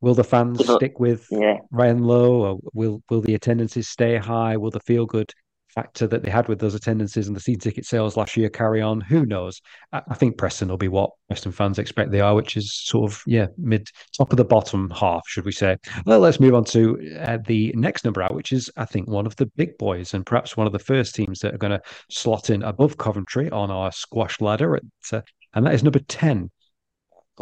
will 0.03 0.15
the 0.15 0.25
fans 0.25 0.63
stick 0.69 1.01
with 1.01 1.27
yeah. 1.31 1.57
Ryan 1.71 2.03
Lowe, 2.03 2.43
or 2.43 2.59
will 2.75 3.03
will 3.09 3.23
the 3.23 3.35
attendances 3.35 3.89
stay 3.89 4.19
high? 4.19 4.59
Will 4.59 4.71
the 4.71 4.81
feel 4.81 5.07
good 5.07 5.33
factor 5.69 6.07
that 6.07 6.23
they 6.23 6.31
had 6.31 6.49
with 6.49 6.59
those 6.59 6.75
attendances 6.75 7.27
and 7.27 7.35
the 7.35 7.41
season 7.41 7.61
ticket 7.61 7.87
sales 7.87 8.17
last 8.17 8.37
year 8.37 8.51
carry 8.51 8.83
on? 8.83 9.01
Who 9.01 9.25
knows? 9.25 9.63
I, 9.93 10.03
I, 10.09 10.15
think 10.15 10.37
Preston 10.37 10.69
will 10.69 10.77
be 10.77 10.89
what 10.89 11.11
Preston 11.29 11.53
fans 11.53 11.79
expect 11.79 12.11
they 12.11 12.21
are, 12.21 12.35
which 12.35 12.57
is 12.57 12.75
sort 12.75 13.11
of 13.11 13.23
yeah 13.27 13.47
mid 13.57 13.89
top 14.17 14.33
of 14.33 14.37
the 14.37 14.45
bottom 14.45 14.91
half, 14.91 15.23
should 15.27 15.47
we 15.47 15.53
say? 15.53 15.77
Well, 16.05 16.21
let's 16.21 16.41
move 16.41 16.55
on 16.55 16.65
to 16.67 17.17
uh, 17.21 17.39
the 17.47 17.73
next 17.77 18.05
number 18.05 18.23
out, 18.23 18.35
which 18.35 18.53
is 18.53 18.71
I 18.77 18.85
think 18.85 19.09
one 19.09 19.25
of 19.25 19.37
the 19.37 19.47
big 19.57 19.79
boys 19.79 20.13
and 20.13 20.27
perhaps 20.27 20.57
one 20.57 20.67
of 20.67 20.73
the 20.73 20.79
first 20.79 21.15
teams 21.15 21.39
that 21.41 21.55
are 21.55 21.59
going 21.59 21.73
to 21.73 21.83
slot 22.11 22.51
in 22.51 22.63
above 22.63 22.99
Coventry 22.99 23.49
on 23.51 23.71
our 23.71 23.93
squash 23.93 24.41
ladder, 24.41 24.77
at, 24.77 24.83
uh, 25.13 25.23
and 25.55 25.65
that 25.65 25.75
is 25.75 25.83
number 25.83 26.01
ten. 26.01 26.51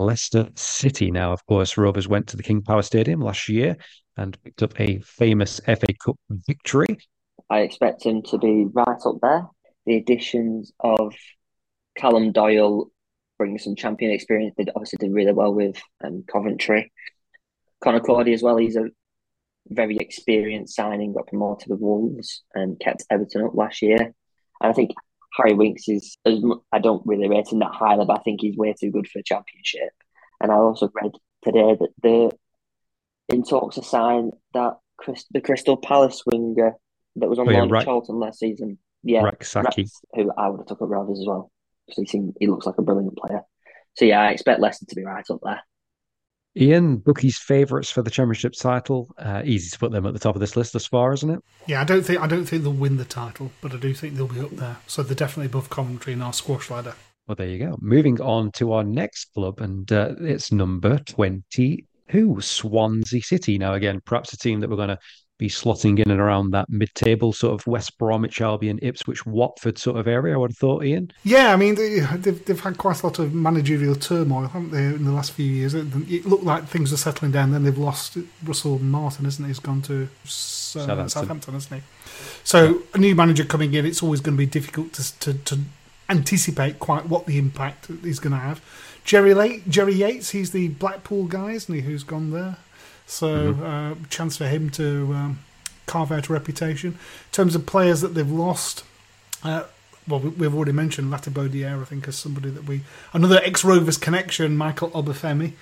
Leicester 0.00 0.48
City. 0.56 1.10
Now, 1.10 1.32
of 1.32 1.44
course, 1.46 1.76
Rovers 1.76 2.08
went 2.08 2.26
to 2.28 2.36
the 2.36 2.42
King 2.42 2.62
Power 2.62 2.82
Stadium 2.82 3.20
last 3.20 3.48
year 3.48 3.76
and 4.16 4.42
picked 4.42 4.62
up 4.62 4.78
a 4.80 5.00
famous 5.00 5.60
FA 5.66 5.92
Cup 6.04 6.16
victory. 6.46 6.98
I 7.48 7.60
expect 7.60 8.04
him 8.04 8.22
to 8.24 8.38
be 8.38 8.66
right 8.72 9.00
up 9.04 9.16
there. 9.22 9.46
The 9.86 9.96
additions 9.96 10.72
of 10.80 11.14
Callum 11.96 12.32
Doyle 12.32 12.90
bring 13.38 13.58
some 13.58 13.74
champion 13.74 14.12
experience. 14.12 14.54
They 14.56 14.66
obviously 14.74 14.98
did 14.98 15.12
really 15.12 15.32
well 15.32 15.54
with 15.54 15.80
um, 16.04 16.24
Coventry. 16.30 16.92
Conor 17.82 18.00
Coady 18.00 18.34
as 18.34 18.42
well. 18.42 18.58
He's 18.58 18.76
a 18.76 18.88
very 19.68 19.96
experienced 19.96 20.76
signing. 20.76 21.14
Got 21.14 21.28
promoted 21.28 21.68
with 21.68 21.80
Wolves 21.80 22.42
and 22.54 22.78
kept 22.78 23.04
Everton 23.10 23.44
up 23.44 23.54
last 23.54 23.80
year. 23.82 23.98
And 23.98 24.14
I 24.60 24.72
think 24.72 24.92
Harry 25.42 25.54
Winks 25.54 25.88
is. 25.88 26.16
I 26.72 26.78
don't 26.78 27.06
really 27.06 27.28
rate 27.28 27.52
him 27.52 27.60
that 27.60 27.72
highly, 27.72 28.04
but 28.04 28.18
I 28.18 28.22
think 28.22 28.40
he's 28.40 28.56
way 28.56 28.74
too 28.78 28.90
good 28.90 29.08
for 29.08 29.18
the 29.18 29.22
Championship. 29.24 29.90
And 30.40 30.50
I 30.50 30.56
also 30.56 30.90
read 30.94 31.12
today 31.42 31.76
that 31.78 31.90
the 32.02 32.30
in 33.34 33.44
talks 33.44 33.76
to 33.76 33.82
sign 33.82 34.32
that 34.54 34.78
Chris, 34.96 35.24
the 35.30 35.40
Crystal 35.40 35.76
Palace 35.76 36.22
winger 36.26 36.74
that 37.16 37.28
was 37.28 37.38
on 37.38 37.48
oh, 37.48 37.52
yeah, 37.52 37.62
loan 37.62 37.76
at 37.76 37.84
Charlton 37.84 38.18
last 38.18 38.38
season. 38.38 38.78
Yeah, 39.02 39.22
Rak-Sakyi. 39.22 39.90
who 40.14 40.30
I 40.36 40.48
would 40.48 40.60
have 40.60 40.66
took 40.66 40.82
at 40.82 40.88
Rovers 40.88 41.20
as 41.20 41.26
well. 41.26 41.50
Because 41.86 42.02
he 42.02 42.06
seemed, 42.06 42.34
he 42.38 42.46
looks 42.46 42.66
like 42.66 42.78
a 42.78 42.82
brilliant 42.82 43.16
player. 43.16 43.42
So 43.96 44.04
yeah, 44.04 44.20
I 44.20 44.30
expect 44.30 44.60
Leicester 44.60 44.86
to 44.86 44.94
be 44.94 45.04
right 45.04 45.24
up 45.30 45.40
there. 45.42 45.62
Ian, 46.56 46.96
bookies' 46.96 47.38
favourites 47.38 47.90
for 47.90 48.02
the 48.02 48.10
championship 48.10 48.54
title. 48.54 49.08
Uh, 49.16 49.42
easy 49.44 49.70
to 49.70 49.78
put 49.78 49.92
them 49.92 50.04
at 50.04 50.12
the 50.12 50.18
top 50.18 50.34
of 50.34 50.40
this 50.40 50.56
list 50.56 50.74
as 50.74 50.86
far, 50.86 51.12
isn't 51.12 51.30
it? 51.30 51.40
Yeah, 51.66 51.80
I 51.80 51.84
don't 51.84 52.02
think 52.02 52.20
I 52.20 52.26
don't 52.26 52.44
think 52.44 52.64
they'll 52.64 52.72
win 52.72 52.96
the 52.96 53.04
title, 53.04 53.52
but 53.60 53.72
I 53.72 53.76
do 53.76 53.94
think 53.94 54.16
they'll 54.16 54.26
be 54.26 54.40
up 54.40 54.50
there. 54.50 54.78
So 54.86 55.02
they're 55.02 55.14
definitely 55.14 55.46
above 55.46 55.70
Coventry 55.70 56.12
in 56.12 56.22
our 56.22 56.32
squash 56.32 56.68
ladder. 56.70 56.94
Well, 57.28 57.36
there 57.36 57.46
you 57.46 57.58
go. 57.58 57.78
Moving 57.80 58.20
on 58.20 58.50
to 58.52 58.72
our 58.72 58.82
next 58.82 59.26
club, 59.32 59.60
and 59.60 59.90
uh, 59.92 60.14
it's 60.18 60.50
number 60.50 60.98
twenty-two, 60.98 62.40
Swansea 62.40 63.22
City. 63.22 63.56
Now, 63.56 63.74
again, 63.74 64.00
perhaps 64.04 64.32
a 64.32 64.36
team 64.36 64.58
that 64.60 64.68
we're 64.68 64.76
going 64.76 64.88
to 64.88 64.98
be 65.40 65.48
slotting 65.48 65.98
in 65.98 66.10
and 66.10 66.20
around 66.20 66.50
that 66.50 66.68
mid-table 66.68 67.32
sort 67.32 67.54
of 67.58 67.66
West 67.66 67.98
Bromwich 67.98 68.40
Albion, 68.40 68.78
Ipswich, 68.82 69.26
Watford 69.26 69.78
sort 69.78 69.96
of 69.96 70.06
area. 70.06 70.34
I 70.34 70.36
would 70.36 70.50
have 70.50 70.58
thought, 70.58 70.84
Ian. 70.84 71.10
Yeah, 71.24 71.52
I 71.52 71.56
mean 71.56 71.74
they, 71.74 71.98
have 71.98 72.22
they've, 72.22 72.44
they've 72.44 72.60
had 72.60 72.78
quite 72.78 73.02
a 73.02 73.06
lot 73.06 73.18
of 73.18 73.34
managerial 73.34 73.96
turmoil, 73.96 74.46
haven't 74.46 74.70
they, 74.70 74.84
in 74.84 75.04
the 75.04 75.12
last 75.12 75.32
few 75.32 75.46
years? 75.46 75.74
It, 75.74 75.86
it 76.08 76.26
looked 76.26 76.44
like 76.44 76.68
things 76.68 76.92
are 76.92 76.96
settling 76.96 77.32
down. 77.32 77.50
Then 77.50 77.64
they've 77.64 77.76
lost 77.76 78.18
Russell 78.44 78.78
Martin, 78.78 79.26
isn't 79.26 79.44
he? 79.44 79.48
He's 79.48 79.58
gone 79.58 79.82
to 79.82 80.04
uh, 80.04 80.06
Southampton. 80.24 81.08
Southampton, 81.08 81.54
isn't 81.56 81.76
he? 81.78 81.82
So 82.44 82.82
a 82.94 82.98
new 82.98 83.14
manager 83.14 83.44
coming 83.44 83.74
in, 83.74 83.86
it's 83.86 84.02
always 84.02 84.20
going 84.20 84.36
to 84.36 84.38
be 84.38 84.46
difficult 84.46 84.92
to, 84.92 85.18
to, 85.20 85.34
to 85.34 85.58
anticipate 86.08 86.78
quite 86.78 87.06
what 87.06 87.26
the 87.26 87.38
impact 87.38 87.88
he's 88.02 88.18
going 88.18 88.32
to 88.32 88.38
have. 88.38 88.60
Jerry 89.04 89.32
Late, 89.32 89.68
Jerry 89.68 89.94
Yates, 89.94 90.30
he's 90.30 90.50
the 90.50 90.68
Blackpool 90.68 91.24
guy, 91.24 91.52
isn't 91.52 91.74
he? 91.74 91.80
Who's 91.80 92.04
gone 92.04 92.30
there? 92.30 92.58
So, 93.10 93.52
mm-hmm. 93.52 93.62
uh, 93.64 94.06
chance 94.08 94.36
for 94.36 94.46
him 94.46 94.70
to 94.70 95.12
um, 95.12 95.38
carve 95.86 96.12
out 96.12 96.28
a 96.28 96.32
reputation. 96.32 96.90
In 96.92 97.32
terms 97.32 97.56
of 97.56 97.66
players 97.66 98.02
that 98.02 98.14
they've 98.14 98.30
lost, 98.30 98.84
uh, 99.42 99.64
well, 100.06 100.20
we've 100.20 100.54
already 100.54 100.70
mentioned 100.70 101.12
Latibeaudiere, 101.12 101.82
I 101.82 101.84
think, 101.84 102.06
as 102.06 102.16
somebody 102.16 102.50
that 102.50 102.68
we. 102.68 102.82
Another 103.12 103.40
ex 103.42 103.64
Rovers 103.64 103.98
connection, 103.98 104.56
Michael 104.56 104.90
Obafemi. 104.92 105.54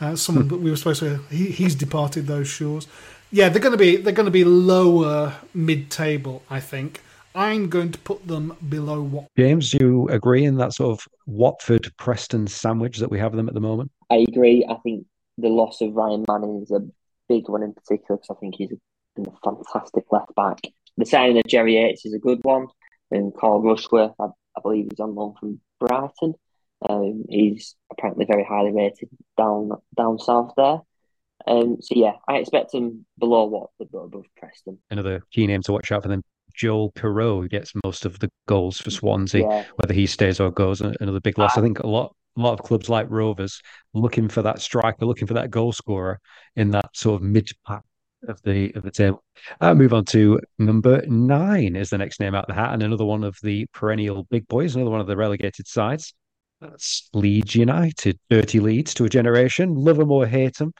Uh, 0.00 0.16
someone 0.16 0.48
that 0.48 0.56
we 0.56 0.70
were 0.70 0.76
supposed 0.76 1.00
to. 1.00 1.18
He, 1.30 1.50
he's 1.50 1.74
departed 1.74 2.26
those 2.26 2.48
shores. 2.48 2.88
Yeah, 3.30 3.50
they're 3.50 3.60
going 3.60 3.72
to 3.72 3.78
be 3.78 3.96
they're 3.96 4.12
going 4.14 4.24
to 4.24 4.32
be 4.32 4.44
lower 4.44 5.34
mid 5.52 5.90
table, 5.90 6.42
I 6.48 6.58
think. 6.58 7.02
I'm 7.34 7.68
going 7.68 7.92
to 7.92 7.98
put 7.98 8.26
them 8.26 8.56
below 8.70 9.02
what. 9.02 9.26
James, 9.36 9.72
do 9.72 9.78
you 9.80 10.08
agree 10.08 10.46
in 10.46 10.56
that 10.56 10.72
sort 10.72 10.98
of 10.98 11.06
Watford 11.26 11.92
Preston 11.98 12.46
sandwich 12.46 12.96
that 12.98 13.10
we 13.10 13.18
have 13.18 13.36
them 13.36 13.46
at 13.48 13.54
the 13.54 13.60
moment? 13.60 13.90
I 14.10 14.24
agree. 14.26 14.64
I 14.68 14.76
think 14.76 15.06
the 15.38 15.48
loss 15.48 15.80
of 15.80 15.94
Ryan 15.94 16.24
Manning 16.28 16.62
is 16.62 16.70
a 16.70 16.80
big 17.28 17.48
one 17.48 17.62
in 17.62 17.72
particular 17.72 18.18
because 18.18 18.36
I 18.36 18.40
think 18.40 18.54
he's 18.56 18.72
been 19.16 19.26
a 19.26 19.32
fantastic 19.44 20.04
left 20.10 20.34
back. 20.34 20.60
The 20.96 21.06
signing 21.06 21.38
of 21.38 21.44
Jerry 21.46 21.74
Yates 21.74 22.06
is 22.06 22.14
a 22.14 22.18
good 22.18 22.40
one, 22.42 22.68
and 23.10 23.34
Carl 23.34 23.62
Rushworth, 23.62 24.14
I, 24.20 24.26
I 24.56 24.60
believe 24.62 24.88
he's 24.90 25.00
on 25.00 25.14
loan 25.14 25.34
from 25.38 25.60
Brighton. 25.80 26.34
Um, 26.88 27.24
he's 27.28 27.76
apparently 27.90 28.26
very 28.26 28.44
highly 28.44 28.72
rated 28.72 29.08
down 29.36 29.70
down 29.96 30.18
south 30.18 30.52
there. 30.56 30.80
Um, 31.46 31.78
so 31.80 31.94
yeah, 31.96 32.12
I 32.28 32.36
expect 32.36 32.74
him 32.74 33.06
below 33.18 33.44
what 33.44 33.70
above 33.80 34.24
Preston. 34.36 34.78
Another 34.90 35.22
key 35.30 35.46
name 35.46 35.62
to 35.62 35.72
watch 35.72 35.92
out 35.92 36.02
for 36.02 36.08
them. 36.08 36.22
Joel 36.54 36.92
Piroe 36.92 37.48
gets 37.48 37.72
most 37.84 38.04
of 38.06 38.20
the 38.20 38.30
goals 38.46 38.80
for 38.80 38.90
Swansea. 38.90 39.42
Yeah. 39.42 39.64
Whether 39.76 39.94
he 39.94 40.06
stays 40.06 40.38
or 40.38 40.50
goes, 40.50 40.80
another 40.80 41.20
big 41.20 41.36
loss. 41.36 41.58
I 41.58 41.62
think 41.62 41.80
a 41.80 41.86
lot 41.86 42.14
a 42.36 42.40
lot 42.40 42.54
of 42.54 42.64
clubs 42.64 42.88
like 42.88 43.10
Rovers 43.10 43.60
looking 43.92 44.28
for 44.28 44.42
that 44.42 44.60
striker, 44.60 45.06
looking 45.06 45.26
for 45.26 45.34
that 45.34 45.50
goal 45.50 45.72
scorer 45.72 46.20
in 46.56 46.70
that 46.70 46.96
sort 46.96 47.20
of 47.20 47.26
mid 47.26 47.48
pack 47.66 47.82
of 48.28 48.40
the 48.42 48.72
of 48.74 48.82
the 48.82 48.90
table. 48.90 49.22
I 49.60 49.74
move 49.74 49.92
on 49.92 50.04
to 50.06 50.40
number 50.58 51.04
nine 51.06 51.76
is 51.76 51.90
the 51.90 51.98
next 51.98 52.20
name 52.20 52.34
out 52.34 52.44
of 52.44 52.54
the 52.54 52.60
hat, 52.60 52.72
and 52.72 52.82
another 52.82 53.04
one 53.04 53.24
of 53.24 53.36
the 53.42 53.66
perennial 53.72 54.24
big 54.24 54.48
boys, 54.48 54.74
another 54.74 54.90
one 54.90 55.00
of 55.00 55.06
the 55.06 55.16
relegated 55.16 55.66
sides. 55.66 56.14
That's 56.60 57.08
Leeds 57.12 57.54
United, 57.54 58.18
dirty 58.30 58.60
Leeds 58.60 58.94
to 58.94 59.04
a 59.04 59.08
generation. 59.08 59.74
Love 59.74 59.98
them 59.98 60.10
or 60.10 60.26
hate 60.26 60.56
them, 60.56 60.72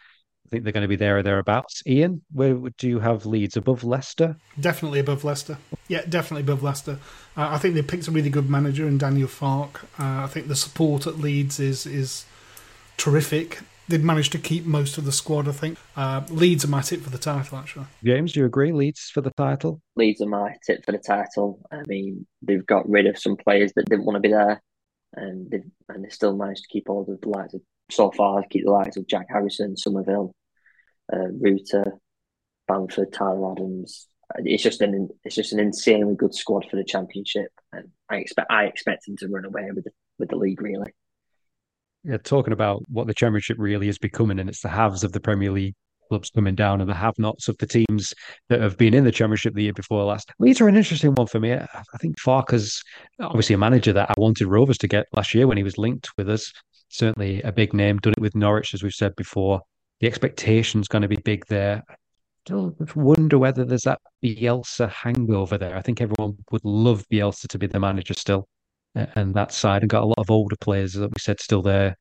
I 0.46 0.50
think 0.50 0.64
they're 0.64 0.72
going 0.72 0.82
to 0.82 0.88
be 0.88 0.96
there 0.96 1.18
or 1.18 1.22
thereabouts. 1.22 1.82
Ian, 1.86 2.22
where 2.32 2.54
do 2.76 2.88
you 2.88 2.98
have 2.98 3.24
Leeds 3.24 3.56
above 3.56 3.82
Leicester? 3.82 4.36
Definitely 4.60 5.00
above 5.00 5.24
Leicester. 5.24 5.58
Yeah, 5.88 6.02
definitely 6.06 6.42
above 6.42 6.62
Leicester. 6.62 6.98
Uh, 7.36 7.48
I 7.50 7.58
think 7.58 7.74
they 7.74 7.82
picked 7.82 8.08
a 8.08 8.10
really 8.10 8.30
good 8.30 8.50
manager 8.50 8.86
in 8.86 8.98
Daniel 8.98 9.28
Farke. 9.28 9.84
Uh, 9.98 10.24
I 10.24 10.26
think 10.26 10.48
the 10.48 10.56
support 10.56 11.06
at 11.06 11.18
Leeds 11.18 11.58
is 11.58 11.86
is 11.86 12.26
terrific. 12.96 13.60
They've 13.88 14.02
managed 14.02 14.32
to 14.32 14.38
keep 14.38 14.64
most 14.64 14.96
of 14.96 15.04
the 15.04 15.12
squad. 15.12 15.48
I 15.48 15.52
think 15.52 15.78
uh, 15.96 16.22
Leeds 16.30 16.64
are 16.64 16.68
my 16.68 16.80
tip 16.80 17.00
for 17.00 17.10
the 17.10 17.18
title. 17.18 17.58
Actually, 17.58 17.86
James, 18.02 18.32
do 18.32 18.40
you 18.40 18.46
agree? 18.46 18.72
Leeds 18.72 19.10
for 19.12 19.20
the 19.20 19.32
title. 19.32 19.80
Leeds 19.96 20.20
are 20.20 20.28
my 20.28 20.56
tip 20.66 20.84
for 20.84 20.92
the 20.92 20.98
title. 20.98 21.60
I 21.70 21.82
mean, 21.86 22.26
they've 22.42 22.66
got 22.66 22.88
rid 22.88 23.06
of 23.06 23.18
some 23.18 23.36
players 23.36 23.72
that 23.76 23.86
didn't 23.86 24.04
want 24.04 24.16
to 24.16 24.20
be 24.20 24.30
there, 24.30 24.62
and 25.14 25.50
they 25.50 25.62
and 25.88 26.04
they 26.04 26.10
still 26.10 26.36
managed 26.36 26.62
to 26.64 26.68
keep 26.68 26.88
all 26.88 27.04
the 27.04 27.28
likes 27.28 27.54
of 27.54 27.60
so 27.90 28.10
far 28.10 28.42
keep 28.50 28.64
the 28.64 28.70
likes 28.70 28.96
of 28.96 29.06
Jack 29.06 29.26
Harrison, 29.28 29.76
Summerville, 29.76 30.34
uh, 31.12 31.28
Rutter, 31.40 31.94
Bamford, 32.66 33.12
Tyler 33.12 33.52
Adams. 33.52 34.08
It's 34.36 34.62
just 34.62 34.80
an 34.80 35.08
it's 35.24 35.34
just 35.34 35.52
an 35.52 35.60
insanely 35.60 36.14
good 36.14 36.34
squad 36.34 36.66
for 36.70 36.76
the 36.76 36.84
championship, 36.84 37.50
and 37.72 37.90
I 38.08 38.16
expect 38.16 38.50
I 38.50 38.64
expect 38.64 39.06
them 39.06 39.16
to 39.18 39.28
run 39.28 39.44
away 39.44 39.70
with 39.74 39.84
the, 39.84 39.90
with 40.18 40.30
the 40.30 40.36
league 40.36 40.62
really. 40.62 40.92
Yeah, 42.04 42.16
talking 42.18 42.52
about 42.52 42.82
what 42.88 43.06
the 43.06 43.14
championship 43.14 43.56
really 43.58 43.88
is 43.88 43.98
becoming, 43.98 44.38
and 44.38 44.48
it's 44.48 44.62
the 44.62 44.68
halves 44.68 45.04
of 45.04 45.12
the 45.12 45.20
Premier 45.20 45.50
League 45.50 45.74
clubs 46.08 46.30
coming 46.30 46.54
down 46.54 46.82
and 46.82 46.90
the 46.90 46.94
have-nots 46.94 47.48
of 47.48 47.56
the 47.58 47.66
teams 47.66 48.12
that 48.50 48.60
have 48.60 48.76
been 48.76 48.92
in 48.92 49.04
the 49.04 49.10
championship 49.10 49.54
the 49.54 49.62
year 49.62 49.72
before 49.72 50.04
last. 50.04 50.30
Leeds 50.38 50.60
are 50.60 50.68
an 50.68 50.76
interesting 50.76 51.14
one 51.14 51.26
for 51.26 51.40
me. 51.40 51.54
I 51.54 51.98
think 51.98 52.20
Farke's 52.20 52.82
obviously 53.20 53.54
a 53.54 53.58
manager 53.58 53.92
that 53.94 54.10
I 54.10 54.14
wanted 54.18 54.46
Rovers 54.46 54.76
to 54.78 54.88
get 54.88 55.06
last 55.16 55.34
year 55.34 55.46
when 55.46 55.56
he 55.56 55.62
was 55.62 55.78
linked 55.78 56.10
with 56.18 56.28
us 56.28 56.52
certainly 56.94 57.42
a 57.42 57.52
big 57.52 57.74
name. 57.74 57.98
Done 57.98 58.14
it 58.16 58.20
with 58.20 58.34
Norwich, 58.34 58.72
as 58.72 58.82
we've 58.82 58.92
said 58.92 59.14
before. 59.16 59.60
The 60.00 60.06
expectation's 60.06 60.88
going 60.88 61.02
to 61.02 61.08
be 61.08 61.16
big 61.16 61.44
there. 61.46 61.82
I 61.88 61.94
still 62.46 62.76
wonder 62.94 63.38
whether 63.38 63.64
there's 63.64 63.82
that 63.82 64.00
Bielsa 64.22 64.88
hangover 64.90 65.58
there. 65.58 65.76
I 65.76 65.82
think 65.82 66.00
everyone 66.00 66.36
would 66.50 66.64
love 66.64 67.04
Bielsa 67.10 67.48
to 67.48 67.58
be 67.58 67.66
the 67.66 67.80
manager 67.80 68.14
still, 68.14 68.48
and 68.94 69.34
that 69.34 69.52
side, 69.52 69.82
and 69.82 69.90
got 69.90 70.02
a 70.02 70.06
lot 70.06 70.18
of 70.18 70.30
older 70.30 70.56
players 70.60 70.92
that 70.94 71.08
we 71.08 71.20
said 71.20 71.40
still 71.40 71.62
there. 71.62 71.96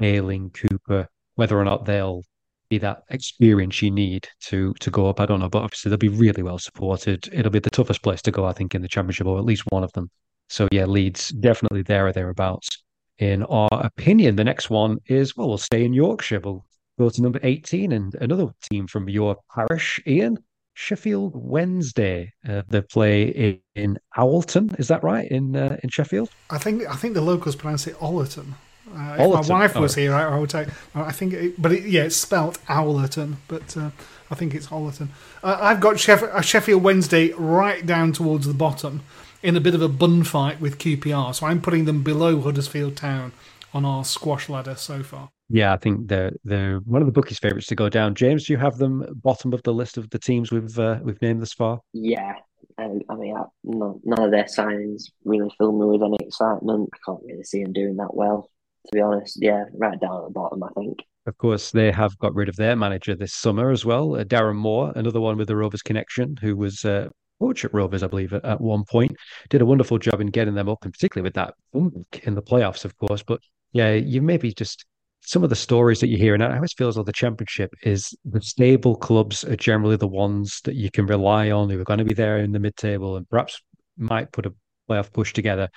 Ayling, 0.00 0.50
Cooper, 0.50 1.08
whether 1.34 1.58
or 1.58 1.64
not 1.64 1.84
they'll 1.84 2.22
be 2.70 2.78
that 2.78 3.02
experience 3.10 3.82
you 3.82 3.90
need 3.90 4.28
to 4.40 4.74
to 4.80 4.90
go 4.90 5.08
up, 5.08 5.20
I 5.20 5.26
don't 5.26 5.40
know. 5.40 5.48
But 5.48 5.62
obviously 5.62 5.90
they'll 5.90 5.98
be 5.98 6.08
really 6.08 6.42
well 6.42 6.58
supported. 6.58 7.28
It'll 7.32 7.50
be 7.50 7.58
the 7.58 7.70
toughest 7.70 8.02
place 8.02 8.22
to 8.22 8.30
go, 8.30 8.44
I 8.44 8.52
think, 8.52 8.74
in 8.74 8.82
the 8.82 8.88
championship, 8.88 9.26
or 9.26 9.38
at 9.38 9.44
least 9.44 9.64
one 9.70 9.84
of 9.84 9.92
them. 9.92 10.10
So 10.48 10.68
yeah, 10.70 10.84
Leeds 10.86 11.30
definitely 11.30 11.82
there 11.82 12.06
or 12.06 12.12
thereabouts 12.12 12.82
in 13.18 13.42
our 13.44 13.68
opinion. 13.72 14.36
The 14.36 14.44
next 14.44 14.70
one 14.70 14.98
is 15.06 15.36
well, 15.36 15.48
we'll 15.48 15.58
stay 15.58 15.84
in 15.84 15.92
Yorkshire. 15.92 16.40
We'll 16.40 16.64
Go 16.98 17.08
to 17.08 17.22
number 17.22 17.38
18 17.44 17.92
and 17.92 18.14
another 18.16 18.48
team 18.68 18.88
from 18.88 19.08
your 19.08 19.36
parish, 19.54 20.00
Ian. 20.06 20.38
Sheffield 20.74 21.32
Wednesday. 21.34 22.32
Uh, 22.48 22.62
they 22.68 22.80
play 22.80 23.28
in, 23.28 23.60
in 23.74 23.98
Owlton. 24.16 24.76
Is 24.78 24.88
that 24.88 25.02
right 25.02 25.28
in 25.28 25.56
uh, 25.56 25.76
in 25.82 25.90
Sheffield? 25.90 26.30
I 26.50 26.58
think 26.58 26.86
I 26.88 26.94
think 26.94 27.14
the 27.14 27.20
locals 27.20 27.56
pronounce 27.56 27.88
it 27.88 27.96
Ollerton. 27.96 28.52
Uh, 28.94 29.16
if 29.18 29.48
my 29.48 29.58
wife 29.58 29.74
was 29.74 29.96
oh. 29.96 30.00
here, 30.00 30.14
I, 30.14 30.38
would 30.38 30.50
take. 30.50 30.68
I 30.94 31.12
think, 31.12 31.34
it, 31.34 31.60
but 31.60 31.72
it, 31.72 31.84
yeah, 31.84 32.04
it's 32.04 32.16
spelt 32.16 32.58
Owlerton, 32.68 33.36
but 33.46 33.76
uh, 33.76 33.90
I 34.30 34.34
think 34.34 34.54
it's 34.54 34.68
Ollerton. 34.68 35.08
Uh, 35.42 35.58
I've 35.60 35.80
got 35.80 35.96
Sheff- 35.96 36.42
Sheffield 36.42 36.82
Wednesday 36.82 37.32
right 37.32 37.84
down 37.84 38.12
towards 38.12 38.46
the 38.46 38.54
bottom 38.54 39.02
in 39.42 39.56
a 39.56 39.60
bit 39.60 39.74
of 39.74 39.82
a 39.82 39.88
bun 39.88 40.24
fight 40.24 40.60
with 40.60 40.78
QPR, 40.78 41.34
so 41.34 41.46
I'm 41.46 41.60
putting 41.60 41.84
them 41.84 42.02
below 42.02 42.40
Huddersfield 42.40 42.96
Town 42.96 43.32
on 43.72 43.84
our 43.84 44.04
squash 44.04 44.48
ladder 44.48 44.74
so 44.74 45.02
far. 45.02 45.30
Yeah, 45.50 45.72
I 45.72 45.76
think 45.76 46.08
they're 46.08 46.32
they're 46.44 46.78
one 46.80 47.00
of 47.00 47.06
the 47.06 47.12
bookies' 47.12 47.38
favourites 47.38 47.68
to 47.68 47.74
go 47.74 47.88
down. 47.88 48.14
James, 48.14 48.46
do 48.46 48.52
you 48.52 48.58
have 48.58 48.76
them 48.76 49.04
bottom 49.22 49.52
of 49.52 49.62
the 49.62 49.72
list 49.72 49.96
of 49.96 50.10
the 50.10 50.18
teams 50.18 50.52
we've 50.52 50.78
uh, 50.78 50.98
we've 51.02 51.20
named 51.22 51.40
this 51.40 51.54
far? 51.54 51.80
Yeah, 51.94 52.34
um, 52.76 53.00
I 53.08 53.14
mean, 53.14 53.36
I, 53.36 53.44
none, 53.64 54.00
none 54.04 54.24
of 54.24 54.30
their 54.30 54.44
signings 54.44 55.04
really 55.24 55.50
fill 55.56 55.72
me 55.72 55.86
with 55.86 56.02
any 56.02 56.18
excitement. 56.20 56.90
I 56.92 56.98
can't 57.04 57.24
really 57.24 57.44
see 57.44 57.62
them 57.62 57.72
doing 57.72 57.96
that 57.96 58.14
well, 58.14 58.50
to 58.86 58.90
be 58.92 59.00
honest. 59.00 59.38
Yeah, 59.40 59.64
right 59.74 59.98
down 59.98 60.18
at 60.18 60.24
the 60.24 60.32
bottom, 60.32 60.62
I 60.62 60.68
think. 60.76 60.98
Of 61.26 61.36
course, 61.38 61.70
they 61.70 61.92
have 61.92 62.18
got 62.18 62.34
rid 62.34 62.48
of 62.48 62.56
their 62.56 62.76
manager 62.76 63.14
this 63.14 63.34
summer 63.34 63.70
as 63.70 63.84
well, 63.84 64.16
uh, 64.16 64.24
Darren 64.24 64.56
Moore, 64.56 64.92
another 64.96 65.20
one 65.20 65.36
with 65.36 65.48
the 65.48 65.56
Rovers 65.56 65.82
connection, 65.82 66.36
who 66.40 66.56
was 66.56 66.84
uh, 66.84 67.08
coach 67.40 67.64
at 67.64 67.74
Rovers, 67.74 68.02
I 68.02 68.06
believe, 68.08 68.32
at, 68.32 68.44
at 68.44 68.60
one 68.60 68.84
point. 68.84 69.16
Did 69.48 69.62
a 69.62 69.66
wonderful 69.66 69.98
job 69.98 70.20
in 70.20 70.28
getting 70.28 70.54
them 70.54 70.68
up, 70.68 70.84
and 70.84 70.92
particularly 70.92 71.26
with 71.26 71.34
that 71.34 71.54
in 71.72 72.34
the 72.34 72.42
playoffs, 72.42 72.84
of 72.84 72.96
course. 72.96 73.22
But 73.22 73.40
yeah, 73.72 73.92
you 73.94 74.22
maybe 74.22 74.52
just 74.52 74.84
some 75.20 75.44
of 75.44 75.50
the 75.50 75.56
stories 75.56 76.00
that 76.00 76.08
you 76.08 76.16
hear, 76.16 76.34
and 76.34 76.42
I 76.42 76.56
always 76.56 76.72
feel 76.72 76.88
as 76.88 76.94
though 76.94 77.02
the 77.02 77.12
championship 77.12 77.74
is 77.82 78.16
the 78.24 78.40
stable 78.40 78.96
clubs 78.96 79.44
are 79.44 79.56
generally 79.56 79.96
the 79.96 80.08
ones 80.08 80.60
that 80.64 80.74
you 80.74 80.90
can 80.90 81.06
rely 81.06 81.50
on 81.50 81.68
who 81.68 81.80
are 81.80 81.84
going 81.84 81.98
to 81.98 82.04
be 82.04 82.14
there 82.14 82.38
in 82.38 82.52
the 82.52 82.58
mid 82.58 82.76
table 82.76 83.16
and 83.16 83.28
perhaps 83.28 83.60
might 83.96 84.32
put 84.32 84.46
a 84.46 84.54
playoff 84.88 85.12
push 85.12 85.32
together. 85.32 85.68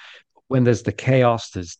When 0.47 0.63
there's 0.63 0.83
the 0.83 0.91
chaos, 0.91 1.49
there's 1.49 1.77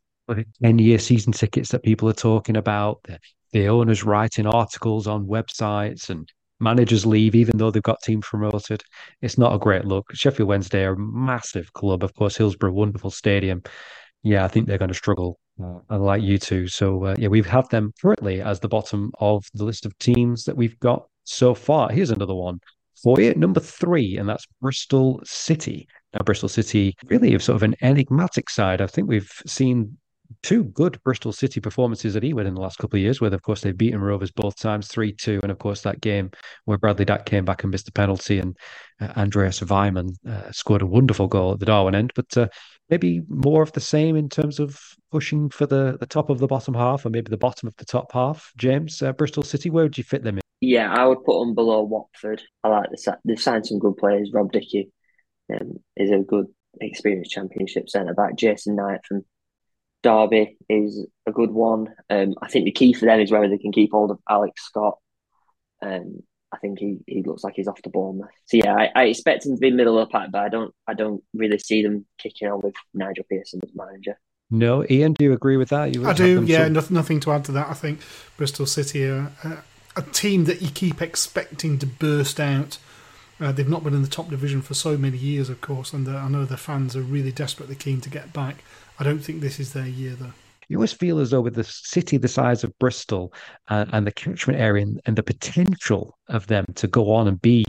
10 0.62 0.80
year 0.80 1.00
season 1.00 1.34
tickets 1.34 1.70
that 1.70 1.84
people 1.84 2.10
are 2.10 2.14
talking 2.14 2.58
about, 2.58 3.04
the, 3.04 3.20
the 3.52 3.68
owners 3.68 4.04
writing 4.04 4.48
articles 4.48 5.08
on 5.08 5.28
websites 5.28 6.10
and 6.10 6.28
managers 6.62 7.06
leave 7.06 7.36
even 7.36 7.58
though 7.58 7.72
they've 7.72 7.84
got 7.84 8.02
teams 8.04 8.26
promoted. 8.28 8.84
It's 9.22 9.38
not 9.38 9.54
a 9.54 9.60
great 9.60 9.86
look. 9.86 10.06
Sheffield 10.14 10.50
Wednesday 10.50 10.84
are 10.84 10.94
a 10.94 11.00
massive 11.00 11.74
club. 11.74 12.04
Of 12.04 12.14
course, 12.16 12.38
Hillsborough, 12.38 12.74
wonderful 12.74 13.12
stadium. 13.12 13.64
Yeah, 14.24 14.46
I 14.46 14.48
think 14.48 14.68
they're 14.68 14.78
going 14.78 14.90
to 14.90 14.96
struggle 14.96 15.40
uh, 15.62 15.98
like 15.98 16.22
you 16.22 16.38
two. 16.38 16.68
So 16.68 17.06
uh, 17.06 17.16
yeah, 17.18 17.28
we 17.28 17.42
have 17.44 17.70
them 17.70 17.94
currently 18.02 18.42
as 18.42 18.60
the 18.60 18.70
bottom 18.70 19.12
of 19.20 19.46
the 19.54 19.66
list 19.66 19.86
of 19.86 19.98
teams 19.98 20.44
that 20.46 20.56
we've 20.56 20.80
got 20.80 21.08
so 21.24 21.54
far. 21.54 21.92
Here's 21.92 22.12
another 22.12 22.36
one 22.36 22.60
for 23.02 23.20
you, 23.20 23.34
number 23.34 23.60
three, 23.60 24.18
and 24.18 24.30
that's 24.30 24.46
Bristol 24.62 25.22
City. 25.24 25.88
Now, 26.14 26.20
Bristol 26.24 26.50
City 26.50 26.96
really 27.06 27.32
have 27.32 27.44
sort 27.44 27.56
of 27.56 27.64
an 27.64 27.76
enigmatic 27.82 28.50
side. 28.50 28.82
I 28.82 28.88
think 28.88 29.08
we've 29.08 29.32
seen 29.48 29.98
two 30.44 30.66
good 30.66 31.02
Bristol 31.04 31.32
City 31.32 31.60
performances 31.60 32.16
at 32.16 32.24
Ewood 32.24 32.46
in 32.46 32.56
the 32.56 32.62
last 32.62 32.78
couple 32.78 32.98
of 32.98 33.02
years, 33.02 33.22
where 33.22 33.34
of 33.34 33.42
course 33.42 33.62
they've 33.62 33.78
beaten 33.78 34.02
Rovers 34.02 34.32
both 34.32 34.56
times, 34.56 34.88
three 34.88 35.14
two, 35.14 35.40
and 35.44 35.52
of 35.52 35.60
course 35.60 35.82
that 35.82 36.02
game 36.02 36.32
where 36.66 36.78
Bradley 36.78 37.06
Dack 37.06 37.26
came 37.26 37.46
back 37.46 37.64
and 37.64 37.72
missed 37.72 37.86
the 37.86 37.92
penalty, 37.92 38.40
and 38.40 38.58
uh, 39.00 39.14
Andreas 39.18 39.60
Weimann 39.62 40.16
uh, 40.28 40.52
scored 40.52 40.82
a 40.82 40.88
wonderful 40.88 41.28
goal 41.28 41.54
at 41.54 41.60
the 41.60 41.66
Darwin 41.66 41.96
end. 41.96 42.12
But 42.16 42.38
uh, 42.38 42.48
maybe 42.90 43.22
more 43.28 43.64
of 43.64 43.72
the 43.72 43.80
same 43.80 44.16
in 44.16 44.30
terms 44.30 44.60
of 44.60 44.80
pushing 45.12 45.50
for 45.50 45.66
the 45.66 45.98
the 46.00 46.06
top 46.06 46.30
of 46.30 46.40
the 46.40 46.48
bottom 46.48 46.74
half, 46.74 47.06
or 47.06 47.10
maybe 47.10 47.30
the 47.30 47.38
bottom 47.38 47.68
of 47.68 47.76
the 47.78 47.86
top 47.86 48.12
half. 48.12 48.52
James, 48.58 49.02
uh, 49.02 49.14
Bristol 49.14 49.44
City, 49.44 49.70
where 49.70 49.84
would 49.84 49.98
you 49.98 50.04
fit 50.04 50.24
them 50.24 50.38
in? 50.38 50.42
Yeah, 50.62 50.94
I 50.94 51.08
would 51.08 51.24
put 51.24 51.40
them 51.40 51.56
below 51.56 51.82
Watford. 51.82 52.44
I 52.64 52.70
like 52.70 52.90
the 52.92 53.18
they've 53.26 53.42
signed 53.42 53.66
some 53.66 53.80
good 53.80 53.98
players. 53.98 54.32
Rob 54.32 54.52
Dickie 54.52 54.92
um, 55.52 55.78
is 55.98 56.12
a 56.12 56.20
good 56.20 56.46
experienced 56.80 57.32
Championship 57.32 57.90
centre 57.90 58.14
back. 58.14 58.36
Jason 58.38 58.76
Knight 58.76 59.02
from 59.08 59.26
Derby 60.04 60.58
is 60.70 61.06
a 61.28 61.32
good 61.32 61.52
one. 61.52 61.94
Um, 62.10 62.36
I 62.42 62.48
think 62.48 62.66
the 62.66 62.72
key 62.72 62.94
for 62.94 63.06
them 63.06 63.20
is 63.20 63.32
whether 63.32 63.50
they 63.50 63.58
can 63.58 63.72
keep 63.72 63.92
hold 63.92 64.12
of 64.12 64.20
Alex 64.30 64.64
Scott. 64.64 64.98
Um, 65.82 66.24
I 66.52 66.58
think 66.58 66.80
he, 66.80 67.00
he 67.08 67.24
looks 67.24 67.44
like 67.44 67.54
he's 67.56 67.68
off 67.68 67.82
the 67.82 67.90
Bournemouth. 67.90 68.30
So 68.46 68.58
yeah, 68.58 68.76
I, 68.76 68.90
I 68.96 69.04
expect 69.06 69.46
him 69.46 69.56
to 69.56 69.60
be 69.60 69.72
middle 69.72 69.98
of 69.98 70.08
the 70.08 70.12
pack, 70.12 70.32
but 70.32 70.42
I 70.42 70.50
don't 70.50 70.74
I 70.88 70.94
don't 70.94 71.24
really 71.34 71.60
see 71.60 71.82
them 71.82 72.06
kicking 72.18 72.50
on 72.50 72.62
with 72.62 72.76
Nigel 72.94 73.26
Pearson 73.30 73.62
as 73.64 73.72
manager. 73.74 74.20
No, 74.50 74.86
Ian, 74.90 75.14
do 75.14 75.24
you 75.24 75.34
agree 75.34 75.56
with 75.56 75.70
that? 75.70 75.96
I 76.06 76.14
do. 76.14 76.44
Yeah, 76.44 76.68
nothing, 76.68 76.94
nothing 76.94 77.20
to 77.22 77.32
add 77.32 77.46
to 77.46 77.54
that. 77.54 77.70
I 77.70 77.74
think 77.74 78.02
Bristol 78.36 78.66
City 78.66 79.08
are 79.08 79.32
a, 79.46 79.64
a 79.96 80.02
team 80.02 80.44
that 80.46 80.62
you 80.62 80.70
keep 80.70 81.02
expecting 81.02 81.80
to 81.80 81.86
burst 81.86 82.38
out. 82.38 82.78
Uh, 83.40 83.54
they've 83.54 83.70
not 83.70 83.84
been 83.84 83.94
in 83.94 84.02
the 84.02 84.10
top 84.10 84.30
division 84.30 84.62
for 84.62 84.74
so 84.74 84.98
many 84.98 85.18
years, 85.18 85.50
of 85.50 85.62
course, 85.62 85.94
and 85.94 86.06
the, 86.06 86.12
I 86.12 86.28
know 86.28 86.44
the 86.44 86.58
fans 86.58 86.98
are 86.98 87.02
really 87.02 87.32
desperately 87.32 87.76
keen 87.76 88.02
to 88.02 88.10
get 88.10 88.34
back. 88.34 88.64
I 89.02 89.04
don't 89.04 89.18
think 89.18 89.42
this 89.42 89.60
is 89.60 89.74
their 89.74 89.88
year, 89.88 90.14
though. 90.14 90.32
You 90.70 90.78
always 90.78 90.94
feel 90.94 91.18
as 91.18 91.32
though 91.32 91.42
with 91.42 91.56
the 91.56 91.64
city 91.64 92.18
the 92.18 92.28
size 92.28 92.64
of 92.64 92.78
Bristol 92.78 93.34
uh, 93.68 93.88
and 93.94 94.06
the 94.06 94.12
catchment 94.12 94.60
area 94.60 94.84
and, 94.84 95.02
and 95.08 95.16
the 95.16 95.24
potential 95.24 96.20
of 96.30 96.46
them 96.46 96.66
to 96.76 96.88
go 96.88 97.12
on 97.12 97.28
and 97.28 97.42
be 97.42 97.66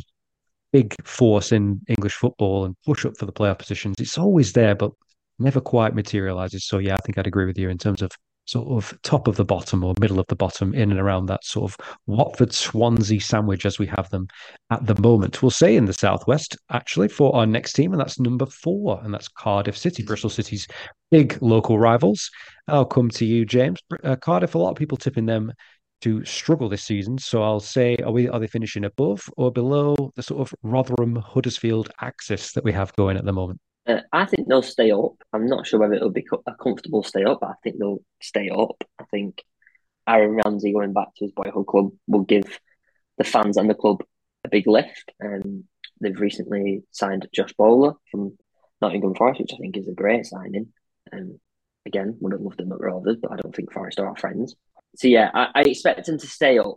big 0.74 0.94
force 1.06 1.50
in 1.50 1.80
English 1.88 2.12
football 2.12 2.66
and 2.66 2.76
push 2.84 3.06
up 3.06 3.16
for 3.16 3.24
the 3.24 3.32
playoff 3.32 3.58
positions, 3.58 3.96
it's 3.98 4.18
always 4.18 4.52
there, 4.52 4.74
but 4.74 4.92
never 5.38 5.58
quite 5.58 5.94
materializes. 5.94 6.66
So 6.66 6.76
yeah, 6.76 6.96
I 6.96 6.98
think 6.98 7.16
I'd 7.16 7.26
agree 7.26 7.46
with 7.46 7.56
you 7.56 7.70
in 7.70 7.78
terms 7.78 8.02
of 8.02 8.10
sort 8.44 8.68
of 8.68 8.98
top 9.02 9.28
of 9.28 9.36
the 9.36 9.44
bottom 9.44 9.84
or 9.84 9.94
middle 10.00 10.18
of 10.18 10.26
the 10.28 10.36
bottom 10.36 10.74
in 10.74 10.90
and 10.90 11.00
around 11.00 11.26
that 11.26 11.44
sort 11.44 11.70
of 11.70 11.76
Watford 12.06 12.52
Swansea 12.52 13.20
sandwich 13.20 13.64
as 13.64 13.78
we 13.78 13.86
have 13.86 14.10
them 14.10 14.26
at 14.70 14.84
the 14.86 15.00
moment. 15.00 15.42
We'll 15.42 15.50
say 15.50 15.76
in 15.76 15.84
the 15.84 15.92
southwest 15.92 16.56
actually 16.70 17.08
for 17.08 17.34
our 17.34 17.46
next 17.46 17.74
team, 17.74 17.92
and 17.92 18.00
that's 18.00 18.18
number 18.18 18.46
four, 18.46 19.00
and 19.04 19.14
that's 19.14 19.28
Cardiff 19.28 19.76
City, 19.76 20.02
Bristol 20.02 20.30
City's 20.30 20.66
big 21.10 21.38
local 21.40 21.78
rivals. 21.78 22.30
I'll 22.68 22.84
come 22.84 23.10
to 23.10 23.24
you, 23.24 23.44
James. 23.44 23.80
Uh, 24.02 24.16
Cardiff, 24.16 24.54
a 24.54 24.58
lot 24.58 24.70
of 24.70 24.76
people 24.76 24.98
tipping 24.98 25.26
them 25.26 25.52
to 26.02 26.24
struggle 26.24 26.68
this 26.68 26.82
season. 26.82 27.16
So 27.18 27.42
I'll 27.42 27.60
say, 27.60 27.96
are 28.04 28.10
we 28.10 28.28
are 28.28 28.40
they 28.40 28.48
finishing 28.48 28.84
above 28.84 29.22
or 29.36 29.52
below 29.52 30.12
the 30.16 30.22
sort 30.22 30.40
of 30.40 30.54
Rotherham 30.62 31.16
Huddersfield 31.16 31.90
axis 32.00 32.52
that 32.52 32.64
we 32.64 32.72
have 32.72 32.92
going 32.94 33.16
at 33.16 33.24
the 33.24 33.32
moment? 33.32 33.60
Uh, 33.86 34.00
I 34.12 34.26
think 34.26 34.48
they'll 34.48 34.62
stay 34.62 34.92
up. 34.92 35.14
I'm 35.32 35.46
not 35.46 35.66
sure 35.66 35.80
whether 35.80 35.94
it'll 35.94 36.10
be 36.10 36.26
a 36.46 36.54
comfortable 36.54 37.02
stay 37.02 37.24
up, 37.24 37.40
but 37.40 37.50
I 37.50 37.54
think 37.62 37.78
they'll 37.78 38.02
stay 38.20 38.48
up. 38.48 38.84
I 38.98 39.04
think 39.10 39.42
Aaron 40.08 40.40
Ramsey 40.44 40.72
going 40.72 40.92
back 40.92 41.14
to 41.16 41.24
his 41.24 41.32
boyhood 41.32 41.66
club 41.66 41.90
will 42.06 42.22
give 42.22 42.58
the 43.18 43.24
fans 43.24 43.56
and 43.56 43.68
the 43.68 43.74
club 43.74 44.02
a 44.44 44.48
big 44.48 44.66
lift. 44.66 45.12
Um, 45.22 45.64
they've 46.00 46.18
recently 46.18 46.82
signed 46.90 47.28
Josh 47.34 47.52
Bowler 47.54 47.94
from 48.10 48.36
Nottingham 48.80 49.14
Forest, 49.14 49.40
which 49.40 49.52
I 49.54 49.58
think 49.58 49.76
is 49.76 49.88
a 49.88 49.92
great 49.92 50.26
signing. 50.26 50.72
Um, 51.12 51.38
again, 51.86 52.16
would 52.20 52.32
have 52.32 52.40
loved 52.40 52.60
him 52.60 52.72
at 52.72 52.80
Rovers, 52.80 53.16
but 53.20 53.32
I 53.32 53.36
don't 53.36 53.54
think 53.54 53.72
Forest 53.72 54.00
are 54.00 54.08
our 54.08 54.16
friends. 54.16 54.54
So 54.96 55.08
yeah, 55.08 55.30
I, 55.32 55.48
I 55.54 55.60
expect 55.62 56.08
him 56.08 56.18
to 56.18 56.26
stay 56.26 56.58
up, 56.58 56.76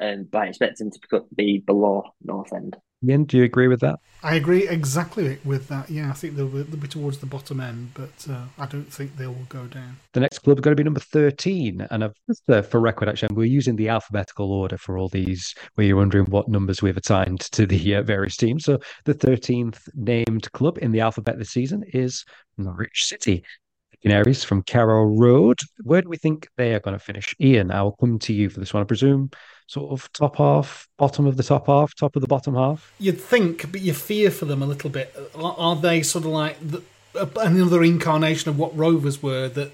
um, 0.00 0.26
but 0.30 0.42
I 0.42 0.46
expect 0.46 0.80
him 0.80 0.90
to 0.90 1.24
be 1.34 1.58
below 1.58 2.04
North 2.22 2.52
End. 2.52 2.76
Ian, 3.08 3.24
do 3.24 3.38
you 3.38 3.44
agree 3.44 3.68
with 3.68 3.80
that? 3.80 3.98
I 4.22 4.36
agree 4.36 4.66
exactly 4.66 5.38
with 5.44 5.68
that. 5.68 5.90
Yeah, 5.90 6.08
I 6.08 6.14
think 6.14 6.36
they'll 6.36 6.48
be, 6.48 6.62
they'll 6.62 6.80
be 6.80 6.88
towards 6.88 7.18
the 7.18 7.26
bottom 7.26 7.60
end, 7.60 7.90
but 7.92 8.26
uh, 8.30 8.44
I 8.58 8.66
don't 8.66 8.90
think 8.90 9.16
they 9.16 9.26
will 9.26 9.46
go 9.48 9.66
down. 9.66 9.96
The 10.14 10.20
next 10.20 10.38
club 10.38 10.58
is 10.58 10.62
going 10.62 10.72
to 10.72 10.80
be 10.80 10.84
number 10.84 11.00
13. 11.00 11.86
And 11.90 12.04
I've, 12.04 12.14
just 12.26 12.48
uh, 12.48 12.62
for 12.62 12.80
record, 12.80 13.08
actually, 13.08 13.34
we're 13.34 13.44
using 13.44 13.76
the 13.76 13.90
alphabetical 13.90 14.50
order 14.50 14.78
for 14.78 14.96
all 14.96 15.08
these, 15.08 15.54
where 15.74 15.86
you're 15.86 15.96
wondering 15.96 16.24
what 16.26 16.48
numbers 16.48 16.80
we've 16.80 16.96
assigned 16.96 17.40
to 17.40 17.66
the 17.66 17.96
uh, 17.96 18.02
various 18.02 18.36
teams. 18.36 18.64
So 18.64 18.78
the 19.04 19.14
13th 19.14 19.80
named 19.94 20.50
club 20.52 20.78
in 20.80 20.92
the 20.92 21.00
alphabet 21.00 21.38
this 21.38 21.50
season 21.50 21.84
is 21.92 22.24
Norwich 22.56 23.04
City. 23.04 23.44
Canaries 24.02 24.44
from 24.44 24.62
Carrow 24.62 25.04
Road. 25.04 25.58
Where 25.82 26.02
do 26.02 26.08
we 26.10 26.18
think 26.18 26.46
they 26.56 26.74
are 26.74 26.80
going 26.80 26.96
to 26.96 27.02
finish? 27.02 27.34
Ian, 27.40 27.70
I'll 27.70 27.92
come 27.92 28.18
to 28.20 28.34
you 28.34 28.50
for 28.50 28.60
this 28.60 28.74
one. 28.74 28.82
I 28.82 28.86
presume 28.86 29.30
sort 29.66 29.92
of 29.92 30.12
top 30.12 30.36
half, 30.36 30.88
bottom 30.98 31.26
of 31.26 31.36
the 31.36 31.42
top 31.42 31.66
half, 31.66 31.94
top 31.94 32.16
of 32.16 32.22
the 32.22 32.28
bottom 32.28 32.54
half? 32.54 32.92
You'd 32.98 33.20
think, 33.20 33.70
but 33.72 33.80
you 33.80 33.94
fear 33.94 34.30
for 34.30 34.44
them 34.44 34.62
a 34.62 34.66
little 34.66 34.90
bit. 34.90 35.14
Are 35.34 35.76
they 35.76 36.02
sort 36.02 36.24
of 36.24 36.30
like 36.30 36.56
the, 36.60 36.82
another 37.40 37.82
incarnation 37.82 38.50
of 38.50 38.58
what 38.58 38.76
Rovers 38.76 39.22
were 39.22 39.48
that 39.48 39.72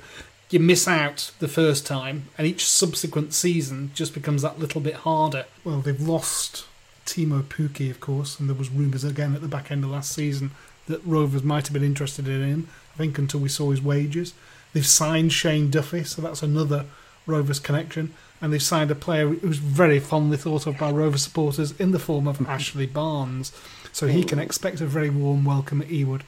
you 0.50 0.59
miss 0.59 0.88
out 0.88 1.31
the 1.38 1.48
first 1.48 1.87
time 1.87 2.29
and 2.37 2.46
each 2.46 2.66
subsequent 2.66 3.33
season 3.33 3.90
just 3.94 4.14
becomes 4.14 4.42
that 4.42 4.59
little 4.59 4.81
bit 4.81 4.94
harder? 4.94 5.46
Well, 5.64 5.81
they've 5.81 6.00
lost 6.00 6.66
Teemu 7.07 7.44
Pukki, 7.44 7.90
of 7.90 8.00
course, 8.00 8.38
and 8.38 8.48
there 8.48 8.57
was 8.57 8.70
rumours 8.70 9.05
again 9.05 9.35
at 9.35 9.40
the 9.40 9.48
back 9.48 9.70
end 9.70 9.85
of 9.85 9.90
last 9.90 10.12
season 10.12 10.53
that 10.87 11.05
Rovers 11.05 11.42
might 11.42 11.66
have 11.66 11.74
been 11.74 11.85
interested 11.85 12.26
in 12.26 12.42
him, 12.42 12.68
I 12.94 12.98
think, 12.98 13.18
until 13.18 13.40
we 13.40 13.48
saw 13.48 13.70
his 13.70 13.83
wages. 13.83 14.35
They've 14.72 14.87
signed 14.87 15.33
Shane 15.33 15.70
Duffy, 15.70 16.05
so 16.05 16.22
that's 16.22 16.42
another 16.42 16.87
Rovers 17.31 17.59
connection 17.59 18.12
and 18.40 18.53
they've 18.53 18.62
signed 18.62 18.90
a 18.90 18.95
player 18.95 19.29
who's 19.29 19.59
very 19.59 19.99
fondly 19.99 20.37
thought 20.37 20.66
of 20.66 20.79
by 20.79 20.90
Rover 20.90 21.19
supporters 21.19 21.79
in 21.79 21.90
the 21.93 21.99
form 21.99 22.27
of 22.27 22.47
Ashley 22.49 22.87
Barnes. 22.87 23.53
So 23.93 24.07
he 24.07 24.25
can 24.25 24.38
expect 24.38 24.81
a 24.81 24.87
very 24.87 25.11
warm 25.11 25.45
welcome 25.45 25.83
at 25.83 25.88
Ewood. 25.88 26.23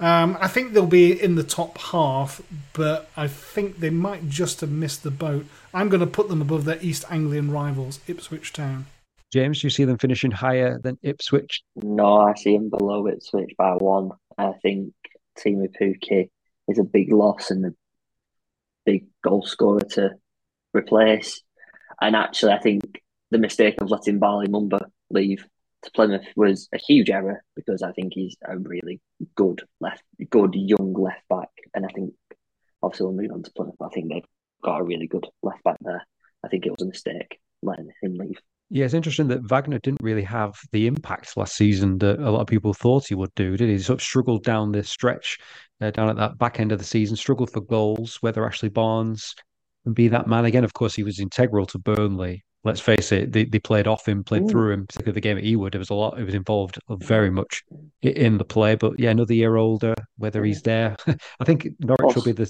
Um, 0.00 0.36
I 0.40 0.48
think 0.48 0.72
they'll 0.72 0.86
be 0.86 1.12
in 1.22 1.36
the 1.36 1.44
top 1.44 1.78
half, 1.78 2.42
but 2.72 3.08
I 3.16 3.28
think 3.28 3.78
they 3.78 3.90
might 3.90 4.28
just 4.28 4.60
have 4.60 4.70
missed 4.70 5.04
the 5.04 5.10
boat. 5.10 5.46
I'm 5.72 5.88
going 5.88 6.00
to 6.00 6.06
put 6.06 6.28
them 6.28 6.42
above 6.42 6.64
their 6.64 6.78
East 6.80 7.04
Anglian 7.10 7.52
rivals, 7.52 8.00
Ipswich 8.08 8.52
Town. 8.52 8.86
James, 9.32 9.60
do 9.60 9.66
you 9.66 9.70
see 9.70 9.84
them 9.84 9.98
finishing 9.98 10.30
higher 10.32 10.78
than 10.78 10.98
Ipswich? 11.02 11.62
No, 11.76 12.22
I 12.22 12.34
see 12.34 12.56
them 12.56 12.70
below 12.70 13.06
Ipswich 13.06 13.54
by 13.56 13.74
one. 13.74 14.10
I 14.36 14.52
think 14.62 14.92
Teemu 15.38 15.68
Pukki 15.80 16.30
is 16.66 16.78
a 16.78 16.84
big 16.84 17.12
loss 17.12 17.50
and 17.50 17.66
a 17.66 17.74
big 18.84 19.06
goal 19.22 19.44
scorer 19.46 19.80
to 19.80 20.10
replace. 20.72 21.42
And 22.00 22.16
actually, 22.16 22.52
I 22.52 22.60
think 22.60 23.02
the 23.30 23.38
mistake 23.38 23.80
of 23.80 23.90
letting 23.90 24.18
Bali 24.18 24.48
Mumba 24.48 24.80
leave 25.10 25.44
to 25.82 25.90
Plymouth 25.90 26.26
was 26.36 26.68
a 26.72 26.78
huge 26.78 27.10
error 27.10 27.42
because 27.56 27.82
I 27.82 27.92
think 27.92 28.12
he's 28.14 28.36
a 28.46 28.56
really 28.58 29.00
good 29.34 29.62
left, 29.80 30.02
good 30.30 30.54
young 30.54 30.92
left 30.94 31.26
back, 31.28 31.50
and 31.74 31.84
I 31.84 31.88
think 31.88 32.12
obviously 32.82 33.06
we'll 33.06 33.16
move 33.16 33.32
on 33.32 33.42
to 33.42 33.52
Plymouth. 33.52 33.76
I 33.80 33.88
think 33.88 34.08
they've 34.08 34.24
got 34.62 34.80
a 34.80 34.84
really 34.84 35.06
good 35.06 35.26
left 35.42 35.62
back 35.64 35.76
there. 35.80 36.06
I 36.44 36.48
think 36.48 36.66
it 36.66 36.70
was 36.70 36.82
a 36.82 36.86
mistake 36.86 37.38
letting 37.62 37.90
him 38.00 38.14
leave. 38.14 38.38
Yeah, 38.70 38.86
it's 38.86 38.94
interesting 38.94 39.28
that 39.28 39.48
Wagner 39.48 39.78
didn't 39.78 40.02
really 40.02 40.22
have 40.22 40.54
the 40.72 40.86
impact 40.86 41.36
last 41.36 41.56
season 41.56 41.98
that 41.98 42.18
a 42.18 42.30
lot 42.30 42.40
of 42.40 42.46
people 42.46 42.72
thought 42.72 43.06
he 43.06 43.14
would 43.14 43.34
do, 43.34 43.56
did 43.56 43.68
he? 43.68 43.74
He 43.74 43.78
sort 43.78 44.00
of 44.00 44.04
struggled 44.04 44.44
down 44.44 44.72
this 44.72 44.88
stretch, 44.88 45.38
uh, 45.80 45.90
down 45.90 46.08
at 46.08 46.16
that 46.16 46.38
back 46.38 46.58
end 46.58 46.72
of 46.72 46.78
the 46.78 46.84
season, 46.84 47.16
struggled 47.16 47.50
for 47.50 47.60
goals, 47.60 48.16
whether 48.22 48.46
Ashley 48.46 48.70
Barnes 48.70 49.34
can 49.84 49.92
be 49.92 50.08
that 50.08 50.26
man 50.26 50.44
again. 50.44 50.64
Of 50.64 50.72
course, 50.72 50.94
he 50.94 51.02
was 51.02 51.20
integral 51.20 51.66
to 51.66 51.78
Burnley. 51.78 52.44
Let's 52.64 52.80
face 52.80 53.10
it, 53.10 53.32
they, 53.32 53.44
they 53.44 53.58
played 53.58 53.88
off 53.88 54.06
him, 54.06 54.22
played 54.22 54.42
Ooh. 54.42 54.48
through 54.48 54.72
him, 54.72 54.86
particularly 54.86 55.14
the 55.14 55.20
game 55.20 55.36
at 55.36 55.42
Ewood. 55.42 55.74
It 55.74 55.78
was 55.78 55.90
a 55.90 55.94
lot, 55.94 56.20
it 56.20 56.24
was 56.24 56.34
involved 56.34 56.78
very 56.88 57.30
much 57.30 57.64
in 58.02 58.38
the 58.38 58.44
play. 58.44 58.76
But 58.76 59.00
yeah, 59.00 59.10
another 59.10 59.34
year 59.34 59.56
older, 59.56 59.94
whether 60.16 60.44
he's 60.44 60.62
there. 60.62 60.96
I 61.40 61.44
think 61.44 61.66
Norwich 61.80 62.14
will 62.14 62.22
be 62.22 62.30
the 62.30 62.48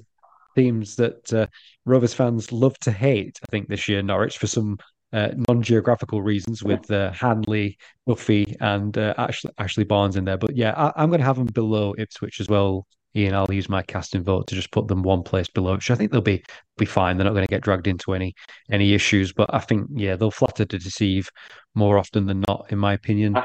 teams 0.54 0.96
that 0.96 1.32
uh, 1.32 1.46
Rovers 1.86 2.12
fans 2.12 2.52
love 2.52 2.78
to 2.80 2.92
hate, 2.92 3.38
I 3.42 3.46
think, 3.50 3.68
this 3.68 3.88
year, 3.88 4.02
Norwich, 4.02 4.36
for 4.36 4.46
some 4.46 4.76
uh, 5.12 5.28
non-geographical 5.48 6.22
reasons 6.22 6.62
with 6.62 6.90
uh, 6.90 7.12
Hanley, 7.12 7.78
Buffy, 8.06 8.56
and 8.60 8.96
uh, 8.96 9.14
Ashley, 9.18 9.50
Ashley 9.58 9.84
Barnes 9.84 10.16
in 10.16 10.24
there. 10.24 10.38
But 10.38 10.56
yeah, 10.56 10.72
I, 10.72 11.02
am 11.02 11.10
going 11.10 11.20
to 11.20 11.26
have 11.26 11.36
them 11.36 11.46
below 11.46 11.94
Ipswich 11.98 12.40
as 12.40 12.48
well. 12.48 12.86
Ian, 13.14 13.34
I'll 13.34 13.52
use 13.52 13.68
my 13.68 13.82
casting 13.82 14.22
vote 14.22 14.46
to 14.48 14.54
just 14.54 14.70
put 14.70 14.88
them 14.88 15.02
one 15.02 15.22
place 15.22 15.48
below, 15.48 15.74
which 15.74 15.90
I 15.90 15.94
think 15.94 16.12
they'll 16.12 16.20
be 16.20 16.42
be 16.78 16.86
fine. 16.86 17.16
They're 17.16 17.24
not 17.24 17.34
going 17.34 17.46
to 17.46 17.50
get 17.50 17.62
dragged 17.62 17.86
into 17.86 18.14
any 18.14 18.34
any 18.70 18.94
issues, 18.94 19.32
but 19.32 19.52
I 19.52 19.58
think 19.58 19.88
yeah, 19.94 20.16
they'll 20.16 20.30
flatter 20.30 20.64
to 20.64 20.78
deceive 20.78 21.28
more 21.74 21.98
often 21.98 22.26
than 22.26 22.42
not, 22.48 22.66
in 22.70 22.78
my 22.78 22.94
opinion. 22.94 23.36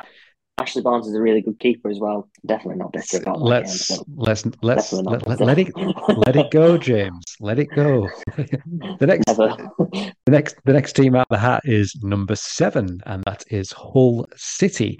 Ashley 0.59 0.81
Barnes 0.81 1.05
is 1.05 1.13
a 1.13 1.21
really 1.21 1.41
good 1.41 1.59
keeper 1.59 1.87
as 1.87 1.99
well. 1.99 2.27
Definitely 2.43 2.79
not 2.79 2.91
bitter 2.91 3.17
about 3.17 3.39
let's, 3.39 3.91
let's 4.15 4.43
let's 4.63 4.91
let, 4.91 5.27
let, 5.27 5.39
let, 5.39 5.59
it 5.59 5.71
let 6.07 6.35
it 6.35 6.49
go, 6.49 6.79
James. 6.79 7.23
Let 7.39 7.59
it 7.59 7.67
go. 7.75 8.09
the 8.37 9.05
next 9.05 9.25
the 9.27 10.31
next 10.31 10.55
the 10.65 10.73
next 10.73 10.93
team 10.93 11.15
out 11.15 11.27
of 11.29 11.35
the 11.35 11.37
hat 11.37 11.61
is 11.65 11.95
number 12.01 12.35
seven, 12.35 13.01
and 13.05 13.23
that 13.25 13.43
is 13.51 13.71
Hull 13.71 14.27
City. 14.35 14.99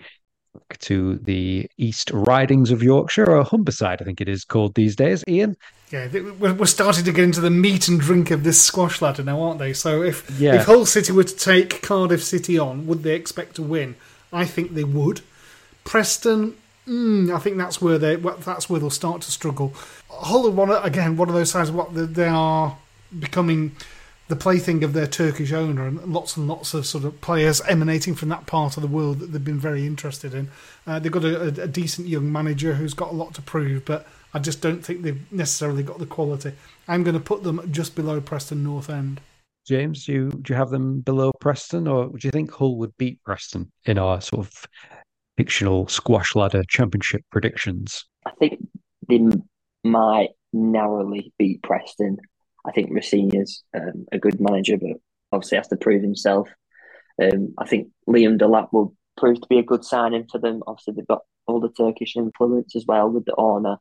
To 0.80 1.16
the 1.16 1.70
East 1.78 2.12
Ridings 2.12 2.72
of 2.72 2.84
Yorkshire, 2.84 3.30
or 3.30 3.44
Humberside, 3.44 4.02
I 4.02 4.06
think 4.06 4.22
it 4.22 4.30
is 4.30 4.44
called 4.44 4.76
these 4.76 4.96
days. 4.96 5.24
Ian, 5.28 5.56
yeah, 5.92 6.08
we're 6.40 6.66
starting 6.66 7.06
to 7.06 7.14
get 7.14 7.24
into 7.24 7.40
the 7.40 7.50
meat 7.50 7.88
and 7.88 8.00
drink 8.00 8.30
of 8.30 8.44
this 8.44 8.62
squash 8.62 9.02
ladder 9.02 9.24
now, 9.24 9.42
aren't 9.42 9.60
they? 9.60 9.72
So 9.74 10.04
if 10.04 10.30
yeah. 10.40 10.56
if 10.56 10.66
Hull 10.66 10.86
City 10.86 11.14
were 11.14 11.24
to 11.24 11.36
take 11.36 11.82
Cardiff 11.82 12.24
City 12.24 12.60
on, 12.60 12.86
would 12.88 13.04
they 13.04 13.16
expect 13.16 13.56
to 13.56 13.62
win? 13.62 13.96
I 14.34 14.46
think 14.46 14.74
they 14.74 14.84
would. 14.84 15.22
Preston, 15.86 16.58
mm, 16.86 17.34
I 17.34 17.40
think 17.40 17.58
that's 17.58 17.82
where 17.82 17.98
they 17.98 18.18
that's 18.18 18.70
where 18.70 18.80
they'll 18.82 18.90
start 18.90 19.22
to 19.22 19.32
struggle. 19.32 19.74
Hull 20.10 20.52
one 20.52 20.72
again 20.72 21.16
one 21.16 21.30
of 21.30 21.36
those 21.36 21.52
sides. 21.52 21.72
What 21.72 21.94
they 21.94 22.28
are 22.28 22.78
becoming 23.18 23.76
the 24.28 24.36
plaything 24.36 24.84
of 24.84 24.94
their 24.94 25.08
Turkish 25.08 25.54
owner, 25.54 25.88
and 25.88 26.14
lots 26.14 26.36
and 26.36 26.48
lots 26.48 26.74
of 26.74 26.86
sort 26.86 27.06
of 27.06 27.20
players 27.22 27.62
emanating 27.62 28.16
from 28.16 28.30
that 28.30 28.46
part 28.46 28.76
of 28.78 28.82
the 28.82 28.88
world 28.88 29.20
that 29.20 29.32
they've 29.32 29.44
been 29.44 29.60
very 29.60 29.86
interested 29.86 30.34
in. 30.34 30.50
Uh, 30.86 31.00
they've 31.00 31.12
got 31.12 31.24
a, 31.24 31.64
a, 31.64 31.68
decent 31.68 32.08
young 32.08 32.32
manager 32.32 32.74
who's 32.74 32.94
got 32.94 33.12
a 33.12 33.16
lot 33.16 33.34
to 33.34 33.42
prove, 33.42 33.86
but 33.86 34.06
I 34.34 34.40
just 34.40 34.62
don't 34.62 34.84
think 34.84 35.02
they've 35.02 35.32
necessarily 35.32 35.84
got 35.84 36.00
the 36.00 36.06
quality. 36.06 36.54
I'm 36.88 37.04
going 37.04 37.16
to 37.16 37.24
put 37.24 37.44
them 37.44 37.72
just 37.72 37.96
below 37.96 38.20
Preston 38.20 38.64
North 38.64 38.90
End. 38.90 39.22
James, 39.66 40.06
do 40.06 40.14
you 40.14 40.30
do 40.30 40.54
you 40.54 40.58
have 40.58 40.70
them 40.70 41.02
below 41.02 41.32
Preston, 41.40 41.88
or 41.88 42.08
do 42.08 42.20
you 42.24 42.32
think 42.32 42.52
Hull 42.52 42.78
would 42.78 42.96
beat 42.98 43.22
Preston 43.24 43.70
in 43.86 43.98
our 43.98 44.22
sort 44.22 44.46
of 44.46 44.66
fictional 45.38 45.88
squash 45.88 46.36
ladder 46.36 46.64
championship 46.68 47.22
predictions? 47.32 48.06
I 48.26 48.32
think 48.40 48.60
they 49.10 49.20
might 49.84 50.30
narrowly 50.54 51.34
beat 51.38 51.62
Preston. 51.64 52.18
I 52.68 52.72
think 52.72 52.92
Rosenior's 52.92 53.64
um, 53.76 54.06
a 54.12 54.20
good 54.20 54.40
manager, 54.40 54.78
but 54.78 54.98
obviously 55.32 55.58
has 55.58 55.68
to 55.70 55.78
prove 55.78 56.02
himself. 56.02 56.50
Um, 57.22 57.54
I 57.58 57.66
think 57.66 57.90
Liam 58.08 58.38
Delap 58.38 58.70
will 58.72 58.96
prove 59.16 59.42
to 59.42 59.48
be 59.48 59.60
a 59.60 59.64
good 59.64 59.84
signing 59.84 60.28
for 60.32 60.40
them. 60.40 60.62
Obviously, 60.68 60.94
they've 60.94 61.08
got 61.08 61.22
all 61.48 61.60
the 61.60 61.70
Turkish 61.70 62.16
influence 62.16 62.76
as 62.76 62.86
well 62.88 63.10
with 63.10 63.26
the 63.26 63.36
owner. 63.38 63.78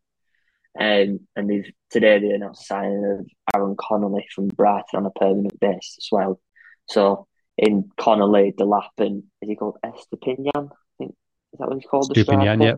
Um, 0.79 1.20
and 1.35 1.49
they've 1.49 1.70
today 1.90 2.18
they 2.18 2.31
announced 2.31 2.61
the 2.62 2.66
signing 2.66 3.18
of 3.20 3.27
Aaron 3.55 3.77
Connolly 3.79 4.27
from 4.35 4.49
Brighton 4.49 4.85
on 4.94 5.07
a 5.07 5.11
permanent 5.11 5.59
basis 5.59 5.96
as 5.99 6.09
well. 6.12 6.40
So 6.88 7.27
in 7.57 7.90
Connolly, 7.96 8.53
Delap, 8.53 8.90
and 8.99 9.25
is 9.40 9.49
he 9.49 9.57
called 9.57 9.79
Estepinian? 9.85 10.51
I 10.55 10.96
think 10.99 11.14
Is 11.53 11.59
that 11.59 11.68
what 11.68 11.79
he's 11.79 11.88
called? 11.88 12.14
Estupiñán, 12.14 12.62
yeah. 12.62 12.75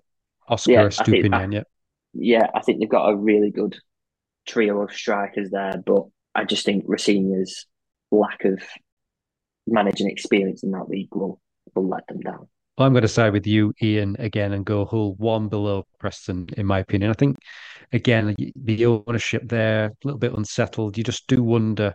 Oscar 0.49 0.73
yeah, 0.73 0.87
Estupiñán, 0.87 1.53
yeah. 1.53 1.62
Yeah, 2.14 2.47
I 2.55 2.62
think 2.62 2.81
they've 2.81 2.88
got 2.88 3.11
a 3.11 3.16
really 3.16 3.51
good 3.51 3.77
trio 4.49 4.83
of 4.83 4.93
strikers 4.93 5.51
there, 5.51 5.81
but 5.85 6.05
I 6.35 6.45
just 6.45 6.65
think 6.65 6.85
Rosenior's 6.87 7.67
lack 8.11 8.45
of 8.45 8.61
managing 9.67 10.11
experience 10.11 10.63
in 10.63 10.71
that 10.73 10.89
league 10.89 11.15
will, 11.15 11.41
will 11.75 11.89
let 11.89 12.07
them 12.09 12.21
down. 12.21 12.49
I'm 12.79 12.93
going 12.93 13.03
to 13.03 13.09
side 13.09 13.33
with 13.33 13.47
you, 13.47 13.75
Ian, 13.83 14.17
again, 14.21 14.53
and 14.53 14.65
go 14.65 14.85
Hull 14.85 15.15
one 15.15 15.49
below 15.49 15.85
Preston, 15.99 16.49
in 16.57 16.65
my 16.65 16.79
opinion. 16.79 17.11
I 17.11 17.15
think, 17.15 17.37
again, 17.93 18.37
the 18.55 18.87
ownership 18.87 19.43
there, 19.45 19.87
a 19.87 19.93
little 20.05 20.19
bit 20.19 20.33
unsettled. 20.33 20.97
You 20.97 21.03
just 21.03 21.27
do 21.27 21.43
wonder 21.43 21.95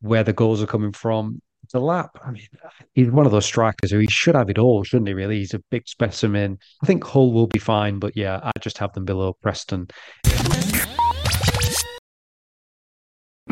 where 0.00 0.22
the 0.22 0.32
goals 0.32 0.62
are 0.62 0.66
coming 0.66 0.92
from. 0.92 1.42
Delap, 1.74 2.10
I 2.24 2.30
mean, 2.30 2.46
he's 2.92 3.10
one 3.10 3.26
of 3.26 3.32
those 3.32 3.46
strikers 3.46 3.90
who 3.90 3.98
he 3.98 4.06
should 4.08 4.34
have 4.34 4.50
it 4.50 4.58
all, 4.58 4.84
shouldn't 4.84 5.08
he? 5.08 5.14
Really, 5.14 5.38
he's 5.38 5.54
a 5.54 5.62
big 5.70 5.88
specimen. 5.88 6.58
I 6.82 6.86
think 6.86 7.04
Hull 7.04 7.32
will 7.32 7.48
be 7.48 7.58
fine, 7.58 7.98
but 7.98 8.16
yeah, 8.16 8.40
I 8.42 8.52
just 8.60 8.78
have 8.78 8.92
them 8.92 9.04
below 9.04 9.36
Preston. 9.42 9.88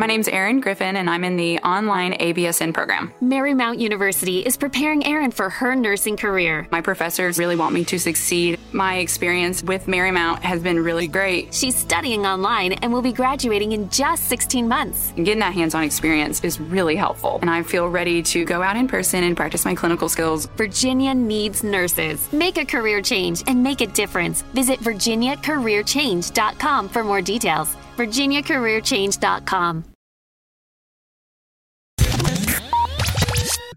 My 0.01 0.07
name's 0.07 0.29
Erin 0.29 0.61
Griffin, 0.61 0.97
and 0.97 1.11
I'm 1.11 1.25
in 1.25 1.37
the 1.37 1.59
online 1.59 2.15
ABSN 2.15 2.73
program. 2.73 3.13
Marymount 3.23 3.79
University 3.79 4.39
is 4.39 4.57
preparing 4.57 5.05
Erin 5.05 5.31
for 5.31 5.51
her 5.51 5.77
nursing 5.77 6.17
career. 6.17 6.67
My 6.71 6.81
professors 6.81 7.39
really 7.39 7.55
want 7.55 7.75
me 7.75 7.85
to 7.85 7.99
succeed. 7.99 8.59
My 8.73 8.97
experience 8.97 9.63
with 9.63 9.89
Marymount 9.89 10.39
has 10.39 10.63
been 10.63 10.83
really 10.83 11.07
great. 11.07 11.53
She's 11.53 11.77
studying 11.77 12.25
online 12.25 12.73
and 12.73 12.91
will 12.91 13.03
be 13.03 13.13
graduating 13.13 13.73
in 13.73 13.91
just 13.91 14.27
16 14.31 14.67
months. 14.67 15.13
Getting 15.17 15.41
that 15.41 15.53
hands 15.53 15.75
on 15.75 15.85
experience 15.85 16.43
is 16.43 16.59
really 16.59 16.97
helpful, 16.97 17.39
and 17.43 17.51
I 17.51 17.63
feel 17.63 17.87
ready 17.87 18.23
to 18.23 18.47
go 18.47 18.63
out 18.63 18.77
in 18.77 18.89
person 18.89 19.23
and 19.23 19.37
practice 19.37 19.67
my 19.67 19.75
clinical 19.75 20.09
skills. 20.09 20.47
Virginia 20.57 21.15
needs 21.15 21.63
nurses. 21.63 22.33
Make 22.33 22.57
a 22.57 22.65
career 22.65 23.03
change 23.03 23.43
and 23.47 23.63
make 23.63 23.83
a 23.83 23.87
difference. 23.87 24.41
Visit 24.55 24.81
virginiacareerchange.com 24.81 26.89
for 26.89 27.05
more 27.05 27.21
details 27.21 27.77
virginiacareerchange.com. 28.01 29.90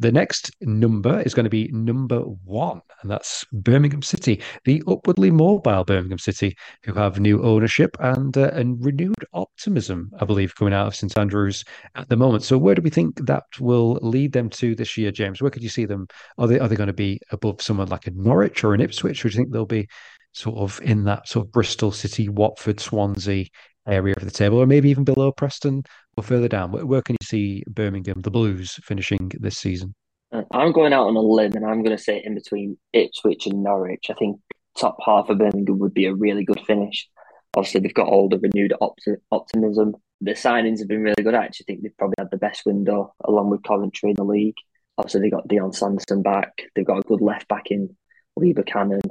The 0.04 0.12
next 0.12 0.52
number 0.60 1.22
is 1.22 1.34
going 1.34 1.46
to 1.46 1.50
be 1.50 1.70
number 1.72 2.20
one, 2.20 2.82
and 3.02 3.10
that's 3.10 3.46
Birmingham 3.54 4.02
City, 4.02 4.42
the 4.66 4.84
upwardly 4.86 5.32
mobile 5.32 5.86
Birmingham 5.86 6.18
City, 6.18 6.58
who 6.84 6.92
have 6.96 7.22
new 7.22 7.42
ownership 7.42 7.96
and 8.02 8.38
uh, 8.38 8.52
and 8.54 8.84
renewed 8.84 9.24
optimism, 9.32 10.12
I 10.20 10.26
believe, 10.26 10.56
coming 10.56 10.74
out 10.74 10.88
of 10.88 10.96
St 10.98 11.18
Andrews 11.18 11.64
at 11.96 12.10
the 12.10 12.18
moment. 12.18 12.44
So, 12.44 12.58
where 12.58 12.76
do 12.76 12.82
we 12.82 12.90
think 12.90 13.26
that 13.28 13.46
will 13.62 13.94
lead 14.02 14.34
them 14.34 14.50
to 14.50 14.76
this 14.76 14.98
year, 14.98 15.10
James? 15.10 15.42
Where 15.42 15.50
could 15.50 15.64
you 15.64 15.70
see 15.70 15.86
them? 15.86 16.08
Are 16.38 16.48
they 16.48 16.60
are 16.60 16.68
they 16.68 16.76
going 16.76 16.88
to 16.88 16.94
be 16.94 17.22
above 17.32 17.62
someone 17.62 17.88
like 17.88 18.06
a 18.06 18.12
Norwich 18.12 18.66
or 18.66 18.74
an 18.74 18.82
Ipswich, 18.82 19.24
or 19.24 19.30
do 19.30 19.34
you 19.34 19.38
think 19.38 19.54
they'll 19.54 19.66
be 19.66 19.88
sort 20.34 20.58
of 20.58 20.82
in 20.84 21.06
that 21.06 21.30
sort 21.30 21.46
of 21.46 21.54
Bristol 21.54 21.94
City, 21.94 22.28
Watford, 22.28 22.82
Swansea 22.82 23.46
area 23.88 24.14
of 24.16 24.24
the 24.24 24.32
table, 24.32 24.58
or 24.58 24.66
maybe 24.66 24.90
even 24.90 25.04
below 25.04 25.32
Preston 25.32 25.84
or 26.18 26.24
further 26.24 26.48
down? 26.48 26.72
Where, 26.72 27.02
can 27.02 27.18
you 27.20 27.26
see 27.26 27.64
Birmingham, 27.68 28.22
the 28.22 28.32
Blues, 28.32 28.80
finishing 28.84 29.32
this 29.40 29.58
season? 29.58 29.94
Uh, 30.32 30.44
I'm 30.52 30.72
going 30.72 30.94
out 30.94 31.08
on 31.08 31.16
a 31.16 31.22
limb, 31.22 31.54
and 31.54 31.66
I'm 31.66 31.84
going 31.84 31.96
to 31.96 32.04
say 32.04 32.22
in 32.24 32.36
between 32.36 32.78
Ipswich 32.94 33.48
and 33.48 33.64
Norwich. 33.64 34.08
I 34.10 34.14
think 34.14 34.40
top 34.78 34.98
half 35.06 35.30
of 35.30 35.38
Birmingham 35.38 35.80
would 35.80 35.94
be 35.94 36.06
a 36.06 36.14
really 36.14 36.44
good 36.44 36.62
finish. 36.66 37.08
Obviously, 37.56 37.82
they've 37.82 37.94
got 37.94 38.08
all 38.08 38.30
the 38.30 38.40
renewed 38.40 38.74
opti- 38.82 39.18
optimism. 39.32 39.96
The 40.22 40.32
signings 40.32 40.80
have 40.80 40.88
been 40.88 41.04
really 41.04 41.24
good. 41.24 41.36
I 41.36 41.44
actually 41.44 41.66
think 41.66 41.82
they've 41.82 41.98
probably 41.98 42.16
had 42.18 42.32
the 42.32 42.38
best 42.38 42.66
window 42.66 43.14
along 43.24 43.50
with 43.50 43.64
Coventry 43.64 44.12
in 44.12 44.16
the 44.16 44.24
league. 44.24 44.56
Obviously, 44.98 45.22
they 45.22 45.30
got 45.30 45.48
Dion 45.48 45.74
Sanderson 45.74 46.22
back. 46.22 46.64
They've 46.76 46.86
got 46.86 47.00
a 47.00 47.08
good 47.08 47.22
left 47.22 47.48
back 47.48 47.70
in 47.70 47.96
Lee 48.36 48.54
Buchanan. 48.54 49.02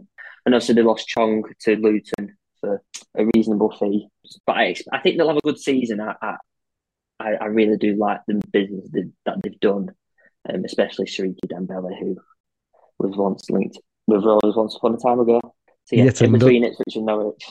And 0.44 0.54
also, 0.54 0.72
they 0.72 0.82
lost 0.82 1.06
Chong 1.06 1.44
to 1.60 1.76
Luton 1.76 2.36
for 2.62 2.82
a 3.16 3.26
reasonable 3.34 3.76
fee. 3.78 4.08
But 4.46 4.56
I, 4.56 4.74
I 4.90 5.00
think 5.00 5.18
they'll 5.18 5.28
have 5.28 5.36
a 5.36 5.42
good 5.42 5.58
season. 5.58 6.00
I, 6.00 6.14
I, 7.20 7.34
I 7.34 7.44
really 7.46 7.76
do 7.76 7.96
like 7.96 8.20
the 8.26 8.40
business 8.50 8.88
that 9.26 9.36
they've 9.42 9.60
done, 9.60 9.90
um, 10.48 10.64
especially 10.64 11.06
Siriki 11.06 11.44
Dembele, 11.46 11.98
who 11.98 12.16
was 12.98 13.16
once 13.16 13.50
linked 13.50 13.78
with 14.06 14.24
Rovers 14.24 14.56
once 14.56 14.76
upon 14.76 14.94
a 14.94 14.98
time 14.98 15.20
ago. 15.20 15.40
So 15.84 15.96
yeah, 15.96 16.04
Yet 16.04 16.22
in 16.22 16.28
another, 16.28 16.46
between 16.46 16.64
Ipswich 16.64 16.96
and 16.96 17.06
Norwich. 17.06 17.44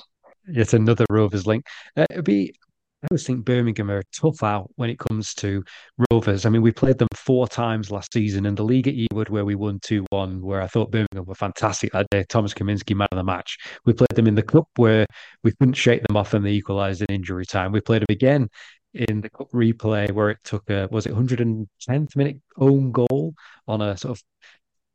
Yet 0.48 0.74
another 0.74 1.06
Rovers 1.10 1.46
link. 1.46 1.66
Uh, 1.96 2.06
it'd 2.10 2.26
be 2.26 2.56
I 3.04 3.08
always 3.10 3.26
think 3.26 3.46
Birmingham 3.46 3.90
are 3.90 4.04
tough 4.14 4.44
out 4.44 4.70
when 4.76 4.92
it 4.92 5.00
comes 5.00 5.34
to 5.36 5.64
Rovers. 6.12 6.46
I 6.46 6.50
mean, 6.50 6.62
we 6.62 6.72
played 6.72 7.00
them 7.00 7.08
four 7.16 7.48
times 7.48 7.90
last 7.90 8.14
season 8.14 8.46
in 8.46 8.54
the 8.54 8.64
league 8.64 8.88
at 8.88 8.94
Ewood, 8.94 9.30
where 9.30 9.44
we 9.44 9.56
won 9.56 9.80
2 9.82 10.06
1, 10.12 10.40
where 10.40 10.62
I 10.62 10.68
thought 10.68 10.92
Birmingham 10.92 11.26
were 11.26 11.34
fantastic 11.34 11.92
that 11.94 12.06
day. 12.12 12.24
Thomas 12.30 12.54
Kaminski, 12.54 12.96
man 12.96 13.08
of 13.12 13.18
the 13.18 13.24
match. 13.24 13.58
We 13.86 13.94
played 13.94 14.14
them 14.14 14.28
in 14.28 14.36
the 14.36 14.44
Cup, 14.44 14.68
where 14.76 15.08
we 15.44 15.52
couldn't 15.54 15.74
shake 15.74 16.04
them 16.04 16.16
off 16.16 16.36
and 16.36 16.46
they 16.46 16.52
equalised 16.52 17.02
in 17.02 17.08
injury 17.10 17.46
time. 17.46 17.72
We 17.72 17.82
played 17.82 18.02
them 18.04 18.14
again 18.14 18.50
in 18.94 19.22
the 19.22 19.32
Cup 19.32 19.50
replay, 19.52 20.12
where 20.12 20.30
it 20.30 20.38
took 20.44 20.70
a, 20.70 20.88
was 20.92 21.08
it 21.08 21.14
110th 21.14 22.16
minute 22.16 22.38
own 22.58 22.92
goal 22.92 23.34
on 23.68 23.82
a 23.82 23.98
sort 23.98 24.20
of 24.20 24.24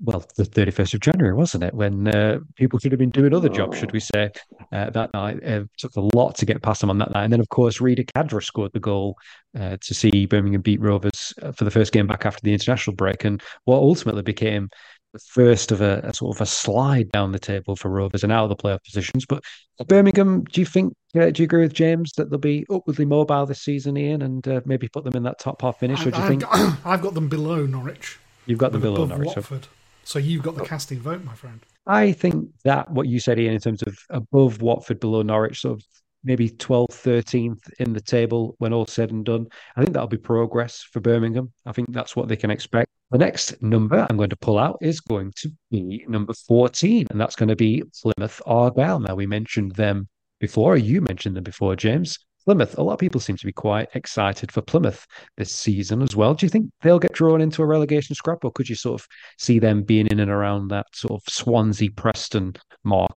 well, 0.01 0.25
the 0.37 0.43
31st 0.43 0.95
of 0.95 1.01
January, 1.01 1.35
wasn't 1.35 1.65
it? 1.65 1.73
When 1.73 2.09
uh, 2.09 2.41
people 2.55 2.79
should 2.79 2.93
have 2.93 2.99
been 2.99 3.11
doing 3.11 3.33
other 3.33 3.49
jobs, 3.49 3.79
should 3.79 3.93
we 3.93 4.01
say, 4.01 4.31
uh, 4.73 4.91
that 4.91 5.13
night. 5.15 5.39
It 5.43 5.63
uh, 5.63 5.65
took 5.79 5.97
a 5.97 6.01
lot 6.15 6.37
to 6.37 6.47
get 6.47 6.63
past 6.63 6.83
them 6.83 6.91
on 6.91 6.99
that 6.99 7.13
night. 7.15 7.25
And 7.25 7.33
then, 7.33 7.41
of 7.41 7.49
course, 7.49 7.81
Reda 7.81 8.05
Khadra 8.05 8.43
scored 8.43 8.73
the 8.73 8.81
goal 8.81 9.17
uh, 9.59 9.79
to 9.81 9.95
see 9.95 10.27
Birmingham 10.27 10.61
beat 10.61 10.81
Rovers 10.81 11.33
uh, 11.43 11.53
for 11.53 11.65
the 11.65 11.71
first 11.71 11.93
game 11.93 12.07
back 12.07 12.27
after 12.27 12.41
the 12.43 12.53
international 12.53 12.95
break. 12.95 13.25
And 13.25 13.43
what 13.65 13.79
ultimately 13.79 14.23
became 14.23 14.69
the 15.15 15.19
first 15.19 15.73
of 15.73 15.81
a, 15.81 16.01
a 16.05 16.13
sort 16.13 16.37
of 16.37 16.43
a 16.43 16.47
slide 16.47 17.11
down 17.11 17.33
the 17.33 17.39
table 17.39 17.75
for 17.75 17.89
Rovers 17.91 18.23
and 18.23 18.31
out 18.31 18.45
of 18.45 18.51
the 18.51 18.57
playoff 18.57 18.85
positions. 18.85 19.25
But 19.25 19.43
Birmingham, 19.89 20.45
do 20.45 20.61
you 20.61 20.67
think, 20.67 20.93
uh, 21.15 21.31
do 21.31 21.43
you 21.43 21.45
agree 21.45 21.63
with 21.63 21.73
James 21.73 22.13
that 22.19 22.29
they'll 22.29 22.39
be 22.39 22.67
upwardly 22.71 23.07
mobile 23.07 23.47
this 23.47 23.63
season, 23.63 23.97
Ian, 23.97 24.21
and 24.21 24.67
maybe 24.67 24.89
put 24.89 25.05
them 25.05 25.17
in 25.17 25.23
that 25.23 25.39
top 25.39 25.63
half 25.63 25.79
finish? 25.79 26.05
Or 26.05 26.11
do 26.11 26.19
you 26.19 26.23
I've 26.23 26.29
think. 26.29 26.43
Got, 26.43 26.79
I've 26.85 27.01
got 27.01 27.15
them 27.15 27.29
below 27.29 27.65
Norwich. 27.65 28.19
You've 28.45 28.59
got 28.59 28.73
them 28.73 28.83
below 28.83 29.07
Norwich. 29.07 29.29
Watford. 29.35 29.69
So 30.07 30.21
you've 30.21 30.45
got 30.45 30.55
the 30.55 30.65
casting 30.65 31.01
vote, 31.01 31.25
my 31.25 31.35
friend. 31.35 31.59
I 31.85 32.13
think 32.13 32.49
that 32.63 32.89
what 32.89 33.09
you 33.09 33.19
said, 33.19 33.41
Ian, 33.41 33.55
in 33.55 33.61
terms 33.61 33.83
of 33.83 33.99
above 34.09 34.63
Watford, 34.63 35.01
below 35.01 35.23
Norwich, 35.23 35.61
sort 35.61 35.79
of 35.79 35.85
maybe 36.23 36.49
12th, 36.49 36.91
13th 36.91 37.59
in 37.81 37.93
the 37.93 38.01
table 38.01 38.55
when 38.59 38.73
all 38.73 38.87
said 38.87 39.11
and 39.11 39.25
done. 39.25 39.49
I 39.75 39.83
think 39.83 39.95
that'll 39.95 40.09
be 40.09 40.17
progress 40.17 40.87
for 40.93 41.01
Birmingham. 41.01 41.53
I 41.67 41.73
think 41.73 41.93
that's 41.93 42.15
what 42.15 42.29
they 42.29 42.37
can 42.37 42.53
expect. 42.53 42.89
The 43.11 43.19
next 43.19 43.61
number 43.61 44.07
I'm 44.09 44.17
going 44.17 44.31
to 44.31 44.37
pull 44.37 44.59
out 44.59 44.79
is 44.81 45.01
going 45.01 45.33
to 45.39 45.51
be 45.73 46.05
number 46.07 46.35
14, 46.35 47.09
and 47.11 47.21
that's 47.21 47.37
going 47.37 47.49
to 47.49 47.57
be 47.57 47.83
Plymouth 48.01 48.41
Argyle. 48.47 49.01
Now, 49.01 49.17
we 49.17 49.27
mentioned 49.27 49.75
them 49.75 50.09
before, 50.39 50.77
you 50.77 51.01
mentioned 51.01 51.37
them 51.37 51.45
before, 51.45 51.75
James. 51.75 52.17
Plymouth, 52.47 52.79
a 52.79 52.83
lot 52.83 52.93
of 52.93 53.01
people 53.01 53.21
seem 53.21 53.37
to 53.37 53.47
be 53.47 53.53
quite 53.53 53.89
excited 53.95 54.53
for 54.53 54.63
Plymouth 54.63 55.05
this 55.37 55.53
season 55.53 56.01
as 56.01 56.15
well. 56.15 56.33
Do 56.33 56.47
you 56.47 56.51
think 56.51 56.71
they'll 56.81 57.01
get 57.01 57.13
drawn 57.13 57.41
into 57.41 57.61
a 57.61 57.67
relegation 57.67 58.15
scrap, 58.15 58.45
or 58.45 58.53
could 58.53 58.69
you 58.69 58.77
sort 58.77 59.01
of 59.01 59.07
see 59.37 59.59
them 59.59 59.83
being 59.83 60.07
in 60.07 60.21
and 60.21 60.31
around 60.31 60.69
that 60.69 60.87
sort 60.95 61.21
of 61.21 61.33
Swansea 61.33 61.91
Preston 61.91 62.55
mark? 62.85 63.11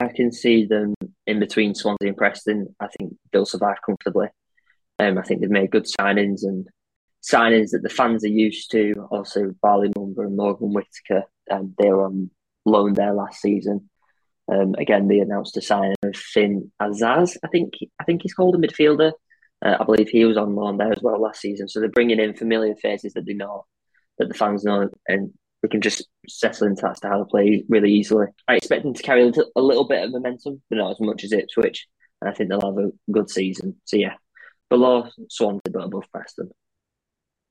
I 0.00 0.08
can 0.14 0.30
see 0.30 0.66
them 0.66 0.94
in 1.26 1.40
between 1.40 1.74
Swansea 1.74 2.08
and 2.08 2.16
Preston. 2.16 2.74
I 2.78 2.86
think 2.96 3.14
they'll 3.32 3.44
survive 3.44 3.76
comfortably. 3.84 4.28
Um, 5.00 5.18
I 5.18 5.22
think 5.22 5.40
they've 5.40 5.50
made 5.50 5.72
good 5.72 5.86
signings 6.00 6.42
and 6.42 6.66
signings 7.22 7.70
that 7.70 7.82
the 7.82 7.88
fans 7.88 8.24
are 8.24 8.28
used 8.28 8.70
to. 8.70 8.94
Also, 9.10 9.52
Bali 9.62 9.88
Mumba 9.90 10.26
and 10.26 10.36
Morgan 10.36 10.72
Whittaker, 10.72 11.24
um, 11.50 11.74
they 11.78 11.90
were 11.90 12.06
on 12.06 12.30
loan 12.64 12.94
there 12.94 13.12
last 13.12 13.40
season. 13.40 13.90
Um, 14.52 14.74
again, 14.78 15.08
they 15.08 15.18
announced 15.18 15.56
a 15.56 15.62
signing 15.62 15.94
of 16.02 16.16
Finn 16.16 16.70
Azaz. 16.80 17.36
I 17.44 17.48
think 17.48 17.74
I 18.00 18.04
think 18.04 18.22
he's 18.22 18.34
called 18.34 18.54
a 18.54 18.58
midfielder. 18.58 19.12
Uh, 19.64 19.76
I 19.80 19.84
believe 19.84 20.08
he 20.08 20.24
was 20.24 20.36
on 20.36 20.54
loan 20.54 20.76
there 20.76 20.92
as 20.92 21.02
well 21.02 21.20
last 21.20 21.40
season. 21.40 21.68
So 21.68 21.80
they're 21.80 21.88
bringing 21.88 22.20
in 22.20 22.34
familiar 22.34 22.74
faces 22.74 23.14
that 23.14 23.26
they 23.26 23.32
know, 23.32 23.64
that 24.18 24.28
the 24.28 24.34
fans 24.34 24.64
know, 24.64 24.88
and 25.08 25.32
we 25.62 25.68
can 25.68 25.80
just 25.80 26.06
settle 26.28 26.66
into 26.66 26.82
that 26.82 26.98
style 26.98 27.22
of 27.22 27.28
play 27.28 27.64
really 27.68 27.92
easily. 27.92 28.26
I 28.46 28.56
expect 28.56 28.82
them 28.82 28.94
to 28.94 29.02
carry 29.02 29.22
a 29.22 29.26
little, 29.26 29.50
a 29.56 29.62
little 29.62 29.88
bit 29.88 30.04
of 30.04 30.10
momentum, 30.10 30.62
but 30.68 30.76
not 30.76 30.92
as 30.92 31.00
much 31.00 31.24
as 31.24 31.32
Ipswich. 31.32 31.86
And 32.20 32.30
I 32.30 32.34
think 32.34 32.50
they'll 32.50 32.60
have 32.60 32.78
a 32.78 32.92
good 33.10 33.30
season. 33.30 33.76
So 33.84 33.96
yeah, 33.96 34.14
below 34.68 35.08
Swansea, 35.28 35.72
but 35.72 35.84
above 35.84 36.04
Preston. 36.12 36.50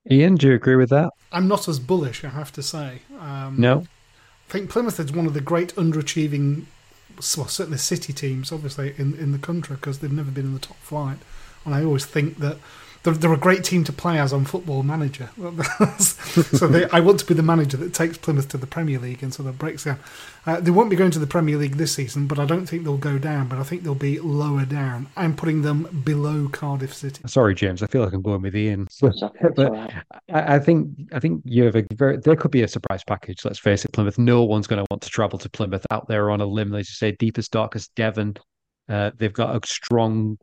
Ian, 0.10 0.36
do 0.36 0.50
you 0.50 0.54
agree 0.54 0.76
with 0.76 0.90
that? 0.92 1.10
I'm 1.32 1.48
not 1.48 1.68
as 1.68 1.80
bullish, 1.80 2.24
I 2.24 2.30
have 2.30 2.52
to 2.54 2.64
say. 2.64 3.00
Um, 3.20 3.56
no. 3.58 3.86
I 4.48 4.52
think 4.52 4.70
Plymouth 4.70 5.00
is 5.00 5.12
one 5.12 5.26
of 5.26 5.34
the 5.34 5.42
great 5.42 5.74
underachieving 5.76 6.66
well, 7.38 7.48
certainly 7.48 7.78
city 7.78 8.14
teams, 8.14 8.52
obviously 8.52 8.94
in 8.98 9.16
in 9.16 9.32
the 9.32 9.38
country 9.38 9.76
because 9.76 10.00
they've 10.00 10.12
never 10.12 10.32
been 10.32 10.46
in 10.46 10.54
the 10.54 10.60
top 10.60 10.78
flight. 10.78 11.20
And 11.64 11.74
I 11.74 11.84
always 11.84 12.06
think 12.06 12.38
that 12.38 12.58
they're, 13.06 13.14
they're 13.14 13.34
a 13.34 13.38
great 13.38 13.64
team 13.64 13.84
to 13.84 13.94
play 13.94 14.20
as 14.20 14.34
on 14.34 14.46
Football 14.46 14.84
Manager. 14.84 15.30
so 16.00 16.68
they, 16.68 16.90
I 16.90 17.00
want 17.00 17.20
to 17.20 17.26
be 17.26 17.36
the 17.36 17.44
manager 17.44 17.78
that 17.78 17.94
takes 17.94 18.18
Plymouth 18.18 18.50
to 18.50 18.58
the 18.58 18.66
Premier 18.68 19.00
League 19.00 19.22
and 19.22 19.34
sort 19.34 19.48
of 19.48 19.60
breaks 19.60 19.86
down. 19.86 20.00
Uh, 20.48 20.60
they 20.60 20.72
won't 20.72 20.90
be 20.90 20.96
going 20.96 21.12
to 21.12 21.20
the 21.20 21.28
Premier 21.28 21.58
League 21.58 21.76
this 21.76 21.94
season, 21.94 22.26
but 22.26 22.40
I 22.40 22.46
don't 22.46 22.66
think 22.66 22.84
they'll 22.84 22.98
go 22.98 23.20
down. 23.20 23.48
But 23.48 23.60
I 23.60 23.64
think 23.64 23.84
they'll 23.84 23.96
be 23.96 24.20
lower 24.20 24.66
down. 24.66 25.08
I'm 25.16 25.36
putting 25.36 25.62
them 25.62 26.02
below 26.04 26.50
Cardiff 26.50 26.94
City. 26.94 27.22
Sorry, 27.28 27.54
James. 27.54 27.84
I 27.84 27.88
feel 27.88 28.04
like 28.04 28.14
I'm 28.14 28.24
going 28.24 28.42
with 28.42 28.56
Ian. 28.56 28.88
but 29.02 29.94
I, 30.34 30.56
I, 30.56 30.60
think 30.60 30.90
I 31.14 31.20
think 31.20 31.44
you 31.46 31.64
have 31.66 31.76
a 31.76 31.86
very. 31.94 32.18
There 32.18 32.36
could 32.36 32.52
be 32.52 32.64
a 32.64 32.68
surprise 32.68 33.04
package. 33.04 33.46
Let's 33.46 33.60
face 33.60 33.86
it, 33.86 33.94
Plymouth. 33.94 34.18
No 34.18 34.44
one's 34.44 34.68
going 34.68 34.84
to 34.84 34.88
want 34.90 35.04
to 35.04 35.10
travel 35.10 35.38
to 35.40 35.50
Plymouth 35.50 35.86
out 35.92 36.08
there 36.08 36.32
on 36.32 36.42
a 36.42 36.46
limb. 36.46 36.74
As 36.74 36.90
you 36.90 36.96
say, 36.96 37.12
deepest 37.12 37.52
darkest 37.52 37.94
Devon. 37.96 38.36
Uh, 38.90 39.12
they've 39.18 39.34
got 39.34 39.56
a 39.56 39.68
strong 39.68 40.38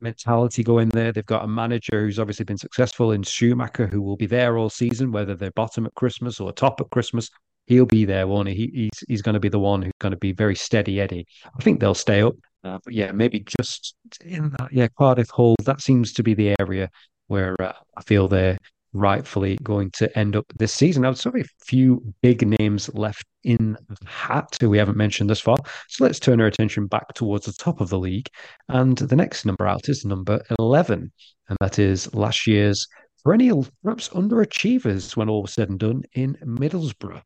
mentality 0.00 0.62
going 0.62 0.88
there. 0.90 1.12
They've 1.12 1.24
got 1.24 1.44
a 1.44 1.48
manager 1.48 2.02
who's 2.02 2.18
obviously 2.18 2.44
been 2.44 2.58
successful 2.58 3.12
in 3.12 3.22
Schumacher, 3.22 3.86
who 3.86 4.02
will 4.02 4.16
be 4.16 4.26
there 4.26 4.56
all 4.58 4.70
season, 4.70 5.12
whether 5.12 5.34
they're 5.34 5.50
bottom 5.52 5.86
at 5.86 5.94
Christmas 5.94 6.40
or 6.40 6.52
top 6.52 6.80
at 6.80 6.90
Christmas. 6.90 7.30
He'll 7.66 7.86
be 7.86 8.04
there, 8.04 8.26
won't 8.26 8.48
he? 8.48 8.54
he 8.54 8.70
he's 8.74 9.04
he's 9.08 9.22
going 9.22 9.34
to 9.34 9.40
be 9.40 9.50
the 9.50 9.58
one 9.58 9.82
who's 9.82 9.92
going 10.00 10.12
to 10.12 10.18
be 10.18 10.32
very 10.32 10.54
steady 10.54 11.00
Eddie. 11.00 11.26
I 11.44 11.62
think 11.62 11.80
they'll 11.80 11.94
stay 11.94 12.22
up, 12.22 12.34
uh, 12.64 12.78
but 12.82 12.94
yeah, 12.94 13.12
maybe 13.12 13.44
just 13.58 13.94
in 14.24 14.50
that. 14.58 14.72
Yeah, 14.72 14.88
Cardiff 14.96 15.28
Hall. 15.28 15.54
That 15.64 15.82
seems 15.82 16.12
to 16.14 16.22
be 16.22 16.34
the 16.34 16.54
area 16.58 16.88
where 17.26 17.54
uh, 17.60 17.74
I 17.96 18.02
feel 18.02 18.26
they're 18.26 18.58
rightfully 18.92 19.58
going 19.62 19.90
to 19.92 20.18
end 20.18 20.36
up 20.36 20.46
this 20.56 20.72
season. 20.72 21.02
Now, 21.02 21.14
only 21.26 21.42
a 21.42 21.64
few 21.64 22.02
big 22.22 22.46
names 22.58 22.92
left 22.94 23.24
in 23.44 23.76
the 23.88 23.96
hat 24.06 24.56
who 24.60 24.70
we 24.70 24.78
haven't 24.78 24.96
mentioned 24.96 25.30
thus 25.30 25.40
far. 25.40 25.56
So 25.88 26.04
let's 26.04 26.18
turn 26.18 26.40
our 26.40 26.46
attention 26.46 26.86
back 26.86 27.14
towards 27.14 27.46
the 27.46 27.52
top 27.52 27.80
of 27.80 27.88
the 27.88 27.98
league. 27.98 28.28
And 28.68 28.96
the 28.96 29.16
next 29.16 29.44
number 29.44 29.66
out 29.66 29.88
is 29.88 30.04
number 30.04 30.42
11, 30.58 31.12
and 31.48 31.58
that 31.60 31.78
is 31.78 32.12
last 32.14 32.46
year's 32.46 32.86
perennial, 33.24 33.66
perhaps 33.82 34.08
underachievers 34.10 35.16
when 35.16 35.28
all 35.28 35.42
was 35.42 35.52
said 35.52 35.70
and 35.70 35.78
done 35.78 36.02
in 36.14 36.34
Middlesbrough. 36.44 37.22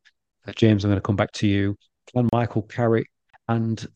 Uh, 0.46 0.52
James, 0.56 0.84
I'm 0.84 0.90
going 0.90 0.98
to 0.98 1.02
come 1.02 1.16
back 1.16 1.32
to 1.32 1.46
you. 1.46 1.76
Can 2.12 2.28
Michael 2.32 2.62
Carrick 2.62 3.06
and 3.48 3.86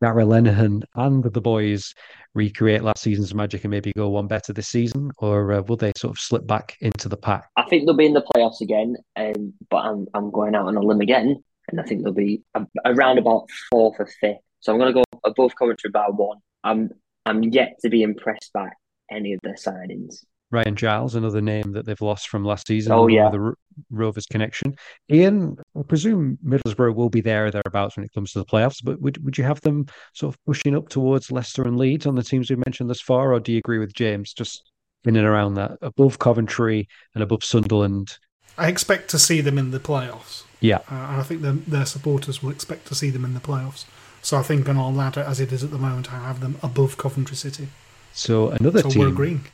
Darragh 0.00 0.26
Lenihan 0.26 0.82
and 0.94 1.24
the 1.24 1.40
boys 1.40 1.94
recreate 2.34 2.82
last 2.82 3.02
season's 3.02 3.34
magic 3.34 3.64
and 3.64 3.70
maybe 3.70 3.92
go 3.96 4.08
one 4.08 4.26
better 4.26 4.52
this 4.52 4.68
season, 4.68 5.10
or 5.18 5.52
uh, 5.52 5.62
will 5.62 5.76
they 5.76 5.92
sort 5.96 6.12
of 6.12 6.20
slip 6.20 6.46
back 6.46 6.76
into 6.80 7.08
the 7.08 7.16
pack? 7.16 7.48
I 7.56 7.64
think 7.64 7.86
they'll 7.86 7.96
be 7.96 8.06
in 8.06 8.14
the 8.14 8.26
playoffs 8.34 8.60
again, 8.60 8.96
um, 9.16 9.52
but 9.70 9.78
I'm 9.78 10.06
I'm 10.14 10.30
going 10.30 10.54
out 10.54 10.66
on 10.66 10.76
a 10.76 10.80
limb 10.80 11.00
again, 11.00 11.42
and 11.68 11.80
I 11.80 11.84
think 11.84 12.02
they'll 12.02 12.12
be 12.12 12.42
around 12.84 13.18
about 13.18 13.48
fourth 13.70 13.96
or 13.98 14.06
fifth. 14.06 14.38
So 14.60 14.72
I'm 14.72 14.78
going 14.78 14.94
to 14.94 15.00
go 15.00 15.18
above 15.24 15.54
Coventry 15.56 15.90
by 15.90 16.06
one. 16.08 16.38
I'm 16.62 16.90
I'm 17.26 17.42
yet 17.42 17.76
to 17.82 17.88
be 17.88 18.02
impressed 18.02 18.50
by 18.52 18.70
any 19.10 19.34
of 19.34 19.40
their 19.42 19.54
signings. 19.54 20.24
Ryan 20.54 20.76
Giles, 20.76 21.14
another 21.14 21.40
name 21.40 21.72
that 21.72 21.84
they've 21.84 22.00
lost 22.00 22.28
from 22.28 22.44
last 22.44 22.68
season. 22.68 22.92
Oh 22.92 23.08
yeah, 23.08 23.28
the 23.30 23.54
Rovers 23.90 24.26
connection. 24.26 24.76
Ian, 25.10 25.56
I 25.76 25.82
presume 25.82 26.38
Middlesbrough 26.46 26.94
will 26.94 27.10
be 27.10 27.20
there 27.20 27.50
thereabouts 27.50 27.96
when 27.96 28.04
it 28.04 28.12
comes 28.12 28.32
to 28.32 28.38
the 28.38 28.44
playoffs. 28.44 28.78
But 28.82 29.00
would 29.00 29.22
would 29.24 29.36
you 29.36 29.44
have 29.44 29.60
them 29.62 29.86
sort 30.14 30.34
of 30.34 30.44
pushing 30.46 30.76
up 30.76 30.88
towards 30.88 31.32
Leicester 31.32 31.64
and 31.64 31.76
Leeds 31.76 32.06
on 32.06 32.14
the 32.14 32.22
teams 32.22 32.48
we've 32.48 32.64
mentioned 32.64 32.88
thus 32.88 33.00
far, 33.00 33.32
or 33.32 33.40
do 33.40 33.52
you 33.52 33.58
agree 33.58 33.78
with 33.78 33.92
James? 33.92 34.32
Just 34.32 34.70
in 35.04 35.16
and 35.16 35.26
around 35.26 35.54
that, 35.54 35.72
above 35.82 36.18
Coventry 36.18 36.88
and 37.14 37.22
above 37.22 37.44
Sunderland. 37.44 38.16
I 38.56 38.68
expect 38.68 39.10
to 39.10 39.18
see 39.18 39.40
them 39.40 39.58
in 39.58 39.72
the 39.72 39.80
playoffs. 39.80 40.44
Yeah, 40.60 40.78
uh, 40.90 40.94
and 40.94 41.20
I 41.20 41.22
think 41.24 41.42
the, 41.42 41.52
their 41.52 41.84
supporters 41.84 42.42
will 42.42 42.50
expect 42.50 42.86
to 42.86 42.94
see 42.94 43.10
them 43.10 43.24
in 43.24 43.34
the 43.34 43.40
playoffs. 43.40 43.84
So 44.22 44.38
I 44.38 44.42
think 44.42 44.68
on 44.68 44.78
all 44.78 44.92
that, 44.92 45.18
as 45.18 45.40
it 45.40 45.52
is 45.52 45.62
at 45.62 45.70
the 45.70 45.78
moment, 45.78 46.10
I 46.12 46.18
have 46.18 46.40
them 46.40 46.56
above 46.62 46.96
Coventry 46.96 47.36
City. 47.36 47.68
So 48.14 48.50
another 48.50 48.80
so 48.80 48.88
team. 48.88 49.02
we're 49.02 49.08
agreeing. 49.08 49.44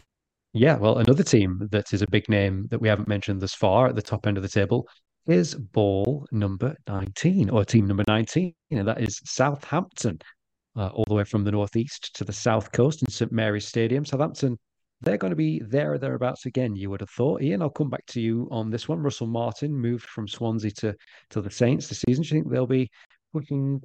Yeah, 0.53 0.79
well, 0.79 0.99
another 0.99 1.23
team 1.23 1.69
that 1.71 1.93
is 1.93 2.03
a 2.03 2.11
big 2.11 2.29
name 2.29 2.67
that 2.71 2.81
we 2.81 2.89
haven't 2.89 3.07
mentioned 3.07 3.41
thus 3.41 3.55
far 3.55 3.87
at 3.87 3.95
the 3.95 4.03
top 4.03 4.27
end 4.27 4.37
of 4.37 4.43
the 4.43 4.49
table 4.49 4.89
is 5.27 5.55
ball 5.55 6.27
number 6.33 6.75
19 6.89 7.51
or 7.51 7.65
team 7.65 7.87
number 7.87 8.03
19, 8.09 8.53
and 8.73 8.89
that 8.89 9.01
is 9.01 9.21
Southampton, 9.25 10.19
uh, 10.77 10.89
all 10.89 11.05
the 11.07 11.15
way 11.15 11.23
from 11.23 11.45
the 11.45 11.53
northeast 11.53 12.11
to 12.15 12.25
the 12.25 12.33
south 12.33 12.73
coast 12.73 13.03
in 13.03 13.11
St 13.11 13.31
Mary's 13.31 13.69
Stadium. 13.69 14.05
Southampton, 14.05 14.59
they're 15.03 15.19
going 15.19 15.31
to 15.31 15.37
be 15.37 15.63
there 15.69 15.93
or 15.93 15.99
thereabouts 15.99 16.47
again, 16.47 16.75
you 16.75 16.91
would 16.91 17.01
have 17.01 17.11
thought. 17.11 17.43
Ian, 17.43 17.63
I'll 17.63 17.71
come 17.71 17.91
back 17.91 18.07
to 18.07 18.21
you 18.21 18.49
on 18.51 18.71
this 18.71 18.89
one. 18.89 18.99
Russell 18.99 19.29
Martin 19.29 19.73
moved 19.73 20.07
from 20.07 20.27
Swansea 20.27 20.73
to, 20.73 20.97
to 21.31 21.41
the 21.41 21.51
Saints 21.51 21.87
this 21.87 22.01
season. 22.01 22.25
Do 22.25 22.29
you 22.29 22.43
think 22.43 22.53
they'll 22.53 22.67
be 22.67 22.91
pushing 23.33 23.81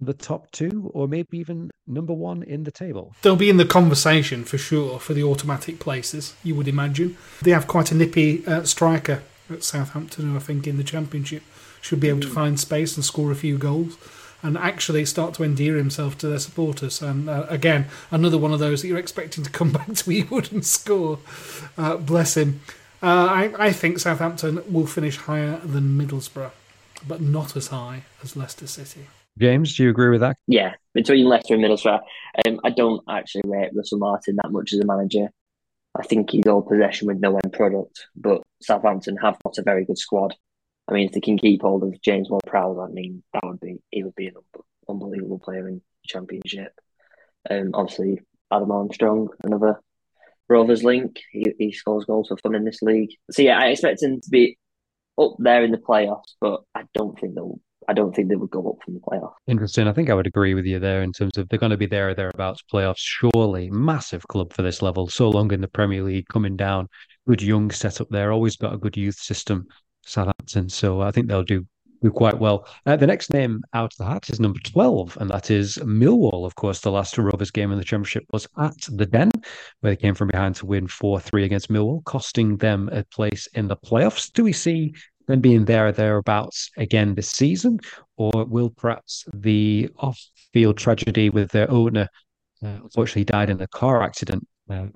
the 0.00 0.14
top 0.14 0.50
two 0.50 0.90
or 0.94 1.08
maybe 1.08 1.38
even 1.38 1.70
number 1.86 2.12
one 2.12 2.42
in 2.42 2.64
the 2.64 2.70
table? 2.70 3.14
They'll 3.22 3.36
be 3.36 3.50
in 3.50 3.56
the 3.56 3.64
conversation 3.64 4.44
for 4.44 4.58
sure 4.58 4.98
for 4.98 5.14
the 5.14 5.24
automatic 5.24 5.78
places, 5.78 6.34
you 6.42 6.54
would 6.54 6.68
imagine. 6.68 7.16
They 7.42 7.52
have 7.52 7.66
quite 7.66 7.92
a 7.92 7.94
nippy 7.94 8.46
uh, 8.46 8.64
striker 8.64 9.22
at 9.50 9.64
Southampton, 9.64 10.30
who 10.30 10.36
I 10.36 10.40
think 10.40 10.66
in 10.66 10.76
the 10.76 10.84
Championship 10.84 11.42
should 11.80 12.00
be 12.00 12.08
able 12.08 12.20
to 12.20 12.28
find 12.28 12.58
space 12.58 12.96
and 12.96 13.04
score 13.04 13.30
a 13.30 13.36
few 13.36 13.58
goals 13.58 13.96
and 14.42 14.58
actually 14.58 15.04
start 15.04 15.34
to 15.34 15.42
endear 15.42 15.76
himself 15.76 16.18
to 16.18 16.28
their 16.28 16.38
supporters. 16.38 17.00
And 17.00 17.28
uh, 17.28 17.46
again, 17.48 17.86
another 18.10 18.38
one 18.38 18.52
of 18.52 18.58
those 18.58 18.82
that 18.82 18.88
you're 18.88 18.98
expecting 18.98 19.44
to 19.44 19.50
come 19.50 19.72
back 19.78 19.86
to 19.86 20.10
Ewood 20.10 20.52
and 20.52 20.64
score. 20.64 21.18
Uh, 21.76 21.96
bless 21.96 22.36
him. 22.36 22.60
Uh, 23.02 23.26
I, 23.26 23.66
I 23.66 23.72
think 23.72 23.98
Southampton 23.98 24.62
will 24.72 24.86
finish 24.86 25.16
higher 25.16 25.58
than 25.58 25.98
Middlesbrough, 25.98 26.52
but 27.06 27.20
not 27.20 27.56
as 27.56 27.68
high 27.68 28.04
as 28.22 28.36
Leicester 28.36 28.66
City. 28.66 29.06
James, 29.38 29.76
do 29.76 29.84
you 29.84 29.90
agree 29.90 30.10
with 30.10 30.20
that? 30.20 30.36
Yeah, 30.46 30.74
between 30.94 31.26
Leicester 31.26 31.54
and 31.54 31.64
Middlesbrough, 31.64 32.00
um, 32.46 32.60
I 32.64 32.70
don't 32.70 33.02
actually 33.08 33.42
rate 33.44 33.72
Russell 33.74 33.98
Martin 33.98 34.36
that 34.36 34.50
much 34.50 34.72
as 34.72 34.80
a 34.80 34.86
manager. 34.86 35.28
I 35.98 36.02
think 36.02 36.30
he's 36.30 36.46
all 36.46 36.62
possession 36.62 37.08
with 37.08 37.18
no 37.18 37.36
end 37.36 37.52
product, 37.52 38.06
but 38.14 38.42
Southampton 38.62 39.16
have 39.16 39.38
got 39.42 39.58
a 39.58 39.62
very 39.62 39.84
good 39.84 39.98
squad. 39.98 40.34
I 40.88 40.92
mean, 40.92 41.06
if 41.06 41.12
they 41.12 41.20
can 41.20 41.38
keep 41.38 41.62
hold 41.62 41.82
of 41.82 42.00
James 42.00 42.30
Ward-Prowse, 42.30 42.78
I 42.78 42.92
mean, 42.92 43.22
that 43.32 43.42
would 43.44 43.60
be 43.60 43.78
he 43.90 44.04
would 44.04 44.14
be 44.14 44.28
an 44.28 44.34
unbelievable 44.88 45.38
player 45.38 45.68
in 45.68 45.76
the 45.76 45.80
Championship. 46.06 46.72
Um, 47.50 47.70
obviously, 47.74 48.20
Adam 48.52 48.70
Armstrong, 48.70 49.28
another 49.42 49.80
Rovers 50.48 50.84
link. 50.84 51.20
He, 51.32 51.52
he 51.58 51.72
scores 51.72 52.04
goals 52.04 52.28
for 52.28 52.36
fun 52.36 52.54
in 52.54 52.64
this 52.64 52.82
league. 52.82 53.10
So 53.32 53.42
yeah, 53.42 53.58
I 53.58 53.68
expect 53.68 54.02
him 54.02 54.20
to 54.20 54.30
be 54.30 54.58
up 55.18 55.34
there 55.38 55.64
in 55.64 55.72
the 55.72 55.78
playoffs, 55.78 56.34
but 56.40 56.62
I 56.74 56.84
don't 56.94 57.18
think 57.18 57.34
they'll. 57.34 57.60
I 57.88 57.92
don't 57.92 58.14
think 58.14 58.28
they 58.28 58.36
would 58.36 58.50
go 58.50 58.70
up 58.70 58.76
from 58.84 58.94
the 58.94 59.00
playoffs. 59.00 59.34
Interesting. 59.46 59.88
I 59.88 59.92
think 59.92 60.10
I 60.10 60.14
would 60.14 60.26
agree 60.26 60.54
with 60.54 60.66
you 60.66 60.78
there 60.78 61.02
in 61.02 61.12
terms 61.12 61.38
of 61.38 61.48
they're 61.48 61.58
going 61.58 61.70
to 61.70 61.76
be 61.76 61.86
there 61.86 62.10
or 62.10 62.14
thereabouts 62.14 62.62
playoffs. 62.72 62.98
Surely, 62.98 63.70
massive 63.70 64.26
club 64.28 64.52
for 64.52 64.62
this 64.62 64.82
level. 64.82 65.08
So 65.08 65.30
long 65.30 65.52
in 65.52 65.60
the 65.60 65.68
Premier 65.68 66.02
League, 66.02 66.26
coming 66.28 66.56
down, 66.56 66.88
good 67.28 67.42
young 67.42 67.70
setup 67.70 68.08
there. 68.10 68.32
Always 68.32 68.56
got 68.56 68.74
a 68.74 68.78
good 68.78 68.96
youth 68.96 69.16
system. 69.16 69.66
Southampton. 70.04 70.68
So 70.68 71.00
I 71.02 71.10
think 71.10 71.28
they'll 71.28 71.42
do 71.42 71.66
do 72.02 72.10
quite 72.10 72.38
well. 72.38 72.66
Uh, 72.84 72.96
the 72.96 73.06
next 73.06 73.32
name 73.32 73.62
out 73.72 73.92
of 73.92 73.98
the 73.98 74.04
hat 74.04 74.28
is 74.30 74.38
number 74.38 74.58
12, 74.60 75.16
and 75.20 75.30
that 75.30 75.50
is 75.50 75.76
Millwall. 75.78 76.44
Of 76.44 76.54
course, 76.54 76.80
the 76.80 76.90
last 76.90 77.16
Rovers 77.16 77.50
game 77.50 77.72
in 77.72 77.78
the 77.78 77.84
Championship 77.84 78.24
was 78.32 78.46
at 78.58 78.76
the 78.88 79.06
Den, 79.06 79.30
where 79.80 79.92
they 79.92 79.96
came 79.96 80.14
from 80.14 80.28
behind 80.28 80.56
to 80.56 80.66
win 80.66 80.86
4 80.86 81.20
3 81.20 81.44
against 81.44 81.70
Millwall, 81.70 82.04
costing 82.04 82.56
them 82.58 82.88
a 82.92 83.04
place 83.04 83.48
in 83.54 83.68
the 83.68 83.76
playoffs. 83.76 84.32
Do 84.32 84.44
we 84.44 84.52
see 84.52 84.94
them 85.26 85.40
being 85.40 85.64
there 85.64 85.88
or 85.88 85.92
thereabouts 85.92 86.70
again 86.76 87.14
this 87.14 87.30
season, 87.30 87.78
or 88.16 88.44
will 88.44 88.70
perhaps 88.70 89.24
the 89.34 89.88
off 89.98 90.20
field 90.52 90.76
tragedy 90.76 91.30
with 91.30 91.50
their 91.50 91.70
owner, 91.70 92.08
uh, 92.64 92.78
unfortunately, 92.82 93.24
died 93.24 93.50
in 93.50 93.60
a 93.60 93.68
car 93.68 94.02
accident 94.02 94.46
uh, 94.70 94.86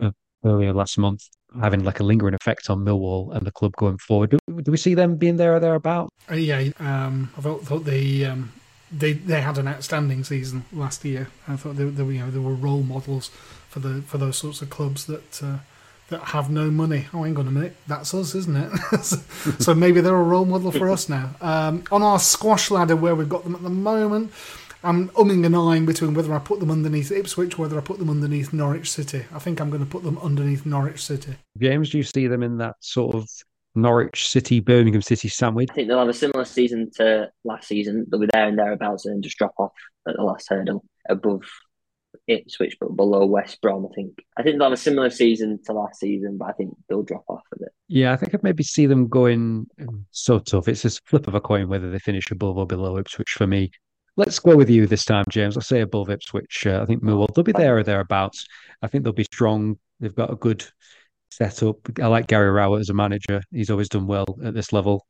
earlier 0.44 0.72
last 0.72 0.98
month, 0.98 1.28
having 1.60 1.84
like 1.84 2.00
a 2.00 2.04
lingering 2.04 2.34
effect 2.34 2.70
on 2.70 2.84
Millwall 2.84 3.34
and 3.34 3.46
the 3.46 3.52
club 3.52 3.72
going 3.76 3.98
forward. 3.98 4.30
Do, 4.30 4.38
do 4.62 4.70
we 4.70 4.76
see 4.76 4.94
them 4.94 5.16
being 5.16 5.36
there 5.36 5.54
or 5.54 5.60
thereabout? 5.60 6.08
Uh, 6.30 6.34
yeah, 6.34 6.70
um, 6.78 7.30
I 7.36 7.40
thought, 7.40 7.84
they 7.84 8.24
um, 8.24 8.52
they 8.92 9.12
they 9.12 9.40
had 9.40 9.58
an 9.58 9.68
outstanding 9.68 10.24
season 10.24 10.64
last 10.72 11.04
year. 11.04 11.28
I 11.46 11.56
thought 11.56 11.76
they, 11.76 11.84
they, 11.84 12.04
you 12.04 12.20
know 12.20 12.30
they 12.30 12.38
were 12.38 12.54
role 12.54 12.82
models 12.82 13.30
for 13.68 13.80
the 13.80 14.02
for 14.02 14.18
those 14.18 14.38
sorts 14.38 14.62
of 14.62 14.70
clubs 14.70 15.06
that. 15.06 15.42
That 16.10 16.22
have 16.22 16.50
no 16.50 16.70
money. 16.70 17.06
Oh, 17.14 17.22
hang 17.22 17.36
on 17.38 17.46
a 17.46 17.50
minute, 17.52 17.76
that's 17.86 18.12
us, 18.14 18.34
isn't 18.34 18.56
it? 18.56 19.02
so 19.62 19.74
maybe 19.74 20.00
they're 20.00 20.14
a 20.14 20.22
role 20.22 20.44
model 20.44 20.72
for 20.72 20.90
us 20.90 21.08
now. 21.08 21.30
Um, 21.40 21.84
on 21.92 22.02
our 22.02 22.18
squash 22.18 22.70
ladder, 22.70 22.96
where 22.96 23.14
we've 23.14 23.28
got 23.28 23.44
them 23.44 23.54
at 23.54 23.62
the 23.62 23.70
moment, 23.70 24.32
I'm 24.82 25.10
umming 25.10 25.44
and 25.44 25.54
ahhing 25.54 25.86
between 25.86 26.14
whether 26.14 26.32
I 26.34 26.38
put 26.38 26.58
them 26.58 26.70
underneath 26.70 27.12
Ipswich, 27.12 27.58
whether 27.58 27.78
I 27.78 27.82
put 27.82 27.98
them 27.98 28.08
underneath 28.08 28.52
Norwich 28.52 28.90
City. 28.90 29.24
I 29.32 29.38
think 29.38 29.60
I'm 29.60 29.70
going 29.70 29.84
to 29.84 29.90
put 29.90 30.02
them 30.02 30.18
underneath 30.18 30.64
Norwich 30.64 31.04
City. 31.04 31.36
James, 31.58 31.90
do 31.90 31.98
you 31.98 32.04
see 32.04 32.26
them 32.26 32.42
in 32.42 32.56
that 32.58 32.76
sort 32.80 33.14
of 33.14 33.28
Norwich 33.74 34.28
City, 34.28 34.60
Birmingham 34.60 35.02
City 35.02 35.28
sandwich? 35.28 35.68
I 35.70 35.74
think 35.74 35.88
they'll 35.88 35.98
have 35.98 36.08
a 36.08 36.14
similar 36.14 36.44
season 36.44 36.90
to 36.96 37.30
last 37.44 37.68
season. 37.68 38.06
They'll 38.10 38.20
be 38.20 38.28
there 38.32 38.48
and 38.48 38.58
thereabouts 38.58 39.06
and 39.06 39.22
just 39.22 39.36
drop 39.36 39.54
off 39.58 39.72
at 40.08 40.16
the 40.16 40.22
last 40.22 40.48
hurdle 40.48 40.82
above 41.08 41.42
Ipswich, 42.26 42.76
but 42.80 42.96
below 42.96 43.26
West 43.26 43.60
Brom. 43.60 43.86
I 43.90 43.94
think. 43.94 44.18
I 44.36 44.42
think 44.42 44.56
they'll 44.56 44.66
have 44.66 44.72
a 44.72 44.76
similar 44.76 45.10
season 45.10 45.58
to 45.66 45.72
last 45.72 46.00
season, 46.00 46.38
but 46.38 46.46
I 46.48 46.52
think 46.52 46.74
they'll 46.88 47.02
drop 47.02 47.24
off 47.28 47.42
a 47.54 47.58
bit. 47.58 47.68
Yeah, 47.88 48.12
I 48.12 48.16
think 48.16 48.34
I'd 48.34 48.42
maybe 48.42 48.62
see 48.62 48.86
them 48.86 49.08
going 49.08 49.66
so 50.10 50.38
tough. 50.38 50.68
It's 50.68 50.82
just 50.82 51.06
flip 51.06 51.26
of 51.26 51.34
a 51.34 51.40
coin 51.40 51.68
whether 51.68 51.90
they 51.90 51.98
finish 51.98 52.30
above 52.30 52.56
or 52.56 52.66
below 52.66 52.98
Ipswich 52.98 53.30
for 53.30 53.46
me. 53.46 53.70
Let's 54.16 54.38
go 54.38 54.56
with 54.56 54.68
you 54.68 54.86
this 54.86 55.04
time, 55.04 55.24
James. 55.30 55.56
I'll 55.56 55.62
say 55.62 55.80
above 55.80 56.10
Ipswich. 56.10 56.66
Uh, 56.66 56.80
I 56.82 56.86
think 56.86 57.02
Millwall, 57.02 57.32
they'll 57.34 57.44
be 57.44 57.52
there 57.52 57.78
or 57.78 57.82
thereabouts. 57.82 58.46
I 58.82 58.88
think 58.88 59.04
they'll 59.04 59.12
be 59.12 59.24
strong. 59.24 59.78
They've 60.00 60.14
got 60.14 60.32
a 60.32 60.36
good 60.36 60.64
setup. 61.30 61.76
I 62.00 62.06
like 62.08 62.26
Gary 62.26 62.50
Rowett 62.50 62.80
as 62.80 62.90
a 62.90 62.94
manager. 62.94 63.40
He's 63.52 63.70
always 63.70 63.88
done 63.88 64.06
well 64.06 64.26
at 64.44 64.54
this 64.54 64.72
level. 64.72 65.06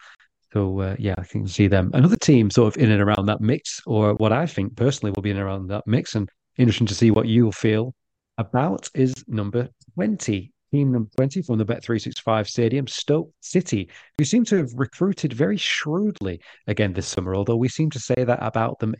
So, 0.52 0.80
uh, 0.80 0.96
yeah, 0.98 1.14
I 1.16 1.24
can 1.24 1.46
see 1.46 1.68
them. 1.68 1.90
Another 1.94 2.16
team 2.16 2.50
sort 2.50 2.74
of 2.74 2.82
in 2.82 2.90
and 2.90 3.00
around 3.00 3.26
that 3.26 3.40
mix, 3.40 3.80
or 3.86 4.14
what 4.14 4.32
I 4.32 4.46
think 4.46 4.76
personally 4.76 5.12
will 5.14 5.22
be 5.22 5.30
in 5.30 5.36
and 5.36 5.46
around 5.46 5.68
that 5.68 5.86
mix, 5.86 6.14
and 6.14 6.28
interesting 6.60 6.86
to 6.86 6.94
see 6.94 7.10
what 7.10 7.26
you'll 7.26 7.52
feel 7.52 7.94
about 8.38 8.88
is 8.94 9.14
number 9.26 9.68
20 9.94 10.52
team 10.70 10.92
number 10.92 11.10
20 11.16 11.42
from 11.42 11.58
the 11.58 11.64
Bet365 11.64 12.46
Stadium, 12.46 12.86
Stoke 12.86 13.30
City, 13.40 13.90
who 14.18 14.24
seem 14.24 14.44
to 14.44 14.56
have 14.56 14.72
recruited 14.74 15.32
very 15.32 15.56
shrewdly 15.56 16.40
again 16.66 16.92
this 16.92 17.08
summer, 17.08 17.34
although 17.34 17.56
we 17.56 17.68
seem 17.68 17.90
to 17.90 17.98
say 17.98 18.24
that 18.24 18.38
about 18.40 18.78
them 18.78 18.94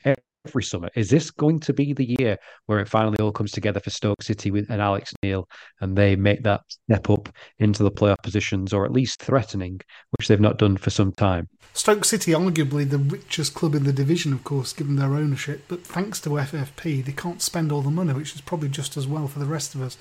every 0.46 0.62
summer. 0.62 0.88
Is 0.94 1.10
this 1.10 1.30
going 1.30 1.60
to 1.60 1.72
be 1.72 1.92
the 1.92 2.16
year 2.18 2.38
where 2.66 2.80
it 2.80 2.88
finally 2.88 3.18
all 3.18 3.32
comes 3.32 3.52
together 3.52 3.80
for 3.80 3.90
Stoke 3.90 4.22
City 4.22 4.50
with 4.50 4.70
and 4.70 4.80
Alex 4.80 5.12
Neil 5.22 5.48
and 5.80 5.96
they 5.96 6.16
make 6.16 6.42
that 6.42 6.62
step 6.68 7.10
up 7.10 7.28
into 7.58 7.82
the 7.82 7.90
playoff 7.90 8.22
positions 8.22 8.72
or 8.72 8.84
at 8.84 8.92
least 8.92 9.22
threatening, 9.22 9.80
which 10.18 10.28
they've 10.28 10.40
not 10.40 10.58
done 10.58 10.76
for 10.76 10.90
some 10.90 11.12
time? 11.12 11.48
Stoke 11.74 12.04
City, 12.04 12.32
arguably 12.32 12.88
the 12.88 12.98
richest 12.98 13.54
club 13.54 13.74
in 13.74 13.84
the 13.84 13.92
division, 13.92 14.32
of 14.32 14.44
course, 14.44 14.72
given 14.72 14.96
their 14.96 15.14
ownership, 15.14 15.64
but 15.68 15.84
thanks 15.84 16.20
to 16.20 16.30
FFP, 16.30 17.04
they 17.04 17.12
can't 17.12 17.42
spend 17.42 17.70
all 17.70 17.82
the 17.82 17.90
money, 17.90 18.12
which 18.12 18.34
is 18.34 18.40
probably 18.40 18.68
just 18.68 18.96
as 18.96 19.06
well 19.06 19.28
for 19.28 19.38
the 19.38 19.46
rest 19.46 19.74
of 19.74 19.82
us. 19.82 19.96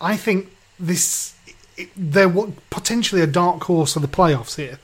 I 0.00 0.16
think 0.16 0.50
this 0.78 1.34
they're 1.96 2.32
potentially 2.70 3.20
a 3.20 3.26
dark 3.26 3.64
horse 3.64 3.94
for 3.94 4.00
the 4.00 4.08
playoffs 4.08 4.56
here. 4.56 4.78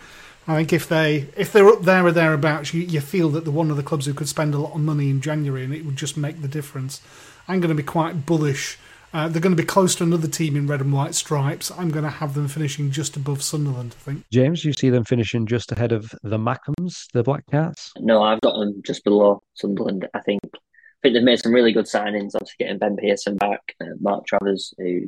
I 0.51 0.57
think 0.57 0.72
if 0.72 0.88
they 0.88 1.28
if 1.36 1.53
they're 1.53 1.68
up 1.68 1.82
there 1.82 2.05
or 2.05 2.11
thereabouts, 2.11 2.74
you, 2.74 2.80
you 2.80 3.01
feel 3.01 3.28
that 3.30 3.44
they're 3.44 3.53
one 3.53 3.70
of 3.70 3.76
the 3.76 3.84
clubs 3.84 4.07
who 4.07 4.12
could 4.12 4.28
spend 4.28 4.53
a 4.53 4.59
lot 4.59 4.74
of 4.74 4.80
money 4.80 5.09
in 5.09 5.20
January, 5.20 5.62
and 5.62 5.72
it 5.72 5.84
would 5.84 5.94
just 5.94 6.16
make 6.16 6.42
the 6.42 6.48
difference. 6.48 7.01
I'm 7.46 7.61
going 7.61 7.68
to 7.68 7.74
be 7.76 7.84
quite 7.84 8.26
bullish. 8.26 8.76
Uh, 9.14 9.28
they're 9.28 9.40
going 9.40 9.55
to 9.55 9.62
be 9.62 9.66
close 9.66 9.94
to 9.96 10.03
another 10.03 10.26
team 10.26 10.57
in 10.57 10.66
red 10.66 10.80
and 10.80 10.92
white 10.92 11.14
stripes. 11.14 11.70
I'm 11.70 11.90
going 11.90 12.03
to 12.03 12.11
have 12.11 12.34
them 12.34 12.48
finishing 12.48 12.90
just 12.90 13.16
above 13.16 13.42
Sunderland. 13.42 13.94
I 14.01 14.03
think. 14.03 14.24
James, 14.32 14.64
you 14.64 14.72
see 14.72 14.90
them 14.90 15.05
finishing 15.05 15.46
just 15.46 15.70
ahead 15.70 15.92
of 15.92 16.12
the 16.24 16.38
Mackems, 16.38 17.07
the 17.12 17.22
Black 17.22 17.44
Cats. 17.48 17.92
No, 17.98 18.20
I've 18.20 18.40
got 18.40 18.59
them 18.59 18.82
just 18.84 19.05
below 19.05 19.44
Sunderland. 19.55 20.09
I 20.14 20.20
think. 20.20 20.40
I 20.44 21.03
think 21.03 21.14
they've 21.14 21.22
made 21.22 21.38
some 21.38 21.53
really 21.53 21.72
good 21.72 21.86
signings. 21.86 22.34
Obviously, 22.34 22.57
getting 22.59 22.78
Ben 22.78 22.96
Pearson 22.96 23.36
back, 23.36 23.61
uh, 23.80 23.94
Mark 24.01 24.26
Travers, 24.26 24.74
who 24.78 25.03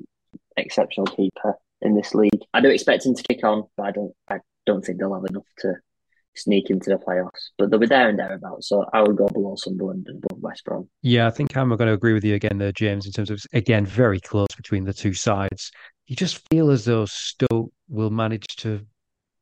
exceptional 0.56 1.06
keeper 1.06 1.56
in 1.80 1.96
this 1.96 2.14
league. 2.14 2.42
I 2.54 2.60
do 2.60 2.68
expect 2.68 3.04
him 3.04 3.16
to 3.16 3.22
kick 3.24 3.42
on, 3.42 3.64
but 3.76 3.86
I 3.86 3.90
don't. 3.90 4.12
I 4.28 4.38
don't 4.66 4.84
think 4.84 4.98
they'll 4.98 5.14
have 5.14 5.24
enough 5.24 5.46
to 5.58 5.74
sneak 6.34 6.70
into 6.70 6.90
the 6.90 6.96
playoffs. 6.96 7.50
But 7.58 7.70
they'll 7.70 7.80
be 7.80 7.86
there 7.86 8.08
and 8.08 8.18
thereabouts. 8.18 8.68
So 8.68 8.84
I 8.92 9.02
would 9.02 9.16
go 9.16 9.28
below 9.28 9.54
Sunderland 9.56 10.06
and 10.08 10.22
above 10.24 10.42
West 10.42 10.64
Brom. 10.64 10.88
Yeah, 11.02 11.26
I 11.26 11.30
think 11.30 11.56
I'm 11.56 11.68
going 11.68 11.86
to 11.86 11.92
agree 11.92 12.12
with 12.12 12.24
you 12.24 12.34
again 12.34 12.58
there, 12.58 12.72
James. 12.72 13.06
In 13.06 13.12
terms 13.12 13.30
of 13.30 13.40
again, 13.52 13.86
very 13.86 14.20
close 14.20 14.54
between 14.56 14.84
the 14.84 14.92
two 14.92 15.14
sides. 15.14 15.70
You 16.06 16.16
just 16.16 16.46
feel 16.50 16.70
as 16.70 16.84
though 16.84 17.06
Stoke 17.06 17.72
will 17.88 18.10
manage 18.10 18.46
to 18.56 18.84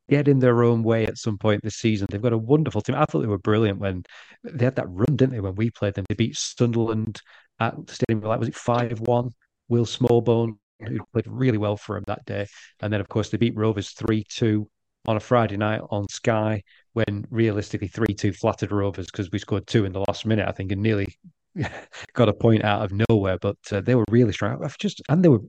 get 0.08 0.28
in 0.28 0.40
their 0.40 0.64
own 0.64 0.82
way 0.82 1.06
at 1.06 1.18
some 1.18 1.38
point 1.38 1.62
this 1.62 1.76
season. 1.76 2.08
They've 2.10 2.20
got 2.20 2.32
a 2.32 2.38
wonderful 2.38 2.80
team. 2.80 2.96
I 2.96 3.04
thought 3.04 3.20
they 3.20 3.28
were 3.28 3.38
brilliant 3.38 3.78
when 3.78 4.02
they 4.42 4.64
had 4.64 4.76
that 4.76 4.88
run, 4.88 5.16
didn't 5.16 5.30
they? 5.30 5.40
When 5.40 5.54
we 5.54 5.70
played 5.70 5.94
them, 5.94 6.04
they 6.08 6.16
beat 6.16 6.36
Sunderland 6.36 7.20
at 7.60 7.74
the 7.86 7.94
Stadium. 7.94 8.22
Like 8.22 8.40
was 8.40 8.48
it 8.48 8.56
five 8.56 9.00
one? 9.00 9.30
Will 9.68 9.86
Smallbone 9.86 10.56
who 10.86 10.98
played 11.12 11.26
really 11.26 11.58
well 11.58 11.76
for 11.76 11.96
him 11.96 12.04
that 12.06 12.24
day. 12.24 12.46
And 12.80 12.92
then, 12.92 13.00
of 13.00 13.08
course, 13.08 13.30
they 13.30 13.38
beat 13.38 13.56
Rovers 13.56 13.90
3 13.90 14.24
2 14.28 14.68
on 15.06 15.16
a 15.16 15.20
Friday 15.20 15.56
night 15.56 15.80
on 15.90 16.06
Sky 16.08 16.62
when 16.92 17.24
realistically 17.30 17.88
3 17.88 18.14
2 18.14 18.32
flattered 18.32 18.72
Rovers 18.72 19.06
because 19.06 19.30
we 19.30 19.38
scored 19.38 19.66
two 19.66 19.84
in 19.84 19.92
the 19.92 20.04
last 20.08 20.26
minute, 20.26 20.48
I 20.48 20.52
think, 20.52 20.72
and 20.72 20.82
nearly 20.82 21.06
got 22.14 22.28
a 22.28 22.32
point 22.32 22.64
out 22.64 22.84
of 22.84 22.92
nowhere. 23.08 23.38
But 23.38 23.58
uh, 23.70 23.80
they 23.80 23.94
were 23.94 24.04
really 24.10 24.32
strong. 24.32 24.62
I've 24.64 24.78
just 24.78 25.02
and 25.08 25.24
they 25.24 25.28
were. 25.28 25.40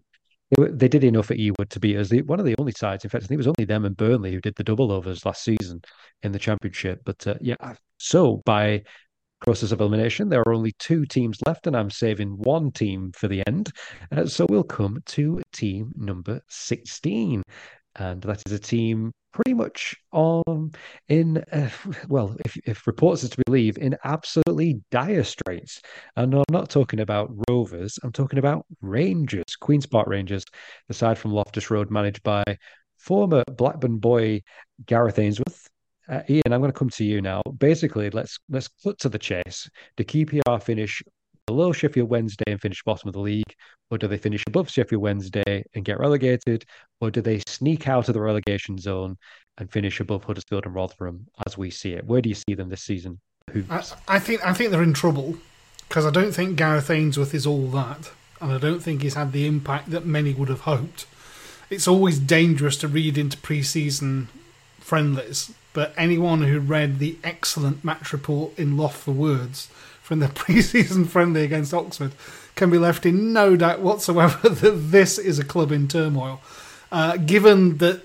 They, 0.58 0.90
did 0.90 1.06
enough 1.06 1.32
at 1.32 1.38
Ewood 1.38 1.70
to 1.70 1.98
us. 1.98 2.10
They, 2.10 2.24
one 2.24 2.38
of 2.38 2.46
the 2.46 2.56
only 2.60 2.74
sides, 2.74 3.06
in 3.06 3.10
fact, 3.10 3.24
I 3.24 3.28
think 3.28 3.38
it 3.38 3.46
was 3.46 3.48
only 3.48 3.64
them 3.64 3.86
and 3.86 3.96
Burnley 3.96 4.34
who 4.34 4.42
did 4.42 4.56
the 4.58 4.66
double 4.66 4.92
overs 4.92 5.26
last 5.26 5.46
season 5.46 5.82
in 6.24 6.34
the 6.34 6.40
championship. 6.40 7.04
But 7.06 7.26
uh, 7.26 7.36
yeah, 7.40 7.56
so 7.98 8.42
by 8.44 8.84
process 9.42 9.72
of 9.72 9.82
elimination. 9.82 10.30
There 10.30 10.42
are 10.42 10.54
only 10.54 10.72
two 10.74 11.06
teams 11.06 11.40
left, 11.46 11.68
and 11.68 11.76
I'm 11.76 11.90
saving 11.90 12.38
one 12.38 12.72
team 12.72 13.12
for 13.14 13.28
the 13.28 13.44
end. 13.48 13.72
Uh, 14.12 14.26
so 14.26 14.46
we'll 14.48 14.64
come 14.64 15.00
to 15.08 15.42
team 15.52 15.92
number 15.98 16.42
16. 16.48 17.44
And 17.96 18.22
that 18.22 18.42
is 18.46 18.54
a 18.54 18.60
team 18.60 19.12
pretty 19.34 19.54
much 19.54 19.96
on 20.12 20.72
in 21.08 21.38
uh, 21.52 21.70
well 22.10 22.36
if, 22.46 22.58
if 22.66 22.88
reports 22.88 23.24
are 23.24 23.30
to 23.30 23.42
believe 23.46 23.78
in 23.78 23.98
absolutely 24.04 24.82
dire 24.92 25.24
straits. 25.24 25.82
And 26.16 26.34
i'm 26.36 26.44
not 26.50 26.70
talking 26.70 27.00
about 27.00 27.32
rovers 27.50 27.98
i'm 28.04 28.12
talking 28.12 28.40
about 28.40 28.66
rangers 28.82 29.56
queen's 29.60 29.86
park 29.86 30.08
rangers 30.08 30.44
aside 30.90 31.18
from 31.18 31.32
loftus 31.32 31.72
road 31.72 31.90
managed 31.90 32.24
by 32.24 32.44
former 32.98 33.44
blackburn 33.56 33.98
boy 33.98 34.42
gareth 34.86 35.20
ainsworth. 35.20 35.68
Uh, 36.10 36.22
ian 36.30 36.44
i'm 36.52 36.60
going 36.60 36.72
to 36.72 36.78
come 36.78 36.90
to 36.90 37.06
you 37.06 37.22
now. 37.22 37.42
Basically 37.58 38.10
let's 38.10 38.38
let's 38.50 38.68
cut 38.84 39.00
to 39.00 39.10
the 39.10 39.20
chase 39.20 39.70
the 39.98 40.04
qpr 40.04 40.62
finish 40.62 41.02
below 41.48 41.72
Sheffield 41.72 42.10
Wednesday 42.10 42.44
and 42.48 42.62
finish 42.62 42.84
bottom 42.84 43.08
of 43.08 43.14
the 43.14 43.20
league? 43.20 43.54
Or 43.90 43.98
do 43.98 44.08
they 44.08 44.18
finish 44.18 44.44
above 44.48 44.70
Sheffield 44.70 45.02
Wednesday 45.02 45.64
and 45.74 45.84
get 45.84 46.00
relegated? 46.00 46.66
Or 47.02 47.12
do 47.12 47.22
they 47.22 47.42
sneak 47.48 47.88
out 47.88 48.08
of 48.08 48.14
the 48.14 48.22
relegation 48.22 48.78
zone 48.78 49.18
and 49.58 49.72
finish 49.72 50.00
above 50.00 50.24
Huddersfield 50.24 50.66
and 50.66 50.76
Rotherham 50.76 51.28
as 51.46 51.58
we 51.58 51.70
see 51.70 51.94
it? 51.94 52.06
Where 52.06 52.22
do 52.22 52.30
you 52.30 52.36
see 52.36 52.56
them 52.56 52.70
this 52.70 52.84
season? 52.84 53.20
I, 53.70 53.84
I, 54.08 54.20
think 54.20 54.46
I 54.46 54.54
think 54.54 54.72
they're 54.72 54.84
in 54.84 54.94
trouble 54.94 55.38
because 55.88 56.06
I 56.06 56.10
don't 56.10 56.32
think 56.32 56.56
Gareth 56.56 56.90
Ainsworth 56.90 57.34
is 57.34 57.46
all 57.46 57.68
that, 57.72 58.12
and 58.40 58.54
I 58.54 58.58
don't 58.58 58.80
think 58.80 59.02
he's 59.02 59.16
had 59.16 59.34
the 59.34 59.46
impact 59.46 59.90
that 59.92 60.06
many 60.06 60.34
would 60.34 60.48
have 60.48 60.62
hoped. 60.62 61.06
It's 61.70 61.88
always 61.88 62.18
dangerous 62.18 62.78
to 62.78 62.88
read 62.88 63.18
into 63.18 63.38
pre-season 63.38 64.30
friendlies, 64.80 65.52
but 65.74 65.94
anyone 65.98 66.44
who 66.44 66.60
read 66.60 67.00
the 67.00 67.18
excellent 67.24 67.84
match 67.84 68.14
report 68.14 68.58
in 68.58 68.78
Loft 68.78 68.98
for 68.98 69.12
Words 69.12 69.70
from 70.02 70.20
the 70.20 70.28
pre-season 70.36 71.06
friendly 71.06 71.44
against 71.44 71.74
Oxford 71.74 72.14
can 72.56 72.70
be 72.70 72.78
left 72.78 73.06
in 73.06 73.34
no 73.34 73.56
doubt 73.56 73.80
whatsoever 73.80 74.50
that 74.50 74.92
this 74.92 75.18
is 75.18 75.40
a 75.40 75.46
club 75.46 75.72
in 75.72 75.88
turmoil. 75.88 76.42
Uh, 76.92 77.18
given 77.18 77.78
that 77.78 78.02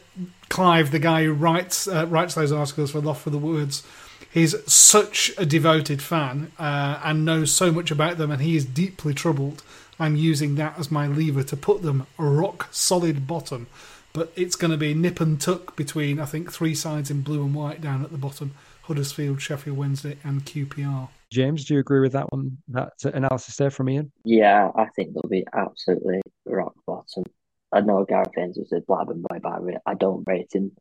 Clive, 0.48 0.92
the 0.92 1.00
guy 1.00 1.24
who 1.24 1.32
writes 1.32 1.88
uh, 1.88 2.06
writes 2.06 2.34
those 2.34 2.52
articles 2.52 2.92
for 2.92 3.00
Loft 3.00 3.22
for 3.22 3.30
the 3.30 3.38
Words, 3.38 3.82
he's 4.30 4.54
such 4.72 5.32
a 5.36 5.44
devoted 5.44 6.00
fan 6.00 6.52
uh, 6.58 7.00
and 7.02 7.24
knows 7.24 7.52
so 7.52 7.72
much 7.72 7.90
about 7.90 8.16
them, 8.16 8.30
and 8.30 8.40
he 8.40 8.56
is 8.56 8.64
deeply 8.64 9.12
troubled. 9.12 9.62
I'm 9.98 10.14
using 10.14 10.54
that 10.56 10.78
as 10.78 10.90
my 10.90 11.06
lever 11.06 11.42
to 11.42 11.56
put 11.56 11.82
them 11.82 12.06
rock 12.18 12.68
solid 12.70 13.26
bottom. 13.26 13.66
But 14.12 14.32
it's 14.36 14.56
going 14.56 14.70
to 14.70 14.76
be 14.76 14.94
nip 14.94 15.20
and 15.20 15.38
tuck 15.38 15.76
between, 15.76 16.20
I 16.20 16.24
think, 16.24 16.50
three 16.50 16.74
sides 16.74 17.10
in 17.10 17.22
blue 17.22 17.42
and 17.42 17.54
white 17.54 17.80
down 17.80 18.02
at 18.04 18.12
the 18.12 18.18
bottom 18.18 18.52
Huddersfield, 18.84 19.42
Sheffield 19.42 19.76
Wednesday, 19.76 20.16
and 20.22 20.44
QPR. 20.44 21.08
James, 21.30 21.64
do 21.64 21.74
you 21.74 21.80
agree 21.80 22.00
with 22.00 22.12
that 22.12 22.30
one? 22.32 22.58
That 22.68 22.92
analysis 23.04 23.56
there 23.56 23.70
from 23.70 23.90
Ian? 23.90 24.12
Yeah, 24.24 24.70
I 24.76 24.86
think 24.94 25.12
they'll 25.12 25.30
be 25.30 25.46
absolutely 25.52 26.20
rock 26.44 26.74
bottom. 26.86 27.24
I 27.72 27.80
know 27.80 28.04
Gareth 28.04 28.30
Haynes 28.36 28.58
was 28.58 28.72
a 28.72 28.80
Blackburn 28.80 29.22
boy, 29.22 29.38
but 29.42 29.82
I 29.84 29.94
don't 29.94 30.24
rate 30.26 30.50
him 30.52 30.72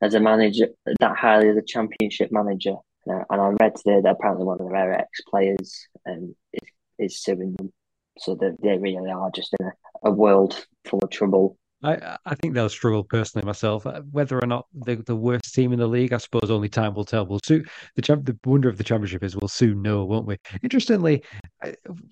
as 0.00 0.14
a 0.14 0.20
manager 0.20 0.68
that 1.00 1.16
highly 1.16 1.48
as 1.48 1.56
a 1.56 1.62
championship 1.62 2.30
manager. 2.30 2.76
Uh, 3.08 3.24
and 3.30 3.40
I 3.40 3.48
read 3.60 3.74
today 3.74 4.00
that 4.02 4.16
apparently 4.18 4.44
one 4.44 4.60
of 4.60 4.70
their 4.70 4.92
ex 4.92 5.20
players 5.28 5.88
um, 6.06 6.34
is, 6.52 6.68
is 6.98 7.22
suing 7.22 7.54
them. 7.58 7.72
So 8.20 8.34
that 8.36 8.56
they 8.60 8.76
really 8.78 9.10
are 9.10 9.30
just 9.30 9.54
in 9.60 9.66
a, 9.66 9.72
a 10.08 10.10
world 10.10 10.66
full 10.84 10.98
of 11.00 11.10
trouble 11.10 11.56
I, 11.82 12.18
I 12.26 12.34
think 12.34 12.54
they'll 12.54 12.68
struggle 12.68 13.04
personally 13.04 13.46
myself. 13.46 13.86
Uh, 13.86 14.02
whether 14.10 14.42
or 14.42 14.46
not 14.46 14.66
they're 14.74 14.96
the 14.96 15.14
worst 15.14 15.54
team 15.54 15.72
in 15.72 15.78
the 15.78 15.86
league, 15.86 16.12
I 16.12 16.16
suppose 16.16 16.50
only 16.50 16.68
time 16.68 16.94
will 16.94 17.04
tell. 17.04 17.24
We'll 17.24 17.40
soon, 17.44 17.66
the 17.94 18.02
the 18.02 18.36
wonder 18.44 18.68
of 18.68 18.78
the 18.78 18.84
championship 18.84 19.22
is 19.22 19.36
we'll 19.36 19.48
soon 19.48 19.82
know, 19.82 20.04
won't 20.04 20.26
we? 20.26 20.38
Interestingly, 20.62 21.22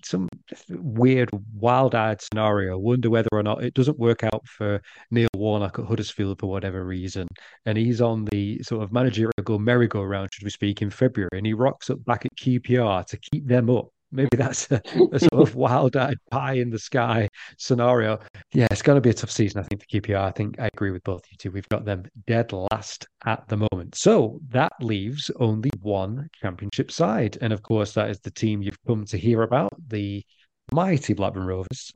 some 0.03 0.29
weird, 0.69 1.29
wild-eyed 1.53 2.21
scenario. 2.21 2.77
Wonder 2.77 3.09
whether 3.09 3.29
or 3.33 3.43
not 3.43 3.63
it 3.63 3.73
doesn't 3.73 3.99
work 3.99 4.23
out 4.23 4.47
for 4.47 4.81
Neil 5.11 5.27
Warnock 5.35 5.79
at 5.79 5.85
Huddersfield 5.85 6.39
for 6.39 6.47
whatever 6.47 6.85
reason, 6.85 7.27
and 7.65 7.77
he's 7.77 7.99
on 7.99 8.25
the 8.31 8.63
sort 8.63 8.83
of 8.83 8.93
managerial 8.93 9.59
merry-go-round, 9.59 10.29
should 10.31 10.45
we 10.45 10.49
speak, 10.49 10.81
in 10.81 10.89
February, 10.89 11.29
and 11.33 11.45
he 11.45 11.53
rocks 11.53 11.89
up 11.89 12.03
back 12.05 12.25
at 12.25 12.35
QPR 12.37 13.05
to 13.05 13.17
keep 13.17 13.45
them 13.45 13.69
up 13.69 13.89
maybe 14.11 14.37
that's 14.37 14.71
a, 14.71 14.81
a 15.11 15.19
sort 15.19 15.47
of 15.47 15.55
wild-eyed 15.55 16.17
pie 16.31 16.53
in 16.53 16.69
the 16.69 16.79
sky 16.79 17.27
scenario. 17.57 18.19
Yeah, 18.53 18.67
it's 18.71 18.81
going 18.81 18.95
to 18.97 19.01
be 19.01 19.09
a 19.09 19.13
tough 19.13 19.31
season, 19.31 19.59
I 19.59 19.63
think, 19.63 19.81
for 19.81 19.87
QPR. 19.87 20.21
I 20.21 20.31
think 20.31 20.59
I 20.59 20.69
agree 20.73 20.91
with 20.91 21.03
both 21.03 21.23
of 21.23 21.31
you 21.31 21.37
two. 21.37 21.51
We've 21.51 21.67
got 21.69 21.85
them 21.85 22.03
dead 22.25 22.51
last 22.53 23.07
at 23.25 23.47
the 23.47 23.57
moment. 23.71 23.95
So 23.95 24.39
that 24.49 24.71
leaves 24.81 25.29
only 25.39 25.69
one 25.81 26.29
championship 26.41 26.91
side. 26.91 27.37
And 27.41 27.53
of 27.53 27.63
course, 27.63 27.93
that 27.93 28.09
is 28.09 28.19
the 28.19 28.31
team 28.31 28.61
you've 28.61 28.81
come 28.85 29.05
to 29.05 29.17
hear 29.17 29.43
about, 29.43 29.73
the 29.87 30.23
mighty 30.71 31.13
Blackburn 31.13 31.45
Rovers. 31.45 31.91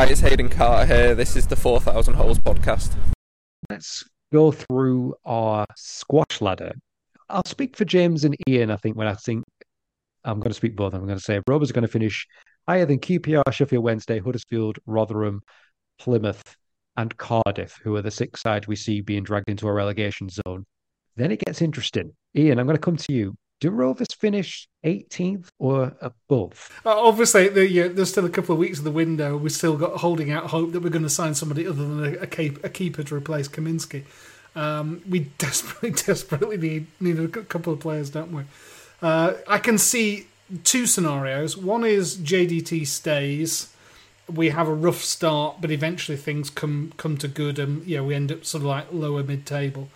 Hi, 0.00 0.06
it's 0.06 0.20
Hayden 0.20 0.48
Carter 0.48 0.86
here. 0.86 1.14
This 1.16 1.34
is 1.34 1.48
the 1.48 1.56
4000 1.56 2.14
Holes 2.14 2.38
podcast 2.38 2.94
let's 3.70 4.04
go 4.32 4.50
through 4.50 5.14
our 5.24 5.66
squash 5.76 6.40
ladder. 6.40 6.72
I'll 7.28 7.44
speak 7.44 7.76
for 7.76 7.84
James 7.84 8.24
and 8.24 8.34
Ian, 8.48 8.70
I 8.70 8.76
think, 8.76 8.96
when 8.96 9.06
I 9.06 9.14
think 9.14 9.44
I'm 10.24 10.40
going 10.40 10.50
to 10.50 10.54
speak 10.54 10.76
both. 10.76 10.94
I'm 10.94 11.06
going 11.06 11.18
to 11.18 11.24
say 11.24 11.40
Rovers 11.46 11.70
are 11.70 11.74
going 11.74 11.82
to 11.82 11.88
finish 11.88 12.26
higher 12.66 12.86
than 12.86 12.98
QPR, 12.98 13.42
Sheffield 13.52 13.84
Wednesday, 13.84 14.18
Huddersfield, 14.18 14.78
Rotherham, 14.86 15.42
Plymouth, 15.98 16.56
and 16.96 17.16
Cardiff, 17.16 17.78
who 17.82 17.96
are 17.96 18.02
the 18.02 18.10
six 18.10 18.42
sides 18.42 18.66
we 18.66 18.76
see 18.76 19.00
being 19.00 19.22
dragged 19.22 19.48
into 19.48 19.68
a 19.68 19.72
relegation 19.72 20.28
zone. 20.28 20.64
Then 21.16 21.30
it 21.30 21.40
gets 21.44 21.62
interesting. 21.62 22.12
Ian, 22.36 22.58
I'm 22.58 22.66
going 22.66 22.76
to 22.76 22.80
come 22.80 22.96
to 22.96 23.12
you 23.12 23.36
do 23.60 23.70
Rovers 23.70 24.14
finish 24.14 24.68
18th 24.84 25.48
or 25.58 25.96
above? 26.00 26.70
Uh, 26.84 27.00
obviously, 27.00 27.48
there's 27.48 28.10
still 28.10 28.24
a 28.24 28.30
couple 28.30 28.52
of 28.52 28.58
weeks 28.58 28.78
of 28.78 28.84
the 28.84 28.90
window. 28.90 29.36
We've 29.36 29.52
still 29.52 29.76
got 29.76 30.00
holding 30.00 30.30
out 30.30 30.46
hope 30.46 30.72
that 30.72 30.80
we're 30.80 30.90
going 30.90 31.02
to 31.02 31.10
sign 31.10 31.34
somebody 31.34 31.66
other 31.66 31.86
than 31.86 32.04
a, 32.04 32.18
a, 32.18 32.26
keep, 32.26 32.62
a 32.64 32.68
keeper 32.68 33.02
to 33.02 33.14
replace 33.14 33.48
Kaminski. 33.48 34.04
Um, 34.54 35.02
we 35.08 35.20
desperately, 35.38 35.90
desperately 35.90 36.56
need 36.56 36.86
need 37.00 37.18
a 37.18 37.28
couple 37.28 37.72
of 37.72 37.80
players, 37.80 38.10
don't 38.10 38.32
we? 38.32 38.44
Uh, 39.02 39.34
I 39.46 39.58
can 39.58 39.78
see 39.78 40.28
two 40.64 40.86
scenarios. 40.86 41.56
One 41.56 41.84
is 41.84 42.16
JDT 42.16 42.86
stays. 42.86 43.72
We 44.28 44.50
have 44.50 44.68
a 44.68 44.74
rough 44.74 45.02
start, 45.02 45.56
but 45.60 45.70
eventually 45.70 46.18
things 46.18 46.50
come 46.50 46.92
come 46.96 47.16
to 47.18 47.28
good, 47.28 47.58
and 47.58 47.84
yeah, 47.86 48.02
we 48.02 48.14
end 48.14 48.30
up 48.30 48.44
sort 48.44 48.62
of 48.62 48.68
like 48.68 48.92
lower 48.92 49.22
mid 49.22 49.46
table 49.46 49.88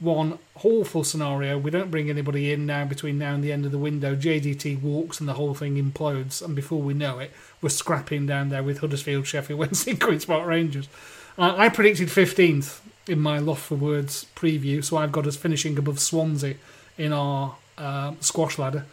one 0.00 0.38
awful 0.62 1.02
scenario. 1.02 1.58
We 1.58 1.70
don't 1.70 1.90
bring 1.90 2.08
anybody 2.08 2.52
in 2.52 2.66
now 2.66 2.84
between 2.84 3.18
now 3.18 3.34
and 3.34 3.42
the 3.42 3.52
end 3.52 3.64
of 3.64 3.72
the 3.72 3.78
window. 3.78 4.14
JDT 4.14 4.80
walks 4.80 5.20
and 5.20 5.28
the 5.28 5.34
whole 5.34 5.54
thing 5.54 5.76
implodes, 5.76 6.42
and 6.44 6.54
before 6.54 6.80
we 6.80 6.94
know 6.94 7.18
it, 7.18 7.32
we're 7.60 7.68
scrapping 7.68 8.26
down 8.26 8.48
there 8.48 8.62
with 8.62 8.78
Huddersfield, 8.78 9.26
Sheffield 9.26 9.58
Wednesday, 9.60 9.96
Queen's 9.96 10.24
Park 10.24 10.46
Rangers. 10.46 10.88
Uh, 11.36 11.54
I 11.56 11.68
predicted 11.68 12.08
15th 12.08 12.80
in 13.06 13.20
my 13.20 13.38
Loft 13.38 13.62
for 13.62 13.74
Words 13.74 14.26
preview, 14.36 14.84
so 14.84 14.96
I've 14.96 15.12
got 15.12 15.26
us 15.26 15.36
finishing 15.36 15.78
above 15.78 15.98
Swansea 15.98 16.56
in 16.96 17.12
our 17.12 17.56
uh, 17.76 18.14
squash 18.20 18.58
ladder. 18.58 18.84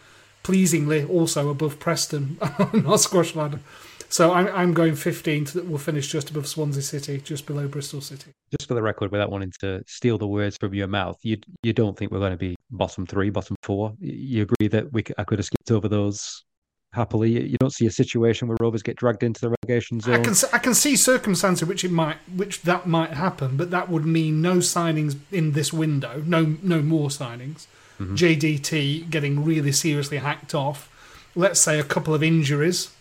Pleasingly, 0.43 1.03
also 1.03 1.49
above 1.49 1.79
Preston 1.79 2.37
on 2.59 2.85
our 2.85 2.97
squash 2.97 3.35
ladder. 3.35 3.59
So 4.09 4.33
I'm, 4.33 4.47
I'm 4.47 4.73
going 4.73 4.93
15th 4.93 5.53
that 5.53 5.69
will 5.69 5.77
finish 5.77 6.11
just 6.11 6.29
above 6.29 6.47
Swansea 6.47 6.81
City, 6.81 7.19
just 7.19 7.45
below 7.45 7.67
Bristol 7.67 8.01
City. 8.01 8.31
Just 8.51 8.67
for 8.67 8.73
the 8.73 8.81
record, 8.81 9.11
without 9.11 9.31
wanting 9.31 9.51
to 9.59 9.83
steal 9.87 10.17
the 10.17 10.27
words 10.27 10.57
from 10.57 10.73
your 10.73 10.87
mouth, 10.87 11.17
you 11.23 11.37
you 11.63 11.73
don't 11.73 11.97
think 11.97 12.11
we're 12.11 12.19
going 12.19 12.31
to 12.31 12.37
be 12.37 12.55
bottom 12.71 13.05
three, 13.05 13.29
bottom 13.29 13.55
four? 13.63 13.93
You 13.99 14.43
agree 14.43 14.67
that 14.69 14.91
we 14.93 15.03
I 15.17 15.23
could 15.23 15.39
have 15.39 15.45
skipped 15.45 15.71
over 15.71 15.87
those 15.87 16.43
happily? 16.93 17.49
You 17.49 17.57
don't 17.59 17.73
see 17.73 17.87
a 17.87 17.91
situation 17.91 18.47
where 18.47 18.57
Rovers 18.59 18.83
get 18.83 18.95
dragged 18.95 19.23
into 19.23 19.41
the 19.41 19.55
relegation 19.61 19.99
zone. 19.99 20.15
I 20.15 20.23
can 20.23 20.35
I 20.53 20.59
can 20.59 20.73
see 20.73 20.95
circumstances 20.95 21.67
which 21.67 21.83
it 21.83 21.91
might 21.91 22.17
which 22.35 22.61
that 22.61 22.87
might 22.87 23.11
happen, 23.11 23.57
but 23.57 23.71
that 23.71 23.89
would 23.89 24.05
mean 24.05 24.41
no 24.41 24.57
signings 24.57 25.17
in 25.31 25.53
this 25.53 25.73
window, 25.73 26.23
no 26.25 26.55
no 26.61 26.81
more 26.81 27.09
signings. 27.09 27.67
Mm-hmm. 27.99 28.15
JDT 28.15 29.09
getting 29.09 29.43
really 29.43 29.71
seriously 29.71 30.17
hacked 30.17 30.53
off. 30.53 30.89
Let's 31.33 31.59
say 31.59 31.79
a 31.79 31.83
couple 31.83 32.13
of 32.13 32.23
injuries 32.23 32.91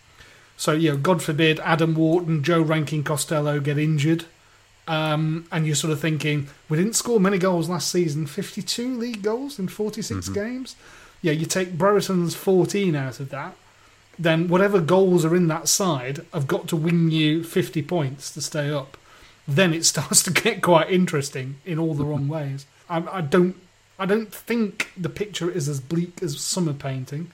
so, 0.57 0.71
you 0.71 0.91
know, 0.91 0.97
God 0.97 1.21
forbid 1.21 1.59
Adam 1.59 1.95
Wharton, 1.95 2.43
Joe 2.43 2.61
Rankin 2.61 3.03
Costello 3.03 3.59
get 3.59 3.77
injured. 3.77 4.25
Um, 4.87 5.47
and 5.51 5.65
you're 5.65 5.75
sort 5.75 5.91
of 5.91 5.99
thinking, 5.99 6.47
we 6.69 6.77
didn't 6.77 6.95
score 6.95 7.19
many 7.19 7.37
goals 7.37 7.69
last 7.69 7.91
season 7.91 8.27
52 8.27 8.95
league 8.97 9.23
goals 9.23 9.57
in 9.57 9.67
46 9.67 10.25
mm-hmm. 10.25 10.33
games. 10.33 10.75
Yeah, 11.21 11.31
you 11.31 11.45
take 11.45 11.77
Brereton's 11.77 12.35
14 12.35 12.95
out 12.95 13.19
of 13.19 13.29
that, 13.29 13.55
then 14.17 14.47
whatever 14.47 14.79
goals 14.79 15.25
are 15.25 15.35
in 15.35 15.47
that 15.47 15.67
side 15.67 16.25
have 16.33 16.47
got 16.47 16.67
to 16.67 16.75
win 16.75 17.09
you 17.09 17.43
50 17.43 17.81
points 17.81 18.31
to 18.31 18.41
stay 18.41 18.69
up. 18.69 18.95
Then 19.47 19.73
it 19.73 19.85
starts 19.91 20.23
to 20.23 20.31
get 20.31 20.61
quite 20.61 20.89
interesting 20.89 21.55
in 21.65 21.79
all 21.79 21.95
the 21.95 22.05
wrong 22.05 22.27
ways. 22.27 22.65
I, 22.89 23.03
I 23.17 23.21
don't, 23.21 23.55
I 23.97 24.05
don't 24.05 24.31
think 24.31 24.91
the 24.95 25.09
picture 25.09 25.49
is 25.49 25.67
as 25.67 25.79
bleak 25.79 26.21
as 26.21 26.39
some 26.39 26.69
are 26.69 26.73
painting. 26.73 27.31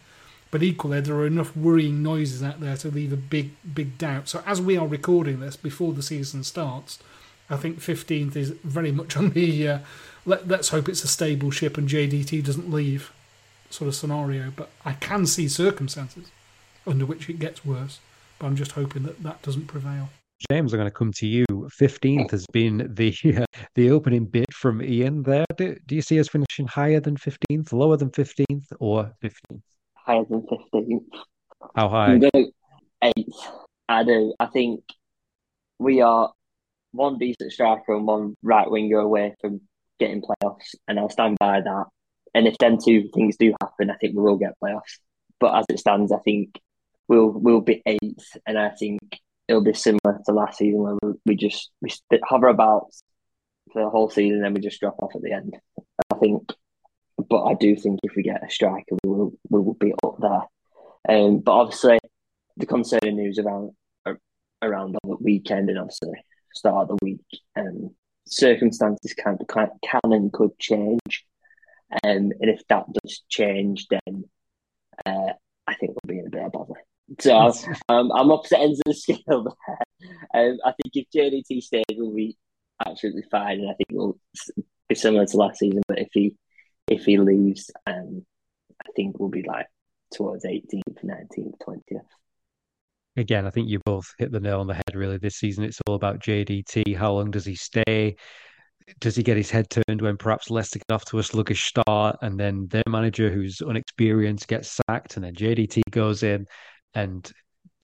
But 0.52 0.62
equally, 0.62 1.00
there 1.00 1.16
are 1.16 1.26
enough 1.26 1.56
worrying 1.56 2.04
noises 2.04 2.44
out 2.44 2.60
there 2.60 2.76
to 2.78 2.90
leave 2.90 3.14
a 3.14 3.18
big, 3.18 3.52
big 3.74 3.98
doubt. 3.98 4.28
So 4.28 4.44
as 4.46 4.62
we 4.62 4.76
are 4.78 4.86
recording 4.86 5.40
this 5.40 5.56
before 5.56 5.94
the 5.94 6.04
season 6.04 6.44
starts, 6.44 7.00
I 7.50 7.56
think 7.56 7.80
15th 7.80 8.36
is 8.36 8.52
very 8.64 8.92
much 8.92 9.16
on 9.18 9.32
the 9.32 9.68
uh, 9.68 9.80
let, 10.26 10.48
let's 10.48 10.70
hope 10.70 10.90
it's 10.90 11.04
a 11.04 11.08
stable 11.08 11.52
ship 11.52 11.78
and 11.78 11.88
JDT 11.88 12.44
doesn't 12.44 12.70
leave 12.70 13.12
sort 13.70 13.88
of 13.88 13.96
scenario. 13.96 14.52
But 14.54 14.70
I 14.86 14.94
can 14.94 15.26
see 15.26 15.48
circumstances 15.48 16.30
under 16.86 17.06
which 17.06 17.30
it 17.30 17.40
gets 17.40 17.66
worse. 17.66 18.00
But 18.38 18.48
I'm 18.48 18.56
just 18.56 18.74
hoping 18.74 19.04
that 19.04 19.24
that 19.24 19.42
doesn't 19.42 19.68
prevail. 19.68 20.10
James, 20.50 20.74
I'm 20.74 20.80
going 20.80 20.90
to 20.90 20.96
come 20.96 21.12
to 21.14 21.28
you. 21.28 21.46
15th 21.50 22.32
has 22.32 22.46
been 22.48 22.92
the 22.94 23.14
uh, 23.38 23.46
the 23.76 23.92
opening 23.92 24.26
bid 24.26 24.52
from 24.54 24.82
Ian 24.82 25.22
there. 25.24 25.46
Do, 25.56 25.78
do 25.86 25.96
you 25.96 26.02
see 26.02 26.20
us 26.20 26.28
finishing 26.28 26.68
higher 26.68 27.00
than 27.00 27.16
15th, 27.16 27.72
lower 27.72 27.96
than 27.96 28.10
15th, 28.10 28.66
or 28.80 29.14
15th? 29.24 29.62
Higher 30.06 30.24
than 30.30 30.42
15th. 30.42 31.06
How 31.76 31.90
high? 31.90 32.20
Eighth. 33.04 33.48
I 33.88 34.04
do. 34.04 34.34
I 34.40 34.46
think 34.48 34.82
we 35.80 36.02
are 36.02 36.32
one 36.92 37.18
decent 37.18 37.52
striker 37.52 37.96
and 37.96 38.06
one 38.06 38.36
right 38.44 38.70
winger 38.70 39.00
away 39.00 39.36
from 39.42 39.62
getting 40.00 40.22
playoffs, 40.22 40.76
and 40.88 41.00
I'll 41.00 41.10
stand 41.10 41.38
by 41.40 41.62
that. 41.62 41.86
And 42.34 42.48
if 42.48 42.58
them 42.58 42.78
two 42.84 43.10
things 43.14 43.38
do 43.38 43.54
happen, 43.62 43.90
I 43.90 43.96
think 43.96 44.16
we 44.16 44.22
will 44.24 44.38
get 44.38 44.54
playoffs. 44.64 45.00
But 45.40 45.58
as 45.58 45.66
it 45.70 45.80
stands, 45.80 46.12
I 46.12 46.20
think 46.20 46.60
we'll 47.08 47.30
we'll 47.30 47.62
be 47.62 47.82
eighth, 47.86 48.38
and 48.46 48.58
I 48.58 48.70
think 48.70 49.00
it'll 49.48 49.64
be 49.64 49.74
similar 49.74 50.20
to 50.26 50.34
last 50.34 50.58
season 50.58 50.82
where 50.82 50.96
we, 51.02 51.14
we 51.26 51.36
just 51.36 51.72
we 51.82 51.90
hover 52.24 52.48
about 52.48 52.88
for 53.74 53.84
the 53.84 53.90
whole 53.90 54.10
season, 54.10 54.38
and 54.38 54.46
then 54.46 54.54
we 54.54 54.62
just 54.62 54.80
drop 54.80 54.96
off 55.02 55.16
at 55.16 55.22
the 55.22 55.34
end. 55.34 55.58
I 56.12 56.18
think, 56.18 56.52
but 57.30 57.44
I 57.44 57.54
do 57.56 57.76
think 57.76 58.00
if 58.04 58.16
we 58.16 58.24
get 58.24 58.44
a 58.46 58.50
striker, 58.50 58.96
we 59.04 59.10
will 59.10 59.34
we 59.50 59.60
will 59.62 59.74
be 59.76 59.94
up 60.04 60.18
there. 60.20 60.44
Um, 61.10 61.40
but 61.40 61.54
obviously, 61.54 62.00
the 62.58 62.66
concerning 62.66 63.16
news 63.16 63.40
around 63.40 63.72
around 64.62 64.94
the 64.94 65.18
weekend 65.20 65.70
and 65.70 65.80
obviously 65.80 66.14
start 66.54 66.90
of 66.90 66.98
the 66.98 67.06
week, 67.06 67.22
um, 67.56 67.96
circumstances 68.28 69.14
can 69.14 69.38
can, 69.50 69.70
can 69.84 70.14
and 70.14 70.32
could 70.34 70.58
change. 70.60 71.26
Um, 72.04 72.32
and 72.40 72.50
if 72.50 72.62
that 72.70 72.86
does 72.94 73.24
change, 73.30 73.88
then 73.90 74.24
uh, 75.06 75.34
I 75.68 75.74
think 75.76 75.92
we'll 75.92 76.16
be 76.16 76.20
in 76.20 76.28
a 76.28 76.30
bit 76.30 76.46
of 76.46 76.52
bother. 76.52 76.82
So 77.20 77.36
um, 77.90 78.12
I'm 78.12 78.32
opposite 78.32 78.60
ends 78.60 78.80
of 78.80 78.94
the 78.94 78.94
scale 78.94 79.44
there. 79.44 79.78
Um, 80.34 80.58
I 80.66 80.72
think 80.72 80.94
if 80.96 81.08
JDT 81.14 81.62
stays, 81.62 81.84
we'll 81.92 82.16
be 82.16 82.38
absolutely 82.86 83.24
fine, 83.30 83.60
and 83.60 83.70
I 83.70 83.74
think 83.74 83.90
we'll 83.92 84.18
be 84.88 84.96
similar 84.96 85.26
to 85.26 85.38
last 85.38 85.60
season. 85.60 85.82
But 85.88 86.00
if 86.00 86.10
he 86.14 86.36
if 86.90 87.06
he 87.06 87.18
leaves, 87.18 87.72
um, 87.86 88.26
I 88.82 88.90
think 88.96 89.20
we'll 89.20 89.30
be 89.30 89.44
like 89.44 89.68
towards 90.14 90.46
18th, 90.46 91.04
19th, 91.04 91.54
20th. 91.66 92.02
Again, 93.18 93.46
I 93.46 93.50
think 93.50 93.70
you 93.70 93.80
both 93.86 94.06
hit 94.18 94.32
the 94.32 94.40
nail 94.40 94.62
on 94.62 94.68
the 94.68 94.74
head. 94.74 94.96
Really, 94.96 95.18
this 95.18 95.36
season 95.36 95.64
it's 95.64 95.80
all 95.88 95.96
about 95.96 96.20
JDT. 96.20 96.96
How 96.96 97.14
long 97.14 97.32
does 97.32 97.46
he 97.46 97.56
stay? 97.56 98.16
does 99.00 99.16
he 99.16 99.24
get 99.24 99.38
his 99.38 99.52
head 99.52 99.68
turned 99.70 100.02
when 100.02 100.18
perhaps 100.18 100.50
Leicester 100.50 100.80
get 100.80 100.94
off 100.94 101.06
to 101.06 101.20
a 101.20 101.24
sluggish 101.24 101.64
start 101.64 102.18
and 102.22 102.40
then 102.40 102.68
their 102.68 102.84
manager 102.88 103.30
who's 103.30 103.62
unexperienced 103.62 104.48
gets 104.48 104.78
sacked 104.88 105.16
and 105.16 105.26
then 105.26 105.34
JDT 105.34 105.82
goes 105.92 106.24
in 106.24 106.46
and 106.94 107.32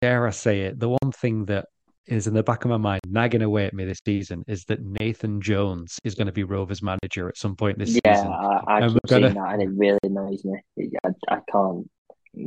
dare 0.02 0.28
I 0.28 0.32
say 0.32 0.62
it, 0.62 0.80
the 0.80 0.90
one 0.90 1.12
thing 1.12 1.46
that 1.46 1.66
is 2.08 2.28
in 2.28 2.34
the 2.34 2.44
back 2.44 2.66
of 2.66 2.70
my 2.70 2.78
mind 2.78 3.02
nagging 3.08 3.42
away 3.42 3.66
at 3.66 3.74
me 3.74 3.86
this 3.86 4.00
season 4.06 4.44
is 4.48 4.64
that 4.66 4.80
Nathan 4.82 5.42
Jones 5.42 6.00
is 6.04 6.16
going 6.16 6.28
to 6.28 6.32
be 6.32 6.44
Rovers 6.44 6.82
manager 6.82 7.28
at 7.28 7.38
some 7.38 7.56
point 7.56 7.78
this 7.78 8.00
yeah, 8.04 8.16
season. 8.16 8.32
Yeah, 8.32 8.62
I, 8.68 8.78
I 8.78 8.88
keep 8.88 9.02
gonna... 9.08 9.34
that 9.34 9.54
and 9.54 9.62
it 9.62 9.70
really 9.70 10.00
annoys 10.04 10.44
me. 10.46 10.60
I, 11.04 11.10
I 11.30 11.40
can't 11.52 11.90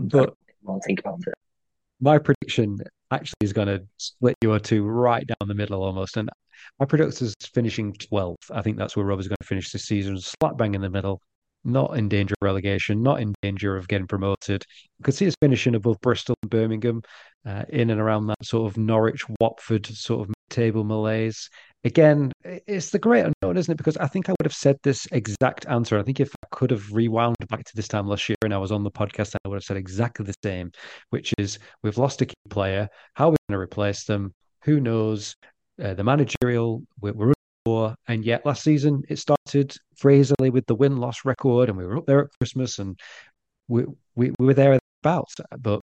but, 0.09 0.31
I 0.31 0.67
can't 0.67 0.85
think 0.85 1.01
about 1.01 1.21
it. 1.27 1.35
My 2.01 2.19
prediction 2.19 2.79
actually 3.11 3.37
is 3.43 3.53
going 3.53 3.69
to 3.69 3.83
split 3.99 4.37
you 4.43 4.53
or 4.53 4.59
two 4.59 4.85
right 4.85 5.27
down 5.27 5.49
the 5.49 5.55
middle 5.55 5.83
almost. 5.83 6.17
And 6.17 6.31
my 6.79 6.87
prediction 6.87 7.27
is 7.27 7.35
finishing 7.53 7.93
12th. 7.93 8.51
I 8.51 8.63
think 8.63 8.79
that's 8.79 8.97
where 8.97 9.05
Rovers 9.05 9.27
are 9.27 9.31
going 9.31 9.37
to 9.41 9.47
finish 9.47 9.71
this 9.71 9.85
season, 9.85 10.19
slap 10.19 10.57
bang 10.57 10.75
in 10.75 10.81
the 10.81 10.91
middle, 10.91 11.21
not 11.65 11.97
in 11.97 12.09
danger 12.09 12.35
of 12.41 12.45
relegation, 12.45 13.03
not 13.03 13.21
in 13.21 13.35
danger 13.43 13.77
of 13.77 13.89
getting 13.89 14.07
promoted. 14.07 14.65
I 15.01 15.05
could 15.05 15.15
see 15.15 15.27
us 15.27 15.35
finishing 15.41 15.75
above 15.75 16.01
Bristol 16.01 16.35
and 16.43 16.51
Birmingham, 16.51 17.03
uh, 17.47 17.65
in 17.69 17.91
and 17.91 18.01
around 18.01 18.27
that 18.27 18.45
sort 18.45 18.71
of 18.71 18.77
Norwich, 18.77 19.25
Watford 19.41 19.87
sort 19.87 20.29
of 20.29 20.35
table 20.51 20.85
malaise. 20.85 21.49
Again, 21.85 22.31
it's 22.45 22.91
the 22.91 22.99
great 22.99 23.25
unknown, 23.25 23.57
isn't 23.57 23.73
it? 23.73 23.79
Because 23.79 23.97
I 23.97 24.07
think 24.07 24.29
I 24.29 24.33
would 24.33 24.45
have 24.45 24.55
said 24.55 24.77
this 24.83 25.07
exact 25.13 25.67
answer. 25.67 25.99
I 25.99 26.03
think 26.03 26.21
if 26.21 26.31
I 26.45 26.47
could 26.51 26.71
have 26.71 26.93
rewound 26.93 27.37
back 27.49 27.65
to 27.65 27.73
this 27.75 27.89
time 27.89 28.07
last 28.07 28.29
year 28.29 28.37
and 28.45 28.53
I 28.53 28.59
was 28.59 28.73
on 28.73 28.85
the 28.85 28.91
podcast, 28.91 29.35
I 29.45 29.49
would 29.49 29.57
have 29.57 29.65
said 29.65 29.79
exactly 29.79 30.27
the 30.27 30.35
same, 30.45 30.73
which 31.09 31.33
is 31.39 31.59
we've 31.83 31.97
lost 31.97 32.21
a 32.21 32.27
key 32.27 32.35
player. 32.51 32.89
How 33.15 33.29
are 33.29 33.31
we 33.31 33.37
going 33.49 33.59
to 33.59 33.63
replace 33.63 34.05
them? 34.05 34.35
Who 34.65 34.81
knows? 34.81 35.37
Uh, 35.83 35.95
the 35.95 36.05
managerial, 36.05 36.83
we're, 37.01 37.15
we're 37.15 37.33
and 37.67 38.25
yet 38.25 38.47
last 38.47 38.63
season 38.63 39.03
it 39.09 39.19
started 39.19 39.75
Fraserly 39.97 40.51
with 40.51 40.67
the 40.67 40.75
win 40.75 40.97
loss 40.97 41.25
record, 41.25 41.69
and 41.69 41.77
we 41.77 41.85
were 41.85 41.99
up 41.99 42.07
there 42.07 42.25
at 42.25 42.31
Christmas, 42.39 42.79
and 42.79 42.99
we 43.69 43.85
we, 44.15 44.33
we 44.39 44.47
were 44.47 44.55
there 44.55 44.79
about. 45.03 45.29
But 45.59 45.81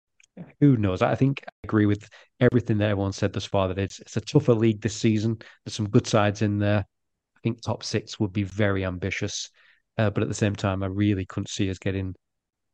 who 0.59 0.77
knows? 0.77 1.01
I 1.01 1.15
think 1.15 1.43
I 1.47 1.51
agree 1.63 1.85
with 1.85 2.07
everything 2.39 2.77
that 2.77 2.89
everyone 2.89 3.13
said 3.13 3.33
thus 3.33 3.45
far. 3.45 3.67
That 3.67 3.79
it's 3.79 3.99
it's 3.99 4.17
a 4.17 4.21
tougher 4.21 4.53
league 4.53 4.81
this 4.81 4.95
season. 4.95 5.37
There's 5.65 5.75
some 5.75 5.89
good 5.89 6.07
sides 6.07 6.41
in 6.41 6.59
there. 6.59 6.79
I 7.35 7.39
think 7.43 7.61
top 7.61 7.83
six 7.83 8.19
would 8.19 8.33
be 8.33 8.43
very 8.43 8.85
ambitious, 8.85 9.49
uh, 9.97 10.09
but 10.09 10.23
at 10.23 10.29
the 10.29 10.35
same 10.35 10.55
time, 10.55 10.81
I 10.81 10.87
really 10.87 11.25
couldn't 11.25 11.49
see 11.49 11.69
us 11.69 11.77
getting 11.77 12.15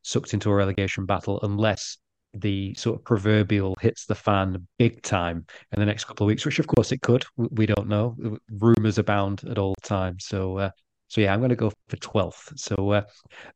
sucked 0.03 0.33
into 0.33 0.49
a 0.49 0.55
relegation 0.55 1.05
battle 1.05 1.39
unless 1.43 1.97
the 2.33 2.73
sort 2.75 2.97
of 2.99 3.05
proverbial 3.05 3.75
hits 3.81 4.05
the 4.05 4.15
fan 4.15 4.67
big 4.77 5.01
time 5.01 5.45
in 5.71 5.79
the 5.79 5.85
next 5.85 6.05
couple 6.05 6.25
of 6.25 6.27
weeks, 6.27 6.45
which 6.45 6.59
of 6.59 6.67
course 6.67 6.91
it 6.91 7.01
could. 7.01 7.25
We 7.35 7.65
don't 7.65 7.87
know. 7.87 8.15
Rumors 8.49 8.97
abound 8.97 9.43
at 9.49 9.57
all 9.57 9.75
times. 9.83 10.25
So, 10.25 10.57
uh, 10.57 10.69
so 11.07 11.19
yeah, 11.21 11.33
I'm 11.33 11.39
going 11.39 11.49
to 11.49 11.55
go 11.55 11.71
for 11.89 11.97
12th. 11.97 12.57
So 12.57 12.91
uh, 12.91 13.01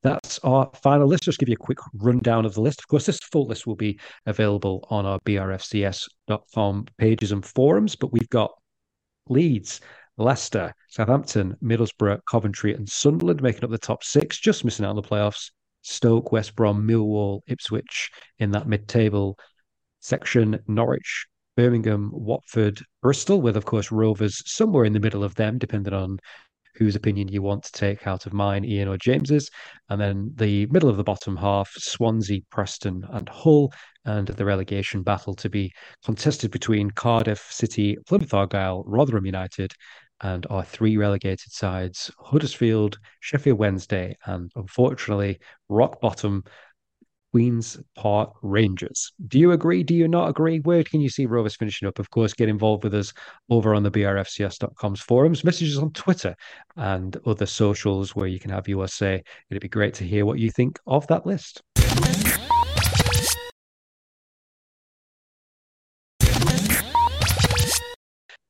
that's 0.04 0.40
our 0.40 0.70
final 0.82 1.08
list. 1.08 1.24
Just 1.24 1.40
give 1.40 1.48
you 1.48 1.54
a 1.54 1.64
quick 1.64 1.80
rundown 1.94 2.46
of 2.46 2.54
the 2.54 2.62
list. 2.62 2.82
Of 2.82 2.88
course, 2.88 3.06
this 3.06 3.20
full 3.32 3.48
list 3.48 3.66
will 3.66 3.78
be 3.78 4.00
available 4.26 4.86
on 4.90 5.06
our 5.06 5.20
brfcs.com 5.22 6.86
pages 6.98 7.32
and 7.32 7.46
forums, 7.46 7.96
but 7.96 8.12
we've 8.12 8.30
got 8.30 8.52
Leeds, 9.30 9.80
Leicester, 10.18 10.74
Southampton, 10.90 11.56
Middlesbrough, 11.64 12.20
Coventry, 12.30 12.74
and 12.74 12.88
Sunderland 12.88 13.42
making 13.42 13.64
up 13.64 13.70
the 13.70 13.78
top 13.78 14.04
six, 14.04 14.38
just 14.38 14.66
missing 14.66 14.86
out 14.86 14.90
on 14.90 14.96
the 14.98 15.02
playoffs. 15.02 15.52
Stoke, 15.86 16.32
West 16.32 16.56
Brom, 16.56 16.88
Millwall, 16.88 17.42
Ipswich 17.48 18.10
in 18.40 18.52
that 18.52 18.68
mid 18.68 18.88
table 18.88 19.38
section, 20.00 20.60
Norwich, 20.68 21.28
Birmingham, 21.56 22.10
Watford, 22.12 22.82
Bristol, 23.02 23.40
with, 23.40 23.56
of 23.56 23.66
course, 23.66 23.92
Rovers 23.92 24.42
somewhere 24.52 24.86
in 24.86 24.94
the 24.94 25.00
middle 25.00 25.24
of 25.24 25.36
them, 25.36 25.60
depending 25.60 25.94
on 25.94 26.20
whose 26.76 26.96
opinion 26.96 27.28
you 27.28 27.42
want 27.42 27.64
to 27.64 27.72
take 27.72 28.06
out 28.08 28.26
of 28.26 28.34
mine, 28.34 28.66
Ian 28.66 28.88
or 28.88 28.98
James's. 28.98 29.50
And 29.90 30.02
then 30.02 30.32
the 30.36 30.66
middle 30.68 30.90
of 30.90 30.98
the 30.98 31.04
bottom 31.04 31.38
half, 31.38 31.72
Swansea, 31.78 32.42
Preston, 32.50 33.04
and 33.12 33.30
Hull, 33.30 33.72
and 34.06 34.28
the 34.28 34.46
relegation 34.46 35.04
battle 35.04 35.36
to 35.36 35.50
be 35.50 35.72
contested 36.04 36.52
between 36.52 36.92
Cardiff 36.92 37.48
City, 37.52 37.96
Plymouth 38.08 38.34
Argyle, 38.34 38.84
Rotherham 38.86 39.26
United, 39.26 39.72
and 40.22 40.46
our 40.50 40.64
three 40.64 40.98
relegated 40.98 41.52
sides 41.52 42.12
Huddersfield, 42.20 42.98
Sheffield 43.20 43.60
Wednesday, 43.60 44.18
and 44.26 44.52
unfortunately, 44.56 45.40
rock 45.70 46.00
bottom 46.02 46.44
Queen's 47.36 47.78
Park 47.98 48.32
Rangers. 48.44 49.12
Do 49.28 49.38
you 49.38 49.52
agree? 49.52 49.84
Do 49.84 49.94
you 49.94 50.08
not 50.08 50.30
agree? 50.30 50.60
Where 50.60 50.86
can 50.86 51.02
you 51.02 51.10
see 51.10 51.26
Rovers 51.26 51.58
finishing 51.58 51.86
up? 51.86 52.00
Of 52.00 52.10
course, 52.10 52.34
get 52.34 52.48
involved 52.48 52.86
with 52.86 52.94
us 52.94 53.12
over 53.50 53.76
on 53.76 53.84
the 53.84 53.92
brfcs.com's 53.92 55.02
forums, 55.02 55.44
messages 55.44 55.78
on 55.78 55.92
Twitter, 55.92 56.34
and 56.78 57.18
other 57.26 57.46
socials 57.46 58.16
where 58.16 58.28
you 58.28 58.40
can 58.40 58.52
have 58.52 58.70
your 58.70 58.88
say. 58.88 59.22
It'd 59.50 59.62
be 59.62 59.68
great 59.68 59.94
to 59.96 60.06
hear 60.06 60.26
what 60.26 60.40
you 60.40 60.50
think 60.50 60.80
of 60.88 61.06
that 61.08 61.26
list. 61.26 61.62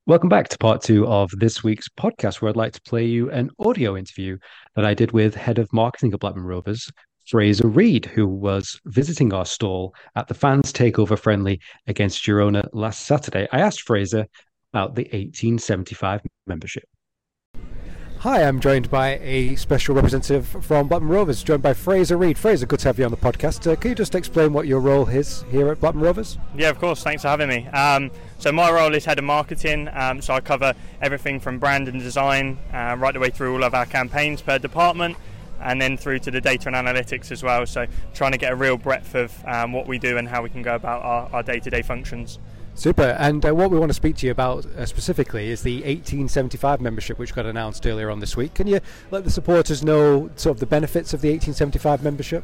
Welcome 0.07 0.29
back 0.29 0.49
to 0.49 0.57
part 0.59 0.83
two 0.83 1.07
of 1.07 1.31
this 1.31 1.63
week's 1.63 1.89
podcast, 1.89 2.39
where 2.39 2.49
I'd 2.49 2.55
like 2.55 2.73
to 2.73 2.81
play 2.83 3.05
you 3.05 3.31
an 3.31 3.49
audio 3.57 3.97
interview 3.97 4.37
that 4.75 4.85
I 4.85 4.93
did 4.93 5.13
with 5.13 5.33
head 5.33 5.57
of 5.57 5.67
marketing 5.73 6.13
at 6.13 6.19
Blackburn 6.19 6.43
Rovers, 6.43 6.91
Fraser 7.27 7.67
Read, 7.67 8.05
who 8.05 8.27
was 8.27 8.79
visiting 8.85 9.33
our 9.33 9.47
stall 9.47 9.95
at 10.15 10.27
the 10.27 10.35
fans 10.35 10.71
takeover 10.71 11.17
friendly 11.17 11.59
against 11.87 12.23
Girona 12.23 12.69
last 12.71 13.07
Saturday. 13.07 13.47
I 13.51 13.61
asked 13.61 13.81
Fraser 13.81 14.27
about 14.73 14.93
the 14.93 15.05
1875 15.05 16.21
membership. 16.45 16.83
Hi, 18.25 18.41
I'm 18.41 18.59
joined 18.59 18.89
by 18.89 19.19
a 19.19 19.55
special 19.55 19.93
representative 19.93 20.47
from 20.47 20.87
Blackburn 20.87 21.09
Rovers, 21.09 21.43
joined 21.43 21.61
by 21.61 21.75
Fraser 21.75 22.17
Read. 22.17 22.39
Fraser, 22.39 22.65
good 22.65 22.79
to 22.79 22.89
have 22.89 22.97
you 22.97 23.05
on 23.05 23.11
the 23.11 23.17
podcast. 23.17 23.71
Uh, 23.71 23.75
can 23.75 23.89
you 23.89 23.95
just 23.95 24.15
explain 24.15 24.51
what 24.51 24.65
your 24.65 24.79
role 24.79 25.07
is 25.07 25.45
here 25.51 25.69
at 25.69 25.79
Blackburn 25.79 26.01
Rovers? 26.01 26.39
Yeah, 26.57 26.69
of 26.69 26.79
course. 26.79 27.03
Thanks 27.03 27.21
for 27.21 27.27
having 27.27 27.49
me. 27.49 27.67
Um, 27.67 28.09
so 28.39 28.51
my 28.51 28.71
role 28.71 28.95
is 28.95 29.05
head 29.05 29.19
of 29.19 29.25
marketing. 29.25 29.89
Um, 29.93 30.23
so 30.23 30.33
I 30.33 30.41
cover 30.41 30.73
everything 31.03 31.39
from 31.39 31.59
brand 31.59 31.87
and 31.87 32.01
design, 32.01 32.57
uh, 32.73 32.95
right 32.97 33.13
the 33.13 33.19
way 33.19 33.29
through 33.29 33.53
all 33.53 33.63
of 33.63 33.75
our 33.75 33.85
campaigns 33.85 34.41
per 34.41 34.57
department, 34.57 35.17
and 35.61 35.79
then 35.79 35.95
through 35.95 36.17
to 36.17 36.31
the 36.31 36.41
data 36.41 36.67
and 36.67 36.75
analytics 36.75 37.31
as 37.31 37.43
well. 37.43 37.67
So 37.67 37.85
trying 38.15 38.31
to 38.31 38.39
get 38.39 38.51
a 38.51 38.55
real 38.55 38.77
breadth 38.77 39.13
of 39.13 39.45
um, 39.45 39.71
what 39.71 39.85
we 39.85 39.99
do 39.99 40.17
and 40.17 40.27
how 40.27 40.41
we 40.41 40.49
can 40.49 40.63
go 40.63 40.73
about 40.73 41.03
our, 41.03 41.29
our 41.31 41.43
day-to-day 41.43 41.83
functions. 41.83 42.39
Super. 42.75 43.15
And 43.17 43.45
uh, 43.45 43.55
what 43.55 43.71
we 43.71 43.79
want 43.79 43.89
to 43.89 43.93
speak 43.93 44.17
to 44.17 44.25
you 44.25 44.33
about 44.33 44.65
uh, 44.65 44.85
specifically 44.85 45.49
is 45.49 45.63
the 45.63 45.77
1875 45.77 46.81
membership, 46.81 47.17
which 47.17 47.33
got 47.33 47.45
announced 47.45 47.87
earlier 47.87 48.11
on 48.11 48.19
this 48.19 48.35
week. 48.35 48.53
Can 48.53 48.67
you 48.67 48.81
let 49.11 49.23
the 49.23 49.31
supporters 49.31 49.81
know 49.81 50.29
sort 50.35 50.57
of 50.57 50.59
the 50.59 50.65
benefits 50.65 51.13
of 51.13 51.21
the 51.21 51.29
1875 51.29 52.03
membership? 52.03 52.43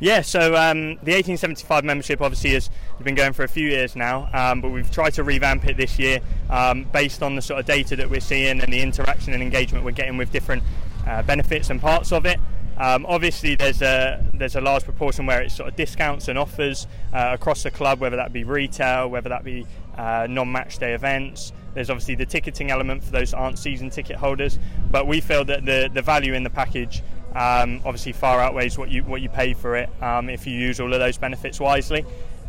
Yeah, 0.00 0.22
so 0.22 0.54
um, 0.54 0.94
the 1.02 1.12
1875 1.12 1.84
membership 1.84 2.22
obviously 2.22 2.50
has 2.50 2.70
been 3.02 3.16
going 3.16 3.32
for 3.32 3.42
a 3.42 3.48
few 3.48 3.68
years 3.68 3.96
now, 3.96 4.30
um, 4.32 4.60
but 4.60 4.70
we've 4.70 4.90
tried 4.90 5.10
to 5.14 5.24
revamp 5.24 5.66
it 5.66 5.76
this 5.76 5.98
year 5.98 6.20
um, 6.50 6.84
based 6.84 7.22
on 7.22 7.34
the 7.34 7.42
sort 7.42 7.58
of 7.58 7.66
data 7.66 7.96
that 7.96 8.08
we're 8.08 8.20
seeing 8.20 8.60
and 8.60 8.72
the 8.72 8.80
interaction 8.80 9.32
and 9.32 9.42
engagement 9.42 9.84
we're 9.84 9.90
getting 9.90 10.16
with 10.16 10.30
different 10.30 10.62
uh, 11.06 11.22
benefits 11.24 11.68
and 11.70 11.80
parts 11.80 12.12
of 12.12 12.26
it. 12.26 12.38
Um, 12.78 13.06
obviously, 13.06 13.56
there's 13.56 13.82
a 13.82 14.24
there's 14.34 14.54
a 14.54 14.60
large 14.60 14.84
proportion 14.84 15.26
where 15.26 15.42
it's 15.42 15.54
sort 15.54 15.68
of 15.68 15.76
discounts 15.76 16.28
and 16.28 16.38
offers 16.38 16.86
uh, 17.12 17.30
across 17.32 17.64
the 17.64 17.70
club, 17.70 18.00
whether 18.00 18.16
that 18.16 18.32
be 18.32 18.44
retail, 18.44 19.10
whether 19.10 19.28
that 19.28 19.44
be 19.44 19.66
uh, 19.96 20.26
non-match 20.30 20.78
day 20.78 20.94
events. 20.94 21.52
There's 21.74 21.90
obviously 21.90 22.14
the 22.14 22.26
ticketing 22.26 22.70
element 22.70 23.02
for 23.02 23.10
those 23.10 23.34
aren't 23.34 23.58
season 23.58 23.90
ticket 23.90 24.16
holders, 24.16 24.58
but 24.90 25.06
we 25.06 25.20
feel 25.20 25.44
that 25.46 25.64
the 25.64 25.90
the 25.92 26.02
value 26.02 26.34
in 26.34 26.44
the 26.44 26.50
package 26.50 27.02
um, 27.34 27.80
obviously 27.84 28.12
far 28.12 28.40
outweighs 28.40 28.78
what 28.78 28.90
you 28.90 29.02
what 29.02 29.20
you 29.20 29.28
pay 29.28 29.54
for 29.54 29.76
it 29.76 29.90
um, 30.02 30.28
if 30.30 30.46
you 30.46 30.54
use 30.54 30.80
all 30.80 30.92
of 30.92 31.00
those 31.00 31.18
benefits 31.18 31.58
wisely. 31.60 32.04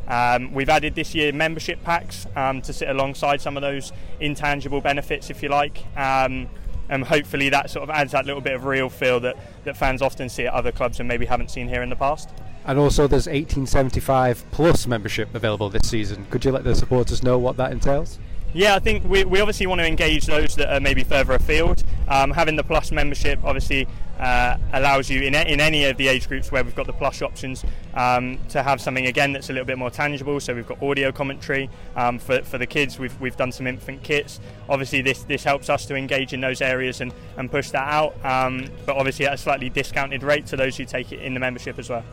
Um, 0.07 0.53
we've 0.53 0.69
added 0.69 0.95
this 0.95 1.13
year 1.13 1.31
membership 1.31 1.83
packs 1.83 2.25
um, 2.35 2.61
to 2.63 2.73
sit 2.73 2.89
alongside 2.89 3.41
some 3.41 3.55
of 3.55 3.61
those 3.61 3.91
intangible 4.19 4.81
benefits, 4.81 5.29
if 5.29 5.43
you 5.43 5.49
like. 5.49 5.85
Um, 5.95 6.49
and 6.89 7.03
hopefully 7.03 7.49
that 7.49 7.69
sort 7.69 7.83
of 7.83 7.89
adds 7.89 8.11
that 8.11 8.25
little 8.25 8.41
bit 8.41 8.53
of 8.53 8.65
real 8.65 8.89
feel 8.89 9.19
that, 9.21 9.37
that 9.63 9.77
fans 9.77 10.01
often 10.01 10.27
see 10.29 10.45
at 10.45 10.53
other 10.53 10.71
clubs 10.71 10.99
and 10.99 11.07
maybe 11.07 11.25
haven't 11.25 11.51
seen 11.51 11.67
here 11.67 11.81
in 11.81 11.89
the 11.89 11.95
past. 11.95 12.29
And 12.65 12.77
also, 12.77 13.07
there's 13.07 13.27
1875 13.27 14.45
plus 14.51 14.85
membership 14.85 15.33
available 15.33 15.69
this 15.69 15.89
season. 15.89 16.25
Could 16.29 16.45
you 16.45 16.51
let 16.51 16.63
the 16.63 16.75
supporters 16.75 17.23
know 17.23 17.37
what 17.37 17.57
that 17.57 17.71
entails? 17.71 18.19
Yeah, 18.53 18.75
I 18.75 18.79
think 18.79 19.03
we, 19.05 19.23
we 19.23 19.39
obviously 19.39 19.67
want 19.67 19.79
to 19.79 19.85
engage 19.85 20.25
those 20.25 20.55
that 20.55 20.73
are 20.73 20.79
maybe 20.79 21.03
further 21.03 21.33
afield. 21.33 21.83
Um, 22.07 22.31
having 22.31 22.55
the 22.55 22.63
plus 22.63 22.91
membership 22.91 23.39
obviously 23.43 23.87
uh, 24.19 24.57
allows 24.73 25.09
you 25.09 25.21
in, 25.21 25.35
in 25.35 25.59
any 25.59 25.85
of 25.85 25.97
the 25.97 26.07
age 26.07 26.27
groups 26.27 26.51
where 26.51 26.63
we've 26.63 26.75
got 26.75 26.87
the 26.87 26.93
plus 26.93 27.21
options 27.21 27.63
um, 27.93 28.37
to 28.49 28.61
have 28.61 28.81
something 28.81 29.07
again 29.07 29.33
that's 29.33 29.49
a 29.49 29.53
little 29.53 29.65
bit 29.65 29.77
more 29.77 29.89
tangible. 29.89 30.39
So 30.39 30.53
we've 30.53 30.67
got 30.67 30.81
audio 30.83 31.11
commentary 31.11 31.69
um, 31.95 32.19
for, 32.19 32.41
for 32.43 32.57
the 32.57 32.67
kids. 32.67 32.99
We've, 32.99 33.19
we've 33.21 33.37
done 33.37 33.51
some 33.51 33.67
infant 33.67 34.03
kits. 34.03 34.39
Obviously, 34.67 35.01
this 35.01 35.23
this 35.23 35.43
helps 35.43 35.69
us 35.69 35.85
to 35.87 35.95
engage 35.95 36.33
in 36.33 36.41
those 36.41 36.61
areas 36.61 37.01
and, 37.01 37.13
and 37.37 37.49
push 37.49 37.69
that 37.71 37.87
out. 37.87 38.13
Um, 38.25 38.69
but 38.85 38.97
obviously 38.97 39.25
at 39.25 39.33
a 39.33 39.37
slightly 39.37 39.69
discounted 39.69 40.23
rate 40.23 40.45
to 40.47 40.57
those 40.57 40.77
who 40.77 40.85
take 40.85 41.11
it 41.11 41.21
in 41.21 41.33
the 41.33 41.39
membership 41.39 41.79
as 41.79 41.89
well. 41.89 42.03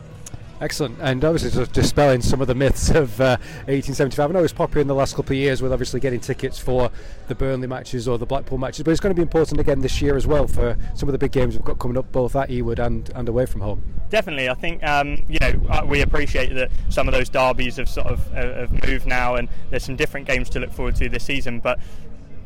Excellent, 0.59 0.97
and 1.01 1.23
obviously 1.23 1.51
sort 1.51 1.67
of 1.67 1.73
dispelling 1.73 2.19
some 2.19 2.41
of 2.41 2.47
the 2.47 2.55
myths 2.55 2.89
of 2.89 3.21
uh, 3.21 3.37
1875. 3.67 4.29
I 4.29 4.33
know 4.33 4.39
it 4.39 4.41
was 4.41 4.53
popular 4.53 4.81
in 4.81 4.87
the 4.87 4.95
last 4.95 5.15
couple 5.15 5.33
of 5.33 5.37
years 5.37 5.61
with 5.61 5.71
obviously 5.71 5.99
getting 5.99 6.19
tickets 6.19 6.57
for 6.57 6.89
the 7.27 7.35
Burnley 7.35 7.67
matches 7.67 8.07
or 8.07 8.17
the 8.17 8.25
Blackpool 8.25 8.57
matches, 8.57 8.81
but 8.81 8.89
it's 8.89 8.99
going 8.99 9.13
to 9.13 9.15
be 9.15 9.21
important 9.21 9.59
again 9.59 9.81
this 9.81 10.01
year 10.01 10.15
as 10.15 10.25
well 10.25 10.47
for 10.47 10.75
some 10.95 11.07
of 11.07 11.13
the 11.13 11.19
big 11.19 11.31
games 11.31 11.53
we've 11.55 11.63
got 11.63 11.77
coming 11.77 11.95
up 11.95 12.11
both 12.11 12.35
at 12.35 12.49
Ewood 12.49 12.79
and, 12.79 13.11
and 13.13 13.29
away 13.29 13.45
from 13.45 13.61
home. 13.61 13.83
Definitely, 14.09 14.49
I 14.49 14.55
think 14.55 14.83
um, 14.83 15.23
you 15.27 15.37
know 15.39 15.61
uh, 15.69 15.85
we 15.85 16.01
appreciate 16.01 16.53
that 16.55 16.71
some 16.89 17.07
of 17.07 17.13
those 17.13 17.29
derbies 17.29 17.75
have 17.75 17.89
sort 17.89 18.07
of 18.07 18.27
uh, 18.33 18.61
have 18.61 18.87
moved 18.87 19.05
now, 19.05 19.35
and 19.35 19.49
there's 19.69 19.83
some 19.83 19.95
different 19.95 20.25
games 20.25 20.49
to 20.51 20.59
look 20.59 20.71
forward 20.71 20.95
to 20.95 21.07
this 21.07 21.23
season. 21.23 21.59
But 21.59 21.79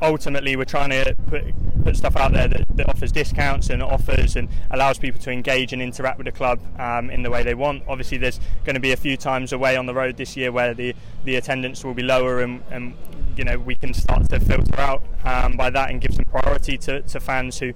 ultimately 0.01 0.55
we're 0.55 0.65
trying 0.65 0.89
to 0.89 1.15
put, 1.27 1.43
put 1.83 1.95
stuff 1.95 2.15
out 2.15 2.33
there 2.33 2.47
that, 2.47 2.65
that, 2.75 2.89
offers 2.89 3.11
discounts 3.11 3.69
and 3.69 3.81
offers 3.83 4.35
and 4.35 4.49
allows 4.71 4.97
people 4.97 5.19
to 5.21 5.31
engage 5.31 5.73
and 5.73 5.81
interact 5.81 6.17
with 6.17 6.25
the 6.25 6.31
club 6.31 6.59
um, 6.79 7.09
in 7.09 7.23
the 7.23 7.29
way 7.29 7.43
they 7.43 7.53
want. 7.53 7.83
Obviously, 7.87 8.17
there's 8.17 8.39
going 8.65 8.73
to 8.73 8.79
be 8.79 8.91
a 8.91 8.97
few 8.97 9.15
times 9.15 9.53
away 9.53 9.77
on 9.77 9.85
the 9.85 9.93
road 9.93 10.17
this 10.17 10.35
year 10.35 10.51
where 10.51 10.73
the, 10.73 10.95
the 11.23 11.35
attendance 11.35 11.83
will 11.83 11.93
be 11.93 12.03
lower 12.03 12.41
and, 12.41 12.63
and 12.71 12.95
you 13.37 13.43
know 13.43 13.57
we 13.57 13.75
can 13.75 13.93
start 13.93 14.27
to 14.29 14.39
filter 14.39 14.79
out 14.79 15.03
um, 15.23 15.55
by 15.55 15.69
that 15.69 15.89
and 15.89 16.01
give 16.01 16.13
some 16.13 16.25
priority 16.25 16.77
to, 16.77 17.01
to 17.03 17.19
fans 17.19 17.59
who 17.59 17.73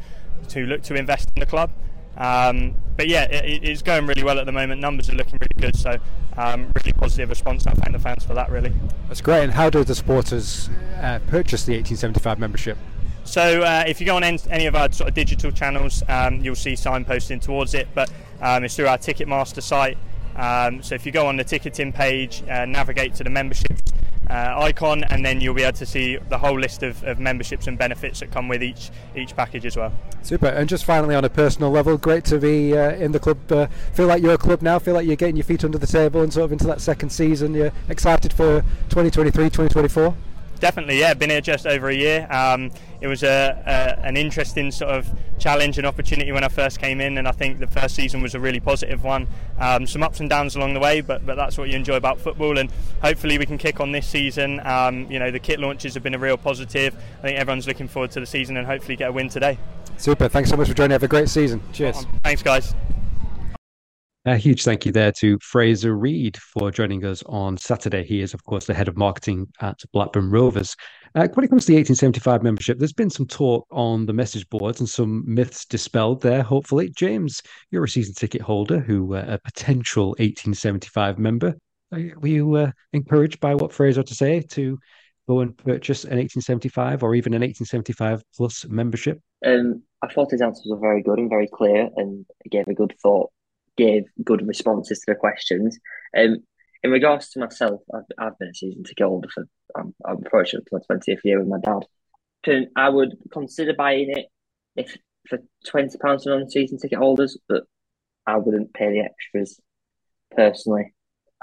to 0.50 0.66
look 0.66 0.82
to 0.84 0.96
invest 0.96 1.30
in 1.36 1.40
the 1.40 1.46
club. 1.46 1.72
Um, 2.18 2.76
but 2.98 3.08
yeah, 3.08 3.24
it, 3.24 3.64
it's 3.64 3.82
going 3.82 4.06
really 4.08 4.24
well 4.24 4.40
at 4.40 4.46
the 4.46 4.52
moment. 4.52 4.82
Numbers 4.82 5.10
are 5.10 5.16
looking 5.16 5.40
really 5.40 5.70
good, 5.72 5.76
so 5.76 5.98
um, 6.38 6.72
really 6.76 6.94
positive 6.94 7.30
response. 7.30 7.68
I 7.68 7.72
thank 7.72 7.92
the 7.92 8.00
fans 8.00 8.24
for 8.24 8.34
that. 8.34 8.50
Really, 8.50 8.74
that's 9.08 9.22
great. 9.22 9.44
And 9.44 9.54
how 9.54 9.70
do 9.70 9.84
the 9.84 9.96
supporters 9.96 10.70
uh, 11.02 11.20
purchase 11.28 11.66
the 11.66 11.74
1875 11.74 12.40
membership? 12.40 12.78
So 13.26 13.64
uh, 13.64 13.84
if 13.88 14.00
you 14.00 14.06
go 14.06 14.16
on 14.16 14.24
any 14.24 14.66
of 14.68 14.76
our 14.76 14.92
sort 14.92 15.10
of 15.10 15.16
digital 15.16 15.52
channels, 15.52 16.04
um, 16.08 16.42
you'll 16.42 16.56
see 16.56 16.74
signposting 16.74 17.42
towards 17.42 17.74
it. 17.74 17.88
But 17.94 18.12
um, 18.42 18.64
it's 18.64 18.76
through 18.76 18.88
our 18.88 18.98
Ticketmaster 18.98 19.62
site. 19.64 19.98
Um, 20.36 20.84
so 20.84 20.96
if 20.96 21.06
you 21.06 21.12
go 21.12 21.28
on 21.28 21.38
the 21.38 21.44
ticketing 21.44 21.92
page, 21.92 22.44
uh, 22.50 22.66
navigate 22.66 23.16
to 23.16 23.24
the 23.24 23.30
memberships 23.30 23.82
uh, 24.30 24.56
icon, 24.58 25.04
and 25.06 25.26
then 25.26 25.42
you'll 25.42 25.54
be 25.54 25.64
able 25.64 25.78
to 25.78 25.86
see 25.86 26.18
the 26.30 26.38
whole 26.38 26.60
list 26.60 26.84
of, 26.84 27.04
of, 27.04 27.20
memberships 27.20 27.68
and 27.68 27.78
benefits 27.78 28.20
that 28.20 28.32
come 28.32 28.48
with 28.48 28.64
each 28.64 28.92
each 29.16 29.36
package 29.36 29.66
as 29.66 29.76
well. 29.76 29.94
Super. 30.22 30.48
And 30.48 30.68
just 30.68 30.86
finally, 30.86 31.16
on 31.16 31.24
a 31.26 31.30
personal 31.30 31.72
level, 31.72 31.98
great 31.98 32.26
to 32.26 32.40
be 32.40 32.78
uh, 32.78 32.92
in 32.92 33.12
the 33.12 33.20
club. 33.20 33.52
Uh, 33.52 33.68
feel 33.94 34.08
like 34.08 34.22
you're 34.22 34.34
a 34.34 34.38
club 34.38 34.62
now. 34.62 34.80
Feel 34.80 34.96
like 34.96 35.06
you're 35.06 35.16
getting 35.16 35.36
your 35.36 35.46
feet 35.46 35.64
under 35.64 35.78
the 35.78 35.88
table 35.88 36.22
and 36.22 36.34
sort 36.34 36.46
of 36.46 36.52
into 36.52 36.68
that 36.68 36.82
second 36.82 37.10
season. 37.10 37.54
You're 37.54 37.72
excited 37.90 38.34
for 38.34 38.62
2023, 38.90 39.46
2024. 39.46 40.16
Definitely, 40.60 41.00
yeah. 41.00 41.14
Been 41.14 41.30
here 41.30 41.42
just 41.42 41.68
over 41.68 41.90
a 41.90 41.96
year. 41.96 42.28
Um, 42.32 42.72
it 43.02 43.08
was 43.08 43.24
a, 43.24 43.62
a, 43.66 44.06
an 44.06 44.18
interesting 44.18 44.72
sort 44.72 44.92
of 44.92 45.08
challenge 45.38 45.78
and 45.78 45.86
opportunity 45.86 46.32
when 46.32 46.44
I 46.44 46.48
first 46.48 46.80
came 46.80 47.02
in, 47.02 47.18
and 47.18 47.28
I 47.28 47.32
think 47.32 47.60
the 47.60 47.68
first 47.68 47.96
season 47.96 48.22
was 48.22 48.36
a 48.36 48.40
really 48.40 48.60
positive 48.60 49.04
one. 49.04 49.28
Um, 49.60 49.86
some 49.86 50.02
ups 50.02 50.20
and 50.20 50.30
downs 50.30 50.56
along 50.56 50.74
the 50.74 50.80
way, 50.80 51.02
but 51.02 51.26
but 51.26 51.36
that's 51.36 51.58
what 51.58 51.70
you 51.70 51.76
enjoy 51.76 51.96
about 51.96 52.20
football, 52.20 52.58
and 52.58 52.72
hopefully 53.02 53.38
we 53.38 53.46
can 53.46 53.58
kick 53.58 53.80
on 53.80 53.92
this 53.92 54.08
season. 54.08 54.60
Um, 54.66 55.12
you 55.12 55.20
know, 55.20 55.32
the 55.32 55.40
kit 55.40 55.60
launches 55.60 55.94
have 55.94 56.04
been 56.04 56.16
a 56.16 56.20
real 56.20 56.38
positive. 56.38 56.96
I 57.20 57.22
think 57.22 57.40
everyone's 57.40 57.68
looking 57.68 57.88
forward 57.88 58.12
to 58.12 58.20
the 58.20 58.26
season 58.26 58.58
and 58.58 58.66
hopefully 58.66 58.96
get 58.96 59.10
a 59.10 59.12
win 59.12 59.30
today. 59.30 59.58
Super. 59.98 60.28
Thanks 60.28 60.50
so 60.50 60.58
much 60.58 60.68
for 60.68 60.74
joining. 60.74 60.92
Have 60.92 61.04
a 61.04 61.08
great 61.08 61.30
season. 61.30 61.62
Cheers. 61.74 62.06
Thanks, 62.24 62.42
guys. 62.42 62.74
A 64.28 64.38
huge 64.38 64.64
thank 64.64 64.88
you 64.88 64.92
there 64.92 65.12
to 65.12 65.38
Fraser 65.40 65.96
Read 65.96 66.36
for 66.38 66.72
joining 66.72 67.06
us 67.06 67.22
on 67.28 67.58
Saturday. 67.58 68.04
He 68.04 68.22
is, 68.22 68.34
of 68.34 68.44
course, 68.44 68.66
the 68.66 68.74
head 68.74 68.88
of 68.88 68.98
marketing 68.98 69.46
at 69.62 69.80
Blackburn 69.94 70.32
Rovers. 70.32 70.76
Uh, 71.14 71.28
when 71.36 71.46
it 71.46 71.50
comes 71.50 71.66
to 71.66 71.74
the 71.74 71.78
1875 71.78 72.42
membership, 72.42 72.80
there's 72.80 72.92
been 72.92 73.12
some 73.12 73.28
talk 73.28 73.68
on 73.70 74.08
the 74.08 74.14
message 74.14 74.50
boards 74.50 74.80
and 74.80 74.90
some 74.90 75.24
myths 75.28 75.64
dispelled 75.66 76.24
there, 76.24 76.42
hopefully. 76.42 76.90
James, 76.98 77.40
you're 77.70 77.84
a 77.84 77.88
season 77.88 78.16
ticket 78.16 78.42
holder 78.42 78.80
who 78.80 79.14
uh, 79.14 79.26
a 79.28 79.38
potential 79.38 80.08
1875 80.18 81.20
member. 81.20 81.54
Were 81.92 82.28
you 82.28 82.56
uh, 82.56 82.72
encouraged 82.94 83.40
by 83.40 83.54
what 83.54 83.74
Fraser 83.74 84.00
had 84.00 84.08
to 84.08 84.16
say 84.16 84.42
to 84.42 84.80
go 85.30 85.42
and 85.42 85.56
purchase 85.56 86.04
an 86.04 86.18
1875 86.18 87.04
or 87.04 87.14
even 87.14 87.36
an 87.36 87.42
1875 87.42 88.24
plus 88.36 88.66
membership? 88.66 89.22
Um, 89.46 89.84
I 90.02 90.12
thought 90.12 90.32
his 90.32 90.42
answers 90.42 90.66
were 90.68 90.80
very 90.80 91.04
good 91.04 91.20
and 91.20 91.30
very 91.30 91.48
clear 91.48 91.90
and 91.96 92.26
gave 92.50 92.68
a 92.68 92.74
good 92.74 92.96
thought 93.04 93.30
gave 93.78 94.04
good 94.24 94.48
responses 94.48 95.00
to 95.00 95.06
the 95.12 95.16
questions. 95.16 95.78
Um, 96.18 96.38
in 96.84 96.92
regards 96.92 97.30
to 97.30 97.40
myself, 97.40 97.82
I've, 97.94 98.04
I've 98.18 98.38
been 98.40 98.50
a 98.50 98.54
season 98.54 98.84
ticket 98.84 99.08
holder 99.08 99.30
for 99.34 99.48
I'm, 99.76 99.94
I'm 100.06 100.18
approaching 100.26 100.62
my 100.72 100.80
twentieth 100.86 101.20
year 101.24 101.40
with 101.40 101.48
my 101.48 101.60
dad. 101.60 101.86
And 102.46 102.68
I 102.76 102.90
would 102.90 103.18
consider 103.32 103.74
buying 103.74 104.12
it 104.12 104.28
if 104.76 104.98
for 105.28 105.40
twenty 105.66 105.98
pounds 105.98 106.24
for 106.24 106.30
non-season 106.30 106.78
ticket 106.78 107.00
holders, 107.00 107.38
but 107.50 107.64
I 108.28 108.38
wouldn't 108.38 108.74
pay 108.74 108.92
the 108.92 109.00
extras 109.00 109.60
personally. 110.32 110.94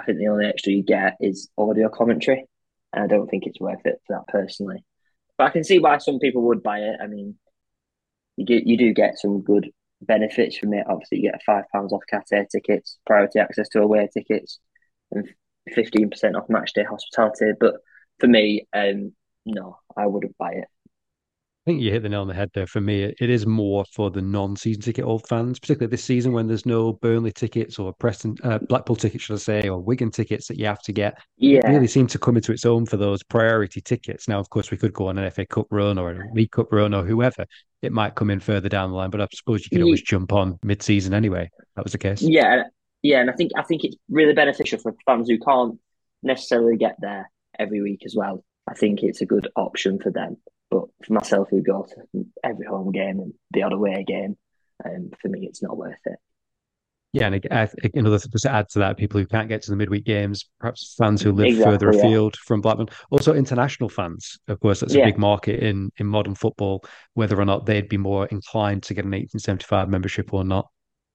I 0.00 0.04
think 0.04 0.18
the 0.18 0.28
only 0.28 0.46
extra 0.46 0.72
you 0.72 0.84
get 0.84 1.16
is 1.20 1.50
audio 1.58 1.88
commentary, 1.88 2.46
and 2.92 3.04
I 3.04 3.06
don't 3.08 3.28
think 3.28 3.46
it's 3.46 3.60
worth 3.60 3.84
it 3.84 4.00
for 4.06 4.16
that 4.16 4.28
personally. 4.28 4.84
But 5.36 5.44
I 5.44 5.50
can 5.50 5.64
see 5.64 5.78
why 5.78 5.98
some 5.98 6.18
people 6.18 6.42
would 6.42 6.62
buy 6.62 6.78
it. 6.78 6.96
I 7.02 7.08
mean, 7.08 7.36
you 8.36 8.46
get 8.46 8.66
you 8.66 8.76
do 8.76 8.92
get 8.92 9.18
some 9.18 9.42
good 9.42 9.70
benefits 10.02 10.56
from 10.58 10.74
it. 10.74 10.86
Obviously, 10.88 11.20
you 11.20 11.30
get 11.30 11.42
five 11.44 11.64
pounds 11.72 11.92
off 11.92 12.02
cat 12.08 12.26
air 12.32 12.46
tickets, 12.50 12.98
priority 13.06 13.38
access 13.38 13.68
to 13.70 13.80
away 13.80 14.08
tickets, 14.12 14.58
and 15.10 15.28
fifteen 15.74 16.10
percent 16.10 16.36
off 16.36 16.48
match 16.48 16.72
day 16.74 16.84
hospitality. 16.84 17.52
But 17.58 17.76
for 18.20 18.26
me, 18.26 18.66
um, 18.72 19.12
no, 19.46 19.78
I 19.96 20.06
wouldn't 20.06 20.36
buy 20.38 20.52
it. 20.52 20.68
I 21.64 21.70
think 21.70 21.80
you 21.80 21.92
hit 21.92 22.02
the 22.02 22.08
nail 22.08 22.22
on 22.22 22.26
the 22.26 22.34
head 22.34 22.50
there. 22.54 22.66
For 22.66 22.80
me, 22.80 23.04
it 23.04 23.30
is 23.30 23.46
more 23.46 23.84
for 23.92 24.10
the 24.10 24.20
non-season 24.20 24.82
ticket 24.82 25.04
old 25.04 25.28
fans, 25.28 25.60
particularly 25.60 25.92
this 25.92 26.02
season 26.02 26.32
when 26.32 26.48
there's 26.48 26.66
no 26.66 26.94
Burnley 26.94 27.30
tickets 27.30 27.78
or 27.78 27.92
Preston, 27.92 28.36
uh, 28.42 28.58
Blackpool 28.58 28.96
tickets, 28.96 29.22
should 29.22 29.34
I 29.34 29.38
say, 29.38 29.68
or 29.68 29.78
Wigan 29.78 30.10
tickets 30.10 30.48
that 30.48 30.58
you 30.58 30.66
have 30.66 30.82
to 30.82 30.92
get. 30.92 31.22
Yeah, 31.36 31.60
it 31.64 31.68
really 31.68 31.86
seems 31.86 32.10
to 32.12 32.18
come 32.18 32.34
into 32.34 32.50
its 32.50 32.66
own 32.66 32.84
for 32.84 32.96
those 32.96 33.22
priority 33.22 33.80
tickets. 33.80 34.26
Now, 34.26 34.40
of 34.40 34.50
course, 34.50 34.72
we 34.72 34.76
could 34.76 34.92
go 34.92 35.06
on 35.06 35.18
an 35.18 35.30
FA 35.30 35.46
Cup 35.46 35.68
run 35.70 35.98
or 35.98 36.10
a 36.10 36.32
League 36.34 36.50
Cup 36.50 36.72
run 36.72 36.94
or 36.94 37.04
whoever. 37.04 37.46
It 37.80 37.92
might 37.92 38.16
come 38.16 38.30
in 38.30 38.40
further 38.40 38.68
down 38.68 38.90
the 38.90 38.96
line, 38.96 39.10
but 39.10 39.20
I 39.20 39.28
suppose 39.32 39.62
you 39.62 39.70
could 39.70 39.84
always 39.84 40.02
jump 40.02 40.32
on 40.32 40.58
mid-season 40.64 41.14
anyway. 41.14 41.48
That 41.76 41.84
was 41.84 41.92
the 41.92 41.98
case. 41.98 42.22
Yeah, 42.22 42.64
yeah, 43.02 43.20
and 43.20 43.30
I 43.30 43.34
think 43.34 43.52
I 43.56 43.62
think 43.62 43.84
it's 43.84 43.96
really 44.10 44.34
beneficial 44.34 44.80
for 44.80 44.96
fans 45.06 45.28
who 45.28 45.38
can't 45.38 45.78
necessarily 46.24 46.76
get 46.76 46.96
there 46.98 47.30
every 47.56 47.82
week 47.82 48.02
as 48.04 48.16
well. 48.16 48.42
I 48.68 48.74
think 48.74 49.04
it's 49.04 49.20
a 49.20 49.26
good 49.26 49.46
option 49.54 50.00
for 50.00 50.10
them. 50.10 50.38
But 50.72 50.84
for 51.06 51.12
myself, 51.12 51.48
who 51.50 51.62
go 51.62 51.86
to 51.86 52.24
every 52.42 52.64
home 52.64 52.92
game 52.92 53.20
and 53.20 53.34
the 53.50 53.62
odd 53.62 53.74
away 53.74 54.04
game, 54.06 54.38
um, 54.82 55.10
for 55.20 55.28
me, 55.28 55.46
it's 55.46 55.62
not 55.62 55.76
worth 55.76 56.00
it. 56.06 56.18
Yeah, 57.12 57.26
and 57.26 57.46
another 57.94 58.18
thing 58.18 58.30
to 58.34 58.50
add 58.50 58.70
to 58.70 58.78
that, 58.78 58.96
people 58.96 59.20
who 59.20 59.26
can't 59.26 59.50
get 59.50 59.60
to 59.64 59.70
the 59.70 59.76
midweek 59.76 60.06
games, 60.06 60.48
perhaps 60.58 60.94
fans 60.96 61.20
who 61.20 61.32
live 61.32 61.48
exactly, 61.48 61.72
further 61.72 61.90
afield 61.90 62.34
yeah. 62.34 62.42
from 62.46 62.62
Blackburn, 62.62 62.88
also 63.10 63.34
international 63.34 63.90
fans. 63.90 64.38
Of 64.48 64.60
course, 64.60 64.80
that's 64.80 64.94
a 64.94 65.04
big 65.04 65.18
market 65.18 65.62
in 65.62 65.90
in 65.98 66.06
modern 66.06 66.34
football. 66.34 66.82
Whether 67.12 67.38
or 67.38 67.44
not 67.44 67.66
they'd 67.66 67.90
be 67.90 67.98
more 67.98 68.24
inclined 68.28 68.82
to 68.84 68.94
get 68.94 69.04
an 69.04 69.10
1875 69.10 69.90
membership 69.90 70.32
or 70.32 70.42
not. 70.42 70.68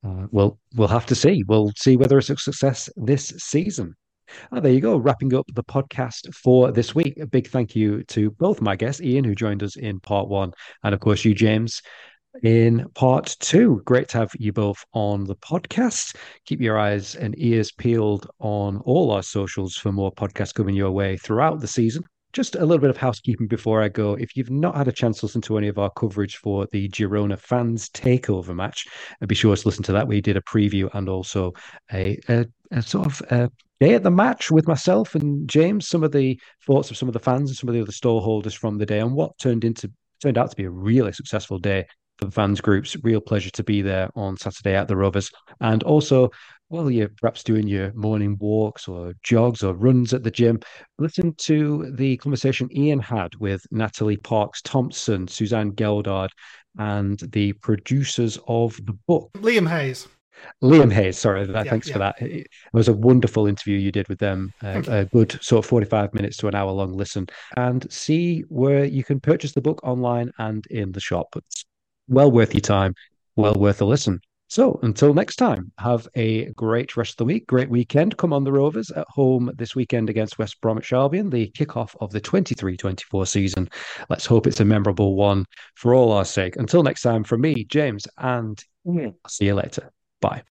Uh, 0.05 0.27
well, 0.29 0.59
we'll 0.75 0.87
have 0.87 1.07
to 1.07 1.15
see. 1.15 1.43
We'll 1.47 1.71
see 1.75 1.97
whether 1.97 2.19
it's 2.19 2.29
a 2.29 2.37
success 2.37 2.89
this 2.95 3.29
season. 3.37 3.95
Oh, 4.51 4.59
there 4.59 4.71
you 4.71 4.81
go. 4.81 4.97
Wrapping 4.97 5.33
up 5.33 5.45
the 5.53 5.63
podcast 5.63 6.33
for 6.33 6.71
this 6.71 6.93
week. 6.95 7.17
A 7.19 7.25
big 7.25 7.47
thank 7.47 7.75
you 7.75 8.03
to 8.05 8.31
both 8.31 8.61
my 8.61 8.75
guests, 8.75 9.01
Ian, 9.01 9.23
who 9.23 9.35
joined 9.35 9.63
us 9.63 9.75
in 9.75 9.99
part 9.99 10.27
one, 10.27 10.53
and 10.83 10.93
of 10.93 10.99
course, 10.99 11.25
you, 11.25 11.33
James, 11.33 11.81
in 12.43 12.87
part 12.95 13.35
two. 13.39 13.81
Great 13.85 14.09
to 14.09 14.19
have 14.19 14.31
you 14.37 14.53
both 14.53 14.83
on 14.93 15.23
the 15.23 15.35
podcast. 15.35 16.15
Keep 16.45 16.61
your 16.61 16.77
eyes 16.77 17.15
and 17.15 17.35
ears 17.37 17.71
peeled 17.71 18.29
on 18.39 18.77
all 18.79 19.11
our 19.11 19.23
socials 19.23 19.75
for 19.75 19.91
more 19.91 20.11
podcasts 20.11 20.53
coming 20.53 20.75
your 20.75 20.91
way 20.91 21.17
throughout 21.17 21.59
the 21.59 21.67
season. 21.67 22.03
Just 22.33 22.55
a 22.55 22.65
little 22.65 22.81
bit 22.81 22.89
of 22.89 22.97
housekeeping 22.97 23.47
before 23.47 23.81
I 23.81 23.89
go. 23.89 24.13
If 24.13 24.35
you've 24.35 24.51
not 24.51 24.75
had 24.75 24.87
a 24.87 24.91
chance 24.91 25.19
to 25.19 25.25
listen 25.25 25.41
to 25.41 25.57
any 25.57 25.67
of 25.67 25.77
our 25.77 25.89
coverage 25.89 26.37
for 26.37 26.67
the 26.71 26.89
Girona 26.89 27.39
fans 27.39 27.89
takeover 27.89 28.55
match, 28.55 28.85
uh, 29.21 29.25
be 29.25 29.35
sure 29.35 29.55
to 29.55 29.67
listen 29.67 29.83
to 29.83 29.93
that. 29.93 30.07
We 30.07 30.21
did 30.21 30.37
a 30.37 30.41
preview 30.41 30.89
and 30.93 31.09
also 31.09 31.53
a, 31.91 32.19
a, 32.29 32.45
a 32.71 32.81
sort 32.81 33.07
of 33.07 33.21
a 33.31 33.49
day 33.79 33.95
at 33.95 34.03
the 34.03 34.11
match 34.11 34.51
with 34.51 34.67
myself 34.67 35.15
and 35.15 35.49
James. 35.49 35.87
Some 35.87 36.03
of 36.03 36.11
the 36.11 36.39
thoughts 36.65 36.91
of 36.91 36.97
some 36.97 37.09
of 37.09 37.13
the 37.13 37.19
fans 37.19 37.49
and 37.49 37.57
some 37.57 37.69
of 37.69 37.75
the 37.75 37.81
other 37.81 37.91
stall 37.91 38.21
holders 38.21 38.53
from 38.53 38.77
the 38.77 38.85
day, 38.85 38.99
and 38.99 39.13
what 39.13 39.37
turned 39.37 39.63
into 39.63 39.91
turned 40.21 40.37
out 40.37 40.49
to 40.49 40.55
be 40.55 40.65
a 40.65 40.69
really 40.69 41.13
successful 41.13 41.59
day 41.59 41.85
for 42.17 42.25
the 42.25 42.31
fans 42.31 42.61
groups. 42.61 42.95
Real 43.03 43.21
pleasure 43.21 43.49
to 43.51 43.63
be 43.63 43.81
there 43.81 44.09
on 44.15 44.37
Saturday 44.37 44.75
at 44.75 44.87
the 44.87 44.95
Rovers. 44.95 45.31
And 45.61 45.83
also, 45.83 46.31
while 46.69 46.91
you're 46.91 47.09
perhaps 47.09 47.43
doing 47.43 47.67
your 47.67 47.93
morning 47.93 48.37
walks 48.39 48.87
or 48.87 49.13
jogs 49.23 49.63
or 49.63 49.73
runs 49.73 50.13
at 50.13 50.23
the 50.23 50.31
gym, 50.31 50.59
listen 50.99 51.33
to 51.35 51.91
the 51.95 52.17
conversation 52.17 52.69
Ian 52.75 52.99
had 52.99 53.35
with 53.35 53.65
Natalie 53.71 54.17
Parks 54.17 54.61
Thompson, 54.61 55.27
Suzanne 55.27 55.71
Geldard, 55.71 56.29
and 56.77 57.19
the 57.31 57.53
producers 57.53 58.37
of 58.47 58.77
the 58.85 58.97
book. 59.07 59.31
Liam 59.35 59.67
Hayes. 59.69 60.07
Liam 60.63 60.91
Hayes, 60.91 61.17
sorry, 61.17 61.49
yeah, 61.49 61.63
thanks 61.63 61.87
yeah. 61.87 61.93
for 61.93 61.99
that. 61.99 62.21
It 62.21 62.47
was 62.73 62.87
a 62.87 62.93
wonderful 62.93 63.47
interview 63.47 63.77
you 63.77 63.91
did 63.91 64.07
with 64.07 64.19
them, 64.19 64.53
uh, 64.63 64.83
a 64.87 65.05
good 65.05 65.39
sort 65.41 65.65
of 65.65 65.69
45 65.69 66.13
minutes 66.13 66.37
to 66.37 66.47
an 66.47 66.53
hour 66.55 66.71
long 66.71 66.93
listen, 66.93 67.27
and 67.55 67.91
see 67.91 68.41
where 68.49 68.85
you 68.85 69.03
can 69.03 69.19
purchase 69.19 69.53
the 69.53 69.61
book 69.61 69.79
online 69.83 70.31
and 70.37 70.65
in 70.67 70.91
the 70.91 70.99
shop. 70.99 71.35
It's 72.07 72.13
well 72.13 72.31
worth 72.31 72.53
your 72.53 72.61
time, 72.61 72.95
well 73.35 73.53
worth 73.55 73.81
a 73.81 73.85
listen. 73.85 74.21
So 74.47 74.79
until 74.81 75.13
next 75.13 75.35
time, 75.35 75.73
have 75.77 76.07
a 76.15 76.45
great 76.53 76.95
rest 76.95 77.11
of 77.11 77.17
the 77.17 77.25
week, 77.25 77.47
great 77.47 77.69
weekend. 77.69 78.15
Come 78.15 78.31
on 78.31 78.45
the 78.45 78.51
Rovers 78.51 78.91
at 78.91 79.05
home 79.09 79.51
this 79.55 79.75
weekend 79.75 80.09
against 80.09 80.39
West 80.39 80.61
Bromwich 80.61 80.93
Albion, 80.93 81.29
the 81.29 81.51
kickoff 81.51 81.97
of 81.99 82.11
the 82.11 82.21
23-24 82.21 83.27
season. 83.27 83.69
Let's 84.09 84.25
hope 84.25 84.47
it's 84.47 84.61
a 84.61 84.65
memorable 84.65 85.15
one 85.15 85.45
for 85.75 85.93
all 85.93 86.13
our 86.13 86.23
sake. 86.23 86.55
Until 86.55 86.81
next 86.81 87.01
time, 87.01 87.25
from 87.25 87.41
me, 87.41 87.65
James, 87.65 88.07
and 88.17 88.57
I'll 88.87 89.13
see 89.27 89.47
you 89.47 89.55
later. 89.55 89.91
Bye. 90.21 90.43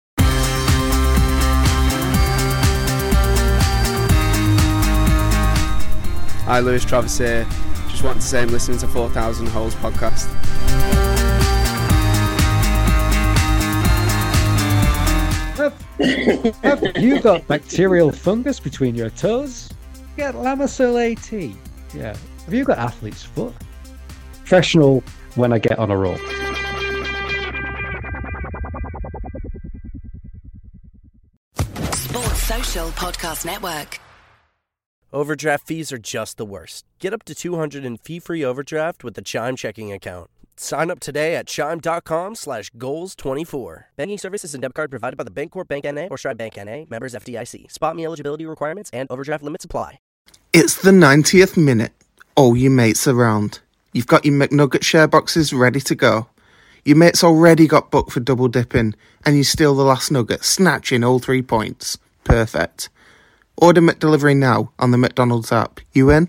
Hi, 6.44 6.60
Lewis 6.60 6.84
Travis 6.84 7.16
here. 7.16 7.46
Just 7.88 8.04
want 8.04 8.20
to 8.20 8.26
say 8.26 8.42
I'm 8.42 8.50
listening 8.50 8.76
to 8.78 8.88
4000 8.88 9.46
Holes 9.46 9.74
podcast. 9.76 10.30
Have 15.98 16.82
you 16.96 17.20
got 17.20 17.46
bacterial 17.48 18.12
fungus 18.12 18.60
between 18.60 18.94
your 18.94 19.10
toes? 19.10 19.70
Get 20.16 20.34
Lamisil 20.34 21.12
AT. 21.12 21.32
Yeah. 21.94 22.16
Have 22.44 22.54
you 22.54 22.64
got 22.64 22.78
athlete's 22.78 23.22
foot? 23.22 23.54
Professional 24.40 25.02
when 25.34 25.52
I 25.52 25.58
get 25.58 25.78
on 25.78 25.90
a 25.90 25.96
roll. 25.96 26.16
Sports 31.92 32.42
Social 32.42 32.88
Podcast 32.90 33.44
Network. 33.44 33.98
Overdraft 35.12 35.66
fees 35.66 35.92
are 35.92 35.98
just 35.98 36.36
the 36.36 36.44
worst. 36.44 36.84
Get 36.98 37.14
up 37.14 37.24
to 37.24 37.34
200 37.34 37.84
in 37.84 37.96
fee-free 37.96 38.44
overdraft 38.44 39.02
with 39.02 39.14
the 39.14 39.22
Chime 39.22 39.56
checking 39.56 39.92
account. 39.92 40.30
Sign 40.56 40.90
up 40.90 41.00
today 41.00 41.36
at 41.36 41.46
chime.com 41.46 42.34
slash 42.34 42.70
goals24. 42.72 43.84
Banking 43.96 44.18
services 44.18 44.54
and 44.54 44.62
debit 44.62 44.74
card 44.74 44.90
provided 44.90 45.16
by 45.16 45.24
the 45.24 45.30
Bancorp 45.30 45.68
Bank 45.68 45.84
N.A. 45.84 46.08
or 46.08 46.18
Stride 46.18 46.38
Bank 46.38 46.56
N.A. 46.58 46.86
Members 46.88 47.14
FDIC. 47.14 47.70
Spot 47.70 47.94
me 47.94 48.04
eligibility 48.04 48.46
requirements 48.46 48.90
and 48.92 49.10
overdraft 49.10 49.44
limits 49.44 49.64
apply. 49.64 49.98
It's 50.52 50.80
the 50.80 50.90
90th 50.90 51.56
minute. 51.56 51.92
All 52.34 52.56
your 52.56 52.70
mates 52.70 53.06
around. 53.06 53.60
You've 53.92 54.06
got 54.06 54.24
your 54.24 54.34
McNugget 54.34 54.82
share 54.82 55.06
boxes 55.06 55.52
ready 55.52 55.80
to 55.80 55.94
go. 55.94 56.28
Your 56.84 56.96
mate's 56.96 57.24
already 57.24 57.66
got 57.66 57.90
booked 57.90 58.12
for 58.12 58.20
double 58.20 58.48
dipping, 58.48 58.94
and 59.24 59.36
you 59.36 59.44
steal 59.44 59.74
the 59.74 59.82
last 59.82 60.10
nugget, 60.10 60.44
snatching 60.44 61.02
all 61.02 61.18
three 61.18 61.42
points. 61.42 61.98
Perfect. 62.24 62.88
Order 63.56 63.80
McDelivery 63.80 64.36
now 64.36 64.72
on 64.78 64.90
the 64.90 64.98
McDonald's 64.98 65.50
app. 65.50 65.80
You 65.92 66.10
in? 66.10 66.28